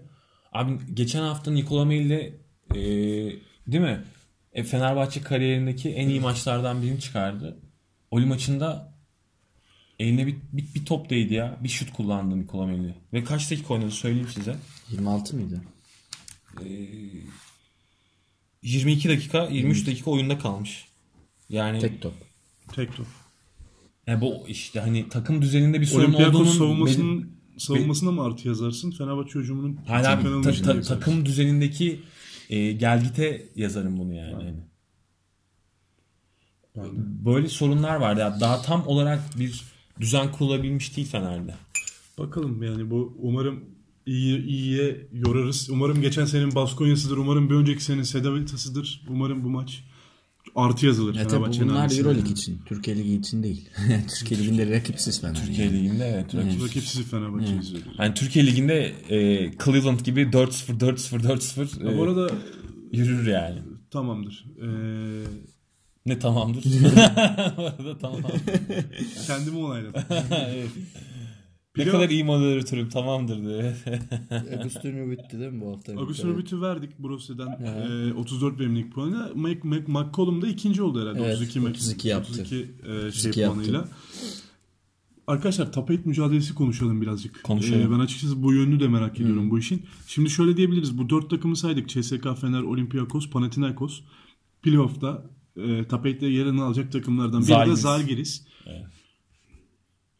Abi 0.52 0.78
geçen 0.94 1.20
hafta 1.22 1.50
Nikola 1.50 1.84
Melli 1.84 2.40
e, 2.70 2.80
değil 3.72 3.82
mi? 3.82 4.04
E, 4.52 4.64
Fenerbahçe 4.64 5.22
kariyerindeki 5.22 5.90
en 5.90 6.08
iyi 6.08 6.20
maçlardan 6.20 6.82
birini 6.82 7.00
çıkardı. 7.00 7.58
Oli 8.10 8.26
maçında 8.26 8.94
eline 9.98 10.26
bir, 10.26 10.36
bir, 10.52 10.74
bir 10.74 10.84
top 10.84 11.10
değdi 11.10 11.34
ya. 11.34 11.58
Bir 11.60 11.68
şut 11.68 11.92
kullandı 11.92 12.38
Nikola 12.38 12.66
Melli. 12.66 12.94
Ve 13.12 13.24
kaç 13.24 13.50
dakika 13.50 13.74
oynadı 13.74 13.90
söyleyeyim 13.90 14.28
size. 14.34 14.56
26 14.90 15.36
mıydı? 15.36 15.62
22 18.62 19.08
dakika, 19.08 19.48
23 19.48 19.86
dakika 19.86 20.10
oyunda 20.10 20.38
kalmış. 20.38 20.88
Yani, 21.48 21.78
Tek 21.80 22.02
top. 22.02 22.14
tek 22.74 22.96
top. 22.96 23.06
Yani 24.06 24.20
bu 24.20 24.48
işte 24.48 24.80
hani 24.80 25.08
takım 25.08 25.42
düzeninde 25.42 25.80
bir 25.80 25.86
sorun 25.86 26.04
Olympiakos 26.04 26.40
olduğunun 26.40 26.52
savunmasının 26.52 27.34
savunmasına 27.58 28.10
mı 28.10 28.22
artı 28.22 28.48
yazarsın? 28.48 28.90
Fenerbahçe 28.90 29.38
hücumunun 29.38 29.78
Hayır 29.86 30.06
abi 30.06 30.42
ta- 30.42 30.62
ta- 30.62 30.80
takım 30.80 31.26
düzenindeki 31.26 32.00
e, 32.50 32.72
gelgite 32.72 33.48
yazarım 33.56 33.98
bunu 33.98 34.14
yani. 34.14 34.34
Hani 34.34 34.54
Böyle 37.24 37.48
sorunlar 37.48 37.96
vardı. 37.96 38.20
Ya 38.20 38.40
daha 38.40 38.62
tam 38.62 38.86
olarak 38.86 39.20
bir 39.38 39.62
düzen 40.00 40.32
kurulabilmiş 40.32 40.96
değil 40.96 41.08
Fener'de. 41.08 41.54
Bakalım 42.18 42.62
yani 42.62 42.90
bu 42.90 43.16
umarım 43.18 43.64
iyi 44.06 44.44
iyiye 44.44 45.06
yorarız. 45.12 45.70
Umarım 45.70 46.00
geçen 46.00 46.24
senenin 46.24 46.54
Baskonya'sıdır. 46.54 47.16
Umarım 47.16 47.50
bir 47.50 47.54
önceki 47.54 47.84
senenin 47.84 48.02
Sedavitas'ıdır. 48.02 49.04
Umarım 49.08 49.44
bu 49.44 49.48
maç 49.48 49.84
artı 50.54 50.86
yazılır. 50.86 51.14
Ya 51.14 51.22
tabii 51.22 51.30
Fenerbahçe'nin 51.30 51.68
bunlar. 51.68 51.98
Euroleague 51.98 52.32
için. 52.32 52.58
Türkiye 52.66 52.96
Ligi 52.96 53.14
için 53.14 53.42
değil. 53.42 53.68
Türkiye 54.18 54.40
Ligi'nde 54.40 54.70
rakipsiz 54.76 55.20
Fener. 55.20 55.34
Türkiye 55.46 55.66
yani. 55.66 55.78
Ligi'nde 55.78 56.04
evet. 56.06 56.34
rakip- 56.34 56.64
Rakipsiz 56.64 57.02
Fenerbahçe 57.02 57.56
izliyoruz. 57.56 57.92
Yani 57.98 58.14
Türkiye 58.14 58.46
Ligi'nde 58.46 58.92
e, 59.08 59.50
Cleveland 59.64 60.00
gibi 60.00 60.20
4-0 60.20 60.78
4-0 60.78 61.22
4-0 61.22 61.84
Ya 61.86 61.92
e, 61.92 61.98
bu 61.98 62.02
arada 62.02 62.30
yürür 62.92 63.26
yani. 63.26 63.58
tamamdır. 63.90 64.44
Ee, 64.62 65.24
Ne 66.06 66.18
tamamdır? 66.18 66.64
Bu 67.56 67.62
arada 67.62 67.98
tamam. 68.00 68.20
kendimi 69.26 69.56
onayladım. 69.58 70.02
evet. 70.30 70.68
Ne 71.76 71.84
Playoff- 71.84 71.90
kadar 71.90 72.08
iyi 72.08 72.24
moderatörüm 72.24 72.88
tamamdır 72.88 73.42
diye. 73.42 73.76
Agustin 74.60 75.10
bitti 75.10 75.38
değil 75.40 75.52
mi 75.52 75.60
bu 75.60 75.72
hafta? 75.72 75.92
Agustin 75.92 76.28
Rübüt'ü 76.28 76.60
verdik 76.60 76.98
Borussia'dan 76.98 77.48
e, 78.08 78.12
34 78.14 78.60
verimlilik 78.60 78.92
puanıyla. 78.92 79.30
Mike, 79.34 79.68
Mike, 79.68 79.92
McCollum 79.92 80.42
da 80.42 80.46
ikinci 80.46 80.82
oldu 80.82 81.02
herhalde. 81.02 81.24
Evet, 81.24 81.36
32, 81.36 81.60
32 81.60 82.08
yaptı. 82.08 82.32
32 82.32 82.56
e, 82.56 82.66
şey 82.86 83.06
32 83.06 83.40
yaptı. 83.40 83.54
puanıyla. 83.54 83.88
Arkadaşlar 85.26 85.72
top 85.72 85.88
8 85.88 86.06
mücadelesi 86.06 86.54
konuşalım 86.54 87.00
birazcık. 87.00 87.42
Konuşalım. 87.42 87.82
E, 87.82 87.90
ben 87.90 88.00
açıkçası 88.00 88.42
bu 88.42 88.52
yönünü 88.52 88.80
de 88.80 88.88
merak 88.88 89.20
ediyorum 89.20 89.50
bu 89.50 89.58
işin. 89.58 89.86
Şimdi 90.06 90.30
şöyle 90.30 90.56
diyebiliriz. 90.56 90.98
Bu 90.98 91.08
dört 91.10 91.30
takımı 91.30 91.56
saydık. 91.56 91.88
CSK, 91.88 92.40
Fener, 92.40 92.62
Olympiakos, 92.62 93.30
Panathinaikos. 93.30 94.00
Playoff'ta 94.62 95.30
e, 95.56 95.88
top 95.88 96.06
8'de 96.06 96.26
yerini 96.26 96.62
alacak 96.62 96.92
takımlardan 96.92 97.42
biri 97.42 97.70
de 97.70 97.76
Zalgiris. 97.76 98.46
Evet. 98.66 98.84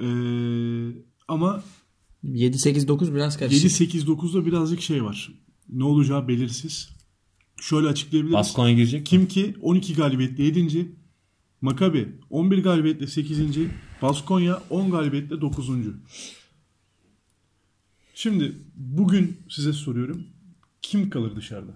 E, 0.01 0.07
ama 1.29 1.63
7-8-9 2.25 3.15
biraz 3.15 3.39
karışık. 3.39 3.81
7-8-9'da 3.81 4.47
birazcık 4.47 4.81
şey 4.81 5.05
var. 5.05 5.33
Ne 5.69 5.85
olacağı 5.85 6.29
belirsiz. 6.29 6.89
Şöyle 7.61 7.89
açıklayabiliriz. 7.89 8.35
Baskonya 8.35 8.75
girecek. 8.75 9.07
Kim 9.07 9.29
ki 9.29 9.55
12 9.63 9.95
galibiyetle 9.95 10.45
7. 10.45 10.93
Makabi 11.61 12.09
11 12.31 12.63
galibiyetle 12.63 13.07
8. 13.07 13.59
Baskonya 14.03 14.63
10 14.71 14.91
galibiyetle 14.91 15.41
9. 15.41 15.69
Şimdi 18.15 18.53
bugün 18.75 19.41
size 19.49 19.73
soruyorum. 19.73 20.27
Kim 20.83 21.11
kalır 21.11 21.37
dışarıda? 21.37 21.73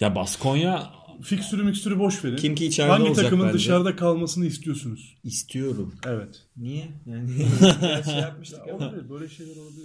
Ya 0.00 0.14
Baskonya 0.14 0.92
Fikstürü 1.22 1.62
mikstürü 1.64 1.98
boş 1.98 2.24
verin. 2.24 2.36
Kim 2.36 2.54
ki 2.54 2.66
içeride 2.66 2.90
Hangi 2.92 3.08
olacak 3.08 3.24
takımın 3.24 3.46
bence? 3.46 3.58
dışarıda 3.58 3.96
kalmasını 3.96 4.46
istiyorsunuz? 4.46 5.16
İstiyorum. 5.24 5.94
Evet. 6.06 6.42
Niye? 6.56 6.88
Yani 7.06 7.30
şey 8.04 8.14
yapmıştık 8.14 8.66
olabilir. 8.74 9.10
Böyle 9.10 9.28
şeyler 9.28 9.56
olabilir. 9.56 9.82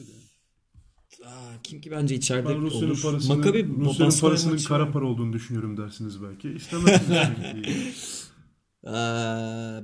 Yani. 1.22 1.32
Aa, 1.34 1.54
kim 1.64 1.82
ki 1.82 1.92
bence 1.92 2.16
içeride 2.16 2.50
Ben 2.50 2.62
Rusya'nın 2.62 2.90
olur. 2.92 3.02
parasının, 3.02 3.38
Maccabi 3.38 3.68
Rusya'nın 3.80 4.20
parasının 4.22 4.54
maçı 4.54 4.68
kara 4.68 4.84
var. 4.84 4.92
para 4.92 5.06
olduğunu 5.06 5.34
düşünüyorum 5.34 5.78
dersiniz 5.78 6.24
belki. 6.24 6.50
İstemezsiniz. 6.52 8.32
Ee, 8.84 8.90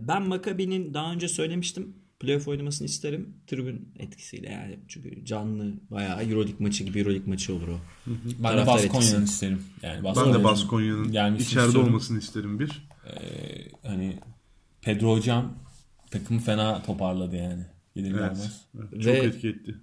ben 0.08 0.22
Maccabi'nin 0.28 0.94
daha 0.94 1.12
önce 1.14 1.28
söylemiştim. 1.28 1.96
Playoff 2.20 2.48
oynamasını 2.48 2.86
isterim. 2.88 3.34
Tribün 3.48 3.90
etkisiyle 4.00 4.50
yani. 4.50 4.80
Çünkü 4.88 5.26
canlı 5.26 5.74
bayağı 5.92 6.24
Euroleague 6.24 6.56
maçı 6.60 6.84
gibi 6.84 7.00
Euroleague 7.00 7.30
maçı 7.30 7.54
olur 7.56 7.68
o. 7.68 7.80
ben 8.44 8.58
de 8.58 8.68
Baskonya'nın 8.68 9.26
isterim. 9.26 9.62
Yani 9.84 9.96
ben 9.98 10.04
Baskonya'nın 10.04 10.40
de 10.40 10.44
Baskonya'nın 10.44 11.06
içeride 11.36 11.38
istiyorum. 11.68 11.84
olmasını 11.90 12.20
isterim 12.20 12.60
bir. 12.60 12.88
Hani 13.84 14.20
Pedro 14.82 15.12
hocam 15.16 15.54
takımı 16.12 16.40
fena 16.40 16.84
toparladı 16.84 17.36
yani. 17.36 17.64
Gelir 17.96 18.12
Evet. 18.12 18.20
gelmez. 18.20 18.62
Evet, 18.78 18.92
Çok 19.04 19.14
Ve- 19.14 19.18
etki 19.18 19.48
etti. 19.50 19.76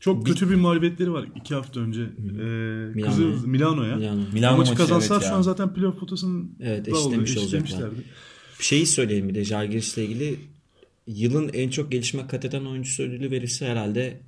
Çok 0.00 0.26
kötü 0.26 0.50
bir 0.50 0.54
mağlubiyetleri 0.54 1.12
var 1.12 1.28
iki 1.36 1.54
hafta 1.54 1.80
önce. 1.80 2.02
Ee, 2.02 3.02
kızı 3.02 3.22
Milano'ya. 3.48 3.96
Milano. 3.96 4.20
Milano 4.32 4.56
maçı 4.56 4.70
maçı 4.70 4.74
kazansalar 4.82 5.20
evet 5.20 5.28
şu 5.30 5.36
an 5.36 5.42
zaten 5.42 5.74
playoff 5.74 5.98
potasının 6.00 6.56
Evet, 6.60 6.86
da 6.86 6.90
eşitlemiş 6.90 7.30
oluyor, 7.30 7.42
olacaklar. 7.42 7.64
eşitlemişlerdi. 7.66 8.04
Bir 8.58 8.64
şeyi 8.64 8.86
söyleyeyim 8.86 9.28
bir 9.28 9.34
de 9.34 9.44
Jalgiris'le 9.44 9.98
ilgili. 9.98 10.40
Yılın 11.06 11.50
en 11.54 11.68
çok 11.68 11.92
gelişme 11.92 12.26
kat 12.26 12.44
eden 12.44 12.64
oyuncusu 12.64 13.02
ödülü 13.02 13.30
verirse 13.30 13.66
herhalde 13.66 14.20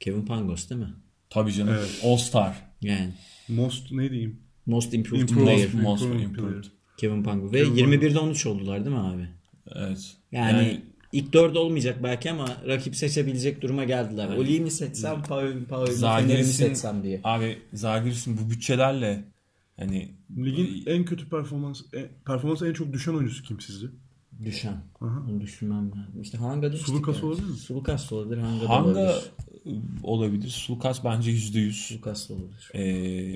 Kevin 0.00 0.22
Pangos 0.22 0.70
değil 0.70 0.80
mi? 0.80 0.94
Tabii 1.30 1.52
canım. 1.52 1.74
Evet. 1.78 2.00
All 2.04 2.16
Star. 2.16 2.56
Yani 2.80 3.14
Most 3.48 3.92
ne 3.92 4.10
diyeyim? 4.10 4.40
Most 4.66 4.94
Improved 4.94 5.20
Improved. 5.20 5.44
Player. 5.44 5.68
Most, 5.74 5.84
most 5.84 6.02
Improved 6.02 6.24
improved. 6.24 6.64
Kevin 6.96 7.22
Pangos. 7.22 7.52
Ve 7.52 7.64
Kevin 7.64 7.92
21'de 7.92 8.18
13 8.18 8.46
oldular 8.46 8.84
değil 8.84 8.96
mi 8.96 9.02
abi? 9.02 9.28
Evet. 9.74 10.16
Yani, 10.32 10.80
ilk 11.12 11.32
dört 11.32 11.56
olmayacak 11.56 12.02
belki 12.02 12.30
ama 12.30 12.56
rakip 12.66 12.96
seçebilecek 12.96 13.62
duruma 13.62 13.84
geldiler. 13.84 14.36
Oli'yi 14.36 14.60
mi 14.60 14.70
seçsem, 14.70 15.22
Paul, 15.22 15.64
Paul 15.68 15.86
Fener'i 15.86 16.38
mi 16.38 16.44
seçsem 16.44 17.02
diye. 17.02 17.20
abi 17.24 17.58
Zagiris'in 17.72 18.38
bu 18.38 18.50
bütçelerle 18.50 19.24
hani 19.76 20.10
Ligin 20.36 20.82
en 20.86 21.04
kötü 21.04 21.28
performans 21.28 21.80
en, 21.92 22.08
performansı 22.26 22.68
en 22.68 22.72
çok 22.72 22.92
düşen 22.92 23.14
oyuncusu 23.14 23.44
kim 23.44 23.60
sizce? 23.60 23.86
Düşen. 24.44 24.84
Aha. 25.00 25.22
Onu 25.30 25.40
düşünmem 25.40 25.90
lazım. 25.90 26.20
İşte 26.22 26.38
Hanga 26.38 26.66
demiştik 26.66 26.86
Sulukas 26.88 27.16
ya. 27.22 27.28
olabilir 27.28 27.46
mi? 27.46 27.56
Sulukas 27.56 28.10
da 28.10 28.14
olabilir. 28.14 28.38
Hanga, 28.40 28.64
da 28.64 28.68
Hanga 28.68 28.88
olabilir. 28.88 29.30
olabilir. 30.02 30.48
Sulukas 30.48 31.04
bence 31.04 31.30
%100. 31.30 31.72
Sulukas 31.72 32.28
da 32.30 32.34
olabilir. 32.34 32.70
Ee, 32.74 32.82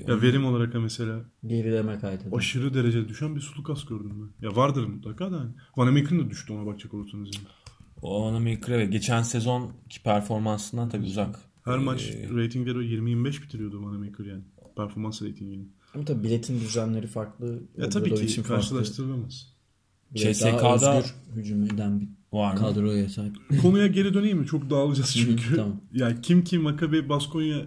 Ya 0.07 0.21
verim 0.21 0.45
olarak 0.45 0.75
ha 0.75 0.79
mesela 0.79 1.21
Gerileme 1.45 1.99
kaydı. 1.99 2.23
aşırı 2.35 2.73
derecede 2.73 3.09
düşen 3.09 3.35
bir 3.35 3.41
Sulukas 3.41 3.85
gördüm 3.85 4.11
ben. 4.41 4.47
Ya 4.47 4.55
vardır 4.55 4.83
mutlaka 4.85 5.31
da. 5.31 5.39
hani. 5.39 5.51
Vanamaker'ın 5.77 6.19
da 6.25 6.29
düştü 6.29 6.53
ona 6.53 6.65
bakacak 6.65 6.93
olursanız 6.93 7.29
yani. 7.35 7.47
o 8.01 8.31
Wanamaker 8.31 8.77
ve 8.79 8.85
geçen 8.85 9.21
sezonki 9.21 10.03
performansından 10.03 10.89
tabii 10.89 11.05
uzak. 11.05 11.39
Her 11.65 11.77
maç 11.77 12.11
Ee, 12.11 12.29
ratingleri 12.29 12.77
20-25 12.77 13.41
bitiriyordu 13.43 13.83
Vanamaker 13.85 14.25
yani. 14.25 14.43
Performans 14.77 15.21
ratingini. 15.21 15.65
Ama 15.95 16.05
tabii 16.05 16.23
biletin 16.23 16.59
düzenleri 16.59 17.07
farklı. 17.07 17.63
Ya 17.77 17.89
tabii 17.89 18.15
ki 18.15 18.27
farklı. 18.41 18.43
karşılaştırılamaz. 18.55 19.47
Daha 19.47 19.58
CSK'da 20.15 21.03
hücum 21.35 21.63
eden 21.63 21.99
bir 21.99 22.07
var 22.33 22.53
mı? 22.53 22.59
kadroya 22.59 23.09
sahip. 23.09 23.35
Konuya 23.61 23.87
geri 23.87 24.13
döneyim 24.13 24.37
mi? 24.37 24.47
Çok 24.47 24.69
dağılacağız 24.69 25.13
çünkü. 25.13 25.55
tamam. 25.55 25.75
Ya 25.93 26.21
kim 26.21 26.43
kim 26.43 26.61
Makabe, 26.61 27.09
Baskonya 27.09 27.65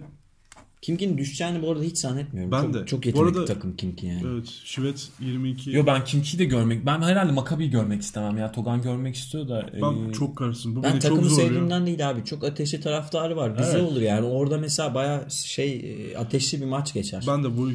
Kimkin 0.83 1.17
düşeceğini 1.17 1.61
bu 1.61 1.71
arada 1.71 1.83
hiç 1.83 1.97
zannetmiyorum. 1.97 2.51
Ben 2.51 2.61
çok, 2.61 2.73
de. 2.73 2.85
Çok 2.85 3.03
Bu 3.03 3.07
yetenekli 3.07 3.29
arada- 3.37 3.45
takım 3.45 3.75
Kimki 3.75 4.05
yani. 4.05 4.21
evet 4.33 4.47
Şivet 4.63 5.09
22. 5.19 5.71
Yo 5.71 5.85
ben 5.85 6.03
Kimki'yi 6.05 6.39
de 6.39 6.45
görmek. 6.45 6.85
Ben 6.85 7.01
herhalde 7.01 7.31
Makabi'yi 7.31 7.69
görmek 7.69 8.01
istemem 8.01 8.37
ya. 8.37 8.51
Togan 8.51 8.81
görmek 8.81 9.15
istiyor 9.15 9.49
da. 9.49 9.69
Ben 9.81 10.09
ee, 10.09 10.13
çok 10.13 10.37
karşısın. 10.37 10.75
Bu 10.75 10.83
Ben 10.83 10.91
beni 10.91 11.01
çok 11.01 11.11
takımı 11.11 11.29
zorluyor. 11.29 11.47
sevdiğimden 11.47 11.85
değil 11.85 12.09
abi. 12.09 12.25
Çok 12.25 12.43
ateşli 12.43 12.81
taraftarı 12.81 13.35
var. 13.35 13.49
Güzel 13.49 13.71
Evet. 13.79 13.91
olur 13.91 14.01
yani. 14.01 14.25
Orada 14.25 14.57
mesela 14.57 14.93
baya 14.93 15.29
şey 15.29 15.73
e, 16.13 16.17
ateşli 16.17 16.61
bir 16.61 16.65
maç 16.65 16.93
geçer. 16.93 17.23
Ben 17.27 17.43
de 17.43 17.57
bu, 17.57 17.61
bu 17.61 17.71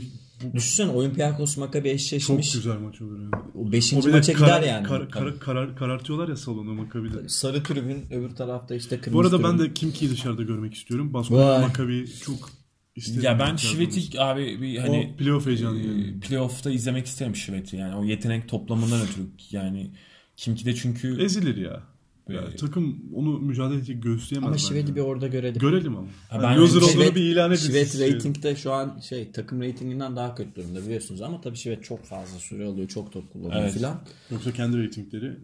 Düşünsene 0.55 0.91
Olympiakos 0.91 1.57
Maccabi 1.57 1.89
çok 1.89 1.95
eşleşmiş. 1.95 2.53
güzel 2.53 2.77
maç 2.79 3.01
olur 3.03 3.19
yani. 3.21 3.31
O 3.55 3.61
O 3.69 3.73
5. 3.73 3.93
bir 3.93 4.03
de 4.03 4.11
maça 4.11 4.33
karar- 4.33 4.59
gider 4.61 4.69
yani. 4.73 4.87
kar- 4.87 5.09
kar- 5.11 5.39
karar- 5.41 5.77
karartıyorlar 5.77 6.29
ya 6.29 6.37
salonu 6.37 6.75
Makabi'de. 6.75 7.29
Sarı 7.29 7.63
tribün 7.63 8.07
öbür 8.11 8.31
tarafta 8.31 8.75
işte 8.75 9.01
kırmızı 9.01 9.15
Bu 9.15 9.21
arada 9.37 9.45
ben 9.51 9.57
tribün. 9.57 9.71
de 9.71 9.75
Kimki'yi 9.75 10.11
dışarıda 10.11 10.43
görmek 10.43 10.75
istiyorum. 10.75 11.15
Baskonya. 11.15 11.59
Makabi 11.61 12.05
çok 12.25 12.51
isterim. 12.97 13.23
Ya 13.23 13.39
ben 13.39 13.57
Trabzon'da. 13.57 13.91
Şivet'i 13.91 14.21
abi 14.21 14.63
bir 14.63 14.79
hani 14.79 15.11
o 15.15 15.17
playoff 15.17 15.47
heyecanı 15.47 15.79
e, 15.79 15.83
yani. 15.83 16.21
playoff'ta 16.21 16.71
izlemek 16.71 17.07
isterim 17.07 17.37
Şivet'i 17.37 17.77
yani. 17.77 17.95
O 17.97 18.05
yetenek 18.05 18.49
toplamından 18.49 19.01
ötürü 19.01 19.25
yani 19.51 19.91
Kimki'de 20.37 20.75
çünkü 20.75 21.23
Ezilir 21.23 21.57
ya. 21.57 21.83
Ya 22.29 22.41
Ee, 22.55 22.57
takım 22.57 22.97
onu 23.15 23.39
mücadele 23.39 23.77
edecek 23.79 24.03
göğüsleyemez 24.03 24.49
Ama. 24.49 24.59
Şivet'i 24.59 24.97
bir 24.97 25.01
orada 25.01 25.27
görelim. 25.29 25.59
Görelim 25.61 25.97
ama. 25.97 26.07
Ha, 26.07 26.13
Yani 26.37 26.43
ben- 26.43 26.57
loser 26.59 26.77
olduğunu 26.77 26.91
Şivet- 26.91 27.15
bir 27.15 27.21
ilan 27.23 27.51
edin. 27.53 27.61
Şivet 27.61 27.89
siz. 27.89 28.01
ratingde 28.01 28.57
şu 28.57 28.73
an 28.73 28.99
şey 29.01 29.33
takım 29.33 29.63
ratinginden 29.63 30.17
daha 30.17 30.35
kötü 30.35 30.55
durumda 30.55 30.83
biliyorsunuz 30.83 31.23
ama 31.23 31.41
tabii 31.41 31.57
Şivet 31.57 31.85
çok 31.85 32.05
fazla 32.05 32.39
süre 32.39 32.65
alıyor, 32.67 32.89
çok 32.89 33.13
top 33.13 33.33
kullanıyor 33.33 33.61
Evet. 33.63 33.73
filan. 33.73 34.01
Yoksa 34.31 34.53
kendi 34.53 34.87
ratingleri. 34.87 35.37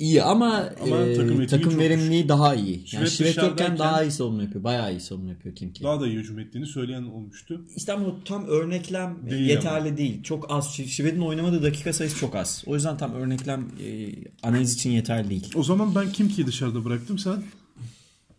İyi 0.00 0.22
ama, 0.22 0.70
Ama 0.82 0.96
e, 0.96 1.46
takım 1.46 1.78
verimliliği 1.78 2.28
daha 2.28 2.54
iyi. 2.54 2.84
Yani 2.92 3.10
Şivet 3.10 3.36
yokken 3.36 3.78
daha 3.78 4.02
iyi 4.04 4.10
savunma 4.10 4.42
yapıyor. 4.42 4.64
Bayağı 4.64 4.92
iyi 4.92 5.00
savunma 5.00 5.30
yapıyor 5.30 5.54
Kimki. 5.54 5.84
Daha 5.84 6.00
da 6.00 6.06
iyi 6.06 6.16
hücum 6.18 6.38
ettiğini 6.38 6.66
söyleyen 6.66 7.02
olmuştu. 7.02 7.64
İstanbul 7.76 8.12
tam 8.24 8.46
örneklem 8.46 9.18
Değil 9.30 9.48
yeterli 9.48 9.96
değil. 9.96 10.22
Çok 10.22 10.50
az. 10.50 10.66
Şi- 10.66 10.86
Şivet'in 10.86 11.20
oynamadığı 11.20 11.62
dakika 11.62 11.92
sayısı 11.92 12.16
çok 12.18 12.36
az. 12.36 12.64
O 12.66 12.74
yüzden 12.74 12.96
tam 12.98 13.12
örneklem 13.12 13.60
e, 13.84 14.08
analiz 14.42 14.74
için 14.74 14.90
yeterli 14.90 15.30
değil. 15.30 15.52
O 15.54 15.62
zaman 15.62 15.94
ben 15.94 16.12
Kimki'yi 16.12 16.46
dışarıda 16.46 16.84
bıraktım. 16.84 17.18
Sen 17.18 17.42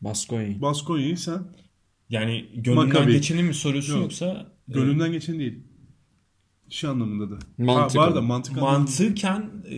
Baskonya. 0.01 0.61
Baskonya'yı 0.61 1.17
sen 1.17 1.39
yani 2.09 2.45
gönlünden 2.55 2.87
Maccabi. 2.87 3.11
geçeni 3.11 3.43
mi 3.43 3.53
soruyorsun 3.53 3.93
Yok. 3.93 4.01
yoksa 4.03 4.47
e, 4.69 4.73
gönlünden 4.73 5.11
geçen 5.11 5.39
değil. 5.39 5.59
Şey 6.69 6.89
anlamında 6.89 7.31
da. 7.31 7.39
Mantık 7.57 7.99
ha, 7.99 8.03
var 8.05 8.15
da 8.15 8.21
mantık 8.21 8.57
anlamında. 8.57 8.79
mantıken 8.79 9.49
e, 9.69 9.77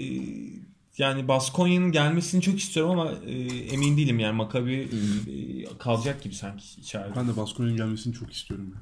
yani 0.98 1.28
Baskonya'nın 1.28 1.92
gelmesini 1.92 2.42
çok 2.42 2.60
istiyorum 2.60 3.00
ama 3.00 3.12
e, 3.26 3.32
emin 3.58 3.98
değilim 3.98 4.20
yani 4.20 4.36
Makabi 4.36 4.74
e, 4.74 5.78
kalacak 5.78 6.24
gibi 6.24 6.36
sanki 6.36 6.82
içeride. 6.82 7.16
Ben 7.16 7.28
de 7.28 7.38
Baskonya'nın 7.38 7.78
gelmesini 7.78 8.14
çok 8.14 8.34
istiyorum. 8.34 8.76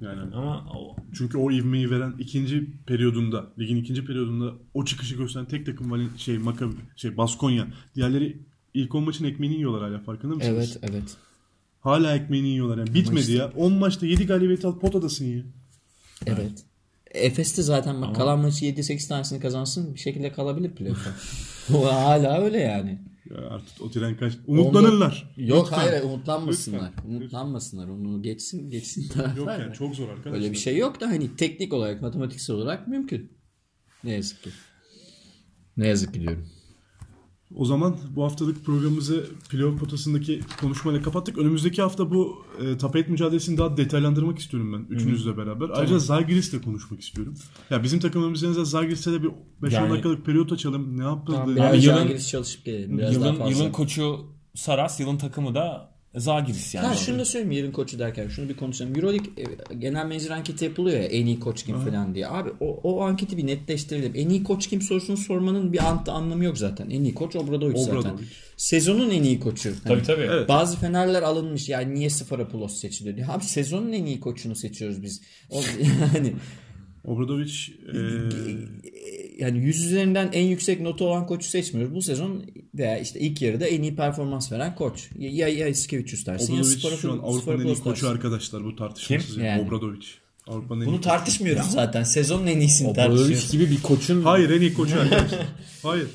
Yani 0.00 0.34
Ama 0.34 0.66
çünkü 1.14 1.38
o 1.38 1.50
ivmeyi 1.50 1.90
veren 1.90 2.14
ikinci 2.18 2.70
periyodunda, 2.86 3.46
ligin 3.58 3.76
ikinci 3.76 4.04
periyodunda 4.04 4.52
o 4.74 4.84
çıkışı 4.84 5.16
gösteren 5.16 5.46
tek 5.46 5.66
takım 5.66 5.90
Valen- 5.90 6.18
şey 6.18 6.38
Makabi, 6.38 6.74
şey 6.96 7.16
Baskonya. 7.16 7.66
Diğerleri 7.94 8.38
ilk 8.74 8.94
10 8.94 9.04
maçın 9.04 9.24
ekmeğini 9.24 9.54
yiyorlar 9.56 9.82
hala 9.82 9.98
farkında 9.98 10.34
mısınız? 10.34 10.78
Evet 10.82 10.92
evet. 10.92 11.16
Hala 11.80 12.16
ekmeğini 12.16 12.48
yiyorlar 12.48 12.78
yani. 12.78 12.94
Bitmedi 12.94 13.20
işte- 13.20 13.32
ya. 13.32 13.52
10 13.56 13.72
maçta 13.72 14.06
7 14.06 14.26
galibiyet 14.26 14.64
al 14.64 14.78
potadasın 14.78 15.24
ya. 15.24 15.42
Evet. 16.26 16.38
Efes 16.38 16.64
de 17.14 17.62
zaten 17.62 18.02
bak 18.02 18.16
kalan 18.16 18.38
maçı 18.38 18.64
7-8 18.64 19.08
tanesini 19.08 19.40
kazansın 19.40 19.94
bir 19.94 20.00
şekilde 20.00 20.32
kalabilir 20.32 20.70
playoff'a. 20.70 21.10
Hala 21.92 22.40
öyle 22.40 22.58
yani. 22.58 23.00
ya 23.30 23.36
artık 23.50 23.82
o 23.82 23.90
tren 23.90 24.16
kaç. 24.16 24.32
Umutlanırlar. 24.46 25.34
Yok 25.36 25.64
Lütfen. 25.64 25.76
hayır 25.76 26.02
umutlanmasınlar. 26.04 26.90
Lütfen. 26.96 27.10
Umutlanmasınlar. 27.10 27.88
Onu 27.88 28.22
geçsin 28.22 28.70
geçsin. 28.70 29.12
Yok 29.36 29.48
yani 29.48 29.74
çok 29.74 29.94
zor 29.94 30.08
arkadaşlar. 30.08 30.40
Öyle 30.40 30.52
bir 30.52 30.56
şey 30.56 30.76
yok 30.76 31.00
da 31.00 31.06
hani 31.06 31.36
teknik 31.36 31.72
olarak 31.72 32.02
matematiksel 32.02 32.56
olarak 32.56 32.88
mümkün. 32.88 33.32
Ne 34.04 34.12
yazık 34.12 34.42
ki. 34.42 34.50
Ne 35.76 35.88
yazık 35.88 36.14
ki 36.14 36.20
diyorum. 36.20 36.48
O 37.56 37.64
zaman 37.64 37.96
bu 38.16 38.24
haftalık 38.24 38.64
programımızı 38.64 39.26
playoff 39.50 39.80
potasındaki 39.80 40.40
konuşmayla 40.60 41.02
kapattık. 41.02 41.38
Önümüzdeki 41.38 41.82
hafta 41.82 42.10
bu 42.10 42.44
e, 42.60 42.78
8 42.78 43.08
mücadelesini 43.10 43.58
daha 43.58 43.76
detaylandırmak 43.76 44.38
istiyorum 44.38 44.72
ben. 44.72 44.94
Üçünüzle 44.94 45.36
beraber. 45.36 45.68
Ayrıca 45.74 45.98
Zalgiris'le 45.98 46.60
konuşmak 46.64 47.00
istiyorum. 47.00 47.34
Ya 47.70 47.82
bizim 47.82 48.00
takımımız 48.00 48.42
yanında 48.42 48.64
Zalgiris'te 48.64 49.12
de 49.12 49.22
bir 49.22 49.28
5-10 49.62 49.72
Yani- 49.74 49.90
dakikalık 49.90 50.26
periyot 50.26 50.52
açalım. 50.52 50.98
Ne 50.98 51.02
yapıldı? 51.04 51.36
Tamam, 51.36 51.56
Ya 51.56 51.72
bir 51.72 51.78
yılın- 51.78 51.96
Jalgiris 51.98 52.28
çalışıp 52.28 52.64
gelelim. 52.64 52.98
Biraz 52.98 53.20
daha 53.20 53.26
yılın, 53.28 53.38
fazla. 53.38 53.50
yılın 53.58 53.72
koçu 53.72 54.16
Saras, 54.54 55.00
yılın 55.00 55.18
takımı 55.18 55.54
da 55.54 55.91
Zagiris 56.16 56.74
yani. 56.74 56.86
Ha 56.86 56.96
şunu 56.96 57.18
da 57.18 57.24
söyleyeyim 57.24 57.52
yılın 57.52 57.72
koçu 57.72 57.98
derken 57.98 58.28
şunu 58.28 58.48
bir 58.48 58.56
konuşalım. 58.56 58.96
Euroleague 58.96 59.30
e, 59.70 59.74
genel 59.74 60.06
menajer 60.06 60.30
anketi 60.30 60.64
yapılıyor 60.64 61.00
ya 61.00 61.04
en 61.06 61.26
iyi 61.26 61.40
koç 61.40 61.64
kim 61.64 61.78
falan 61.78 62.14
diye. 62.14 62.28
Abi 62.28 62.50
o, 62.60 62.66
o 62.82 63.00
anketi 63.02 63.36
bir 63.36 63.46
netleştirelim. 63.46 64.12
En 64.14 64.28
iyi 64.28 64.42
koç 64.44 64.66
kim 64.66 64.82
sorusunu 64.82 65.16
sormanın 65.16 65.72
bir 65.72 65.78
ant- 65.78 66.10
anlamı 66.10 66.44
yok 66.44 66.58
zaten. 66.58 66.90
En 66.90 67.04
iyi 67.04 67.14
koç 67.14 67.36
Obradovic, 67.36 67.78
zaten. 67.78 67.96
Obradovic. 67.96 68.24
Sezonun 68.56 69.10
en 69.10 69.22
iyi 69.22 69.40
koçu. 69.40 69.74
Tabii 69.84 69.94
Hani 69.94 70.02
tabii. 70.02 70.22
Evet. 70.22 70.48
Bazı 70.48 70.76
fenerler 70.78 71.22
alınmış 71.22 71.68
yani 71.68 71.94
niye 71.94 72.10
Sıfırapoulos 72.10 72.80
seçiliyor 72.80 73.16
diye. 73.16 73.26
Abi 73.26 73.44
sezonun 73.44 73.92
en 73.92 74.04
iyi 74.06 74.20
koçunu 74.20 74.54
seçiyoruz 74.56 75.02
biz. 75.02 75.22
O, 75.50 75.60
yani 76.14 76.32
Obradovic 77.04 77.52
e, 77.94 77.98
yani 79.42 79.58
100 79.58 79.84
üzerinden 79.86 80.30
en 80.32 80.46
yüksek 80.46 80.80
notu 80.80 81.04
olan 81.06 81.26
koçu 81.26 81.48
seçmiyoruz. 81.48 81.94
Bu 81.94 82.02
sezon 82.02 82.44
veya 82.74 82.98
işte 82.98 83.20
ilk 83.20 83.42
yarıda 83.42 83.66
en 83.66 83.82
iyi 83.82 83.96
performans 83.96 84.52
veren 84.52 84.74
koç. 84.74 85.10
Ya 85.18 85.30
ya, 85.30 85.48
ya 85.48 85.68
Iskevicius 85.68 86.26
dersin 86.26 86.54
ya 86.54 86.60
Obradovic 86.62 86.96
şu 86.96 87.12
an 87.12 87.18
Avrupa'nın 87.18 87.60
en 87.64 87.66
iyi 87.66 87.76
koçu 87.76 88.08
arkadaşlar. 88.08 88.64
Bu 88.64 88.76
tartışmasız. 88.76 89.34
Kim? 89.34 89.44
Yani. 89.44 89.62
Obradovic. 89.62 90.06
Avrupa'nın 90.46 90.86
Bunu 90.86 90.96
koçu. 90.96 91.08
tartışmıyoruz 91.08 91.66
zaten. 91.70 92.02
Sezonun 92.02 92.46
en 92.46 92.60
iyisini 92.60 92.88
Obradovic 92.88 93.16
tartışıyoruz. 93.18 93.52
gibi 93.52 93.70
bir 93.70 93.82
koçun 93.82 94.22
Hayır 94.22 94.50
en 94.50 94.60
iyi 94.60 94.74
koçu 94.74 95.00
arkadaşlar. 95.00 95.46
Hayır. 95.82 96.06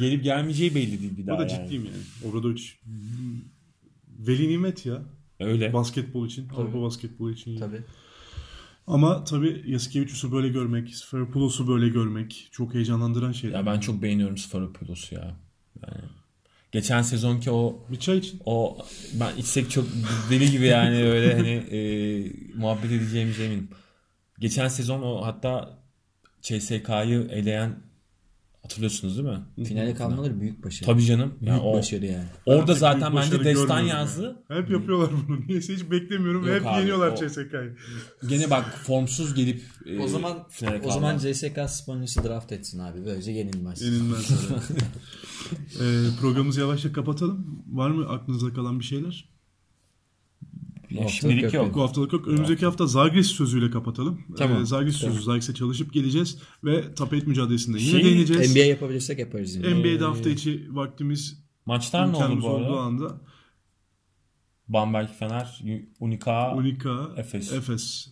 gelip 0.00 0.24
gelmeyeceği 0.24 0.74
belli 0.74 1.00
değil 1.00 1.16
bir 1.16 1.26
daha 1.26 1.38
Burada 1.38 1.52
yani. 1.52 1.62
ciddiyim 1.64 1.84
yani. 1.84 2.30
Obradovic 2.30 2.62
veli 4.18 4.48
nimet 4.48 4.86
ya. 4.86 5.02
Öyle. 5.40 5.72
Basketbol 5.72 6.26
için. 6.26 6.48
Avrupa 6.48 6.82
basketbolu 6.82 7.32
için. 7.32 7.58
Tabii. 7.58 7.80
Ama 8.90 9.24
tabii 9.24 9.64
Yasikevicius'u 9.66 10.32
böyle 10.32 10.48
görmek, 10.48 10.94
Sferopoulos'u 10.94 11.68
böyle 11.68 11.88
görmek 11.88 12.48
çok 12.52 12.74
heyecanlandıran 12.74 13.32
şeyler. 13.32 13.58
Ya 13.58 13.66
ben 13.66 13.80
çok 13.80 14.02
beğeniyorum 14.02 14.36
Sfaropoulos'u 14.36 15.14
ya. 15.14 15.36
Yani 15.82 16.00
geçen 16.72 17.02
sezonki 17.02 17.50
o 17.50 17.86
Bir 17.90 17.96
çay 17.96 18.18
için. 18.18 18.40
o 18.44 18.78
ben 19.20 19.36
içsek 19.36 19.70
çok 19.70 19.84
deli 20.30 20.50
gibi 20.50 20.64
yani 20.66 20.96
öyle 20.96 21.34
hani 21.34 21.48
e, 21.48 21.78
muhabbet 22.54 22.92
edeceğimize 22.92 23.44
eminim. 23.44 23.68
Geçen 24.38 24.68
sezon 24.68 25.02
o 25.02 25.26
hatta 25.26 25.78
CSK'yı 26.42 27.28
eleyen 27.30 27.76
hatırlıyorsunuz 28.70 29.18
değil 29.18 29.28
mi? 29.28 29.66
Finale 29.66 29.94
kalmaları 29.94 30.40
büyük 30.40 30.64
başarı. 30.64 30.86
Tabii 30.86 31.04
canım. 31.04 31.34
Büyük 31.40 31.48
Yani 31.52 31.60
o, 31.60 31.74
başarı 31.78 32.06
yani. 32.06 32.24
orada 32.46 32.74
zaten 32.74 33.16
bence 33.16 33.44
destan 33.44 33.80
yazdı. 33.80 34.36
yani. 34.50 34.62
Hep 34.62 34.70
yapıyorlar 34.70 35.10
bunu. 35.28 35.40
Niyeyse 35.46 35.74
hiç 35.74 35.90
beklemiyorum 35.90 36.46
ve 36.46 36.50
Yok 36.50 36.60
hep 36.60 36.66
abi, 36.66 36.80
yeniyorlar 36.80 37.08
o- 37.12 37.16
CSK'yı. 37.16 37.76
Gene 38.28 38.50
bak 38.50 38.78
formsuz 38.84 39.34
gelip 39.34 39.62
e, 39.86 39.98
O 39.98 40.08
zaman 40.08 40.48
finale 40.48 40.76
o 40.78 40.80
kaldı. 40.82 40.92
zaman 40.94 41.18
CSK 41.18 41.58
Spanyol'si 41.70 42.24
draft 42.24 42.52
etsin 42.52 42.78
abi. 42.78 43.04
Böylece 43.06 43.30
yenilmez. 43.32 43.82
Yenilmez. 43.82 44.30
ee, 45.80 46.04
programımızı 46.20 46.60
yavaşça 46.60 46.92
kapatalım. 46.92 47.64
Var 47.72 47.90
mı 47.90 48.08
aklınızda 48.08 48.52
kalan 48.52 48.78
bir 48.80 48.84
şeyler? 48.84 49.30
Haftalık 50.96 51.10
şimdilik 51.10 51.54
yok. 51.54 51.74
Bu 51.74 51.82
haftalık 51.82 52.12
yok. 52.12 52.28
Önümüzdeki 52.28 52.64
hafta 52.64 52.86
Zagris 52.86 53.26
sözüyle 53.26 53.70
kapatalım. 53.70 54.20
Tamam. 54.38 54.62
Ee, 54.62 54.66
Zagris 54.66 54.96
sözü. 54.96 55.22
Zagris'e 55.22 55.54
çalışıp 55.54 55.92
geleceğiz 55.92 56.38
ve 56.64 56.84
8 56.98 57.26
mücadelesinde 57.26 57.78
yine 57.78 57.90
Şey, 57.90 58.04
değineceğiz. 58.04 58.50
NBA 58.56 58.58
yapabilirsek 58.64 59.18
yaparız 59.18 59.54
yine. 59.56 59.74
NBA'de 59.74 60.04
hafta 60.04 60.30
içi 60.30 60.66
vaktimiz 60.70 61.44
Maçlar 61.66 62.12
ne 62.12 62.16
oldu 62.16 62.42
bu 62.42 62.46
olduğu 62.48 62.64
arada? 62.66 62.80
anda 62.80 63.20
Bamberg 64.68 65.08
Fener, 65.18 65.60
Unica. 66.00 66.54
Unica, 66.56 67.08
Efes. 67.16 67.52
Efes. 67.52 68.08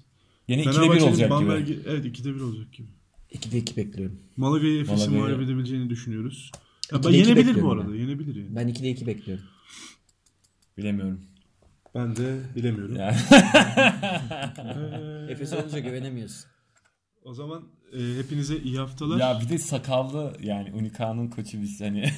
Yine 0.49 0.63
2'de 0.63 0.71
1 0.71 0.75
Fenerbahçe'nin 0.75 1.11
olacak 1.11 1.29
gibi. 1.41 1.49
Bamberg'i- 1.49 1.81
Evet 1.87 2.05
2'de 2.05 2.35
1 2.35 2.41
olacak 2.41 2.73
gibi. 2.73 2.89
2'de 3.33 3.59
2 3.59 3.77
bekliyorum. 3.77 4.19
Malaga'yı 4.37 4.81
Efes'i 4.81 5.11
mağlup 5.11 5.41
edebileceğini 5.41 5.91
düşünüyoruz. 5.91 6.51
Ya, 6.93 6.99
iki 6.99 7.13
yenebilir 7.17 7.63
bu 7.63 7.73
arada. 7.73 7.97
Yenebilir 7.97 8.35
yani. 8.37 8.57
Ben 8.57 8.69
2'de 8.69 8.91
2 8.91 9.07
bekliyorum. 9.07 9.45
Bilemiyorum. 10.79 11.21
Ben 11.95 12.17
de 12.17 12.41
bilemiyorum. 12.57 12.97
Yani. 12.97 13.17
Efes 15.31 15.53
olunca 15.53 15.79
güvenemiyorsun. 15.79 16.51
O 17.23 17.35
zaman 17.35 17.69
e, 17.93 17.99
hepinize 18.19 18.57
iyi 18.59 18.79
haftalar. 18.79 19.19
ya 19.19 19.41
bir 19.41 19.49
de 19.49 19.59
sakallı 19.59 20.33
yani 20.41 20.73
Unica'nın 20.75 21.29
koçu 21.31 21.63
biz 21.63 21.81
hani. 21.81 22.05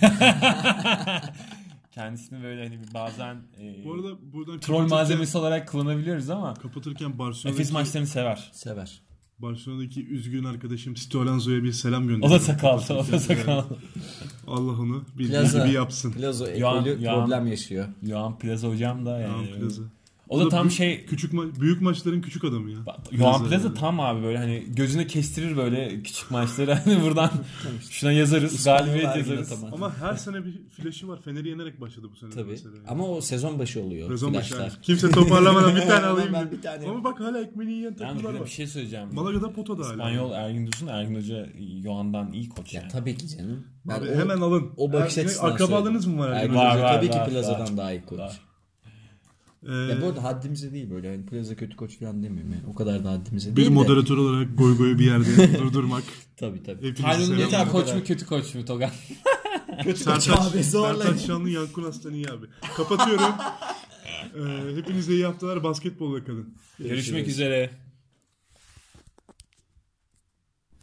Kendisini 1.91 2.43
böyle 2.43 2.63
hani 2.69 2.81
bazen 2.95 3.37
e, 3.61 3.85
Bu 3.85 3.95
arada 3.95 4.33
buradan 4.33 4.61
troll 4.61 4.77
kapatırken- 4.77 4.89
malzemesi 4.91 5.39
olarak 5.39 5.69
kullanabiliyoruz 5.69 6.31
ama 6.31 6.55
kapatırken 6.55 7.19
Barcelona'daki, 7.19 7.63
Efes 7.63 7.73
maçlarını 7.73 8.07
sever. 8.07 8.51
Sever. 8.53 9.03
Barcelona'daki 9.43 10.07
üzgün 10.09 10.45
arkadaşım 10.45 10.97
Sito 10.97 11.21
Alonso'ya 11.21 11.63
bir 11.65 11.73
selam 11.73 12.05
O 12.05 12.07
gönderiyorum. 12.07 12.35
da 12.37 12.39
sakallı, 12.41 12.83
o 12.99 13.13
da 13.13 13.19
sakallı. 13.19 13.65
Allah 14.47 14.73
onu 14.81 15.05
bildiği 15.19 15.33
Plaza. 15.33 15.67
gibi 15.67 15.75
yapsın. 15.75 16.13
Plazo 16.13 16.45
Yoğan- 16.47 16.81
ekolü 16.87 17.05
Yoğan- 17.05 17.21
problem 17.21 17.47
yaşıyor. 17.47 17.87
Yohan 18.03 18.39
Plaza 18.39 18.69
hocam 18.69 19.07
da 19.07 19.19
yani. 19.21 19.47
Tamam, 19.49 19.61
Plaza. 19.61 19.83
O 20.31 20.41
da 20.41 20.49
tam 20.49 20.63
büyük- 20.63 20.73
şey 20.77 21.05
küçük 21.07 21.33
ma- 21.33 21.61
büyük 21.61 21.81
maçların 21.83 22.21
küçük 22.21 22.45
adamı 22.45 22.71
ya. 22.71 22.79
Yohan 23.11 23.49
Plaza 23.49 23.69
yani. 23.69 23.79
tam 23.79 24.01
abi 24.01 24.23
böyle 24.23 24.39
hani 24.39 24.65
gözüne 24.69 25.07
kestirir 25.07 25.57
böyle 25.57 26.03
küçük 26.03 26.31
maçları 26.31 26.75
hani 26.85 27.03
buradan 27.03 27.31
şuna 27.91 28.13
yazarız 28.13 28.65
galibiyet 28.65 29.17
yazarız. 29.17 29.53
Argin 29.53 29.67
Ama 29.73 29.97
her 29.97 30.15
sene 30.15 30.45
bir 30.45 30.69
flaşı 30.69 31.09
var. 31.09 31.21
Fener'i 31.25 31.49
yenerek 31.49 31.81
başladı 31.81 32.07
bu 32.13 32.17
sene. 32.17 32.31
Tabii. 32.31 32.51
mesela. 32.51 32.75
Ama 32.89 33.09
o 33.09 33.21
sezon 33.21 33.59
başı 33.59 33.83
oluyor. 33.83 34.09
Sezon 34.11 34.35
başı 34.35 34.55
yani. 34.55 34.71
Kimse 34.83 35.11
toparlamadan 35.11 35.77
bir 35.77 35.81
tane 35.81 36.07
alayım. 36.07 36.33
Ben 36.33 36.51
bir 36.51 36.63
tane- 36.63 36.87
Ama 36.89 37.05
bak 37.05 37.21
hala 37.21 37.41
ekmeğini 37.41 37.73
yiyen 37.73 37.95
takımlar 37.97 38.35
var. 38.35 38.45
bir 38.45 38.51
şey 38.51 38.67
söyleyeceğim. 38.67 39.09
Malaga'da 39.13 39.53
potada 39.53 39.83
hala. 39.85 39.91
İspanyol 39.93 40.33
Ergin 40.33 40.67
Dursun, 40.67 40.87
Ergin 40.87 41.15
Hoca 41.17 41.47
Yohan'dan 41.83 42.33
iyi 42.33 42.49
koç 42.49 42.75
Ya 42.75 42.81
yani. 42.81 42.93
tabii 42.93 43.17
ki 43.17 43.29
canım. 43.29 43.65
Ben 43.85 43.95
Abi 43.95 44.09
o, 44.11 44.15
hemen 44.15 44.41
alın. 44.41 44.71
o 44.77 44.93
bakış 44.93 45.19
açısından 45.19 45.51
Akrabalığınız 45.53 46.07
mı 46.07 46.19
var? 46.19 46.31
Ergin 46.31 46.55
Hoca 46.55 46.95
tabii 46.95 47.11
ki 47.11 47.19
Plaza'dan 47.31 47.77
daha 47.77 47.93
iyi 47.93 48.03
koç. 48.07 48.21
Ee, 49.69 49.73
Ya 49.73 50.03
bu 50.03 50.07
arada 50.07 50.23
haddimize 50.25 50.73
değil 50.73 50.91
böyle. 50.91 51.09
Yani 51.09 51.27
Plaza 51.27 51.55
kötü 51.57 51.77
koç 51.77 51.99
falan 51.99 52.23
demiyorum 52.23 52.53
yani. 52.53 52.63
O 52.71 52.75
kadar 52.75 53.05
da 53.05 53.11
haddimize 53.11 53.51
bir 53.51 53.57
değil 53.57 53.69
de. 53.69 53.75
moderatör 53.75 54.17
olarak 54.17 54.59
goy 54.59 54.77
goyu 54.77 54.99
bir 54.99 55.05
yerde 55.05 55.59
durdurmak. 55.59 56.05
Tabii 56.37 56.63
tabii. 56.63 56.95
Selam. 56.97 57.39
yeter 57.39 57.69
koç 57.69 57.95
mu 57.95 58.05
kötü 58.05 58.27
koç 58.27 58.55
mu 58.55 58.65
Togan? 58.65 58.91
Sertaç, 59.85 60.29
abi, 60.29 60.65
zorla. 60.65 61.03
Sertaç 61.03 61.27
Şanlı 61.27 61.51
Yankun 61.51 61.85
Aslan 61.85 62.15
iyi 62.15 62.27
abi. 62.31 62.47
Kapatıyorum. 62.77 63.25
ee, 64.37 64.77
hepinize 64.77 65.13
iyi 65.13 65.25
haftalar. 65.25 65.65
Basketbolla 65.65 66.25
kalın. 66.25 66.55
Görüşmek 66.79 67.29
üzere. 67.29 67.71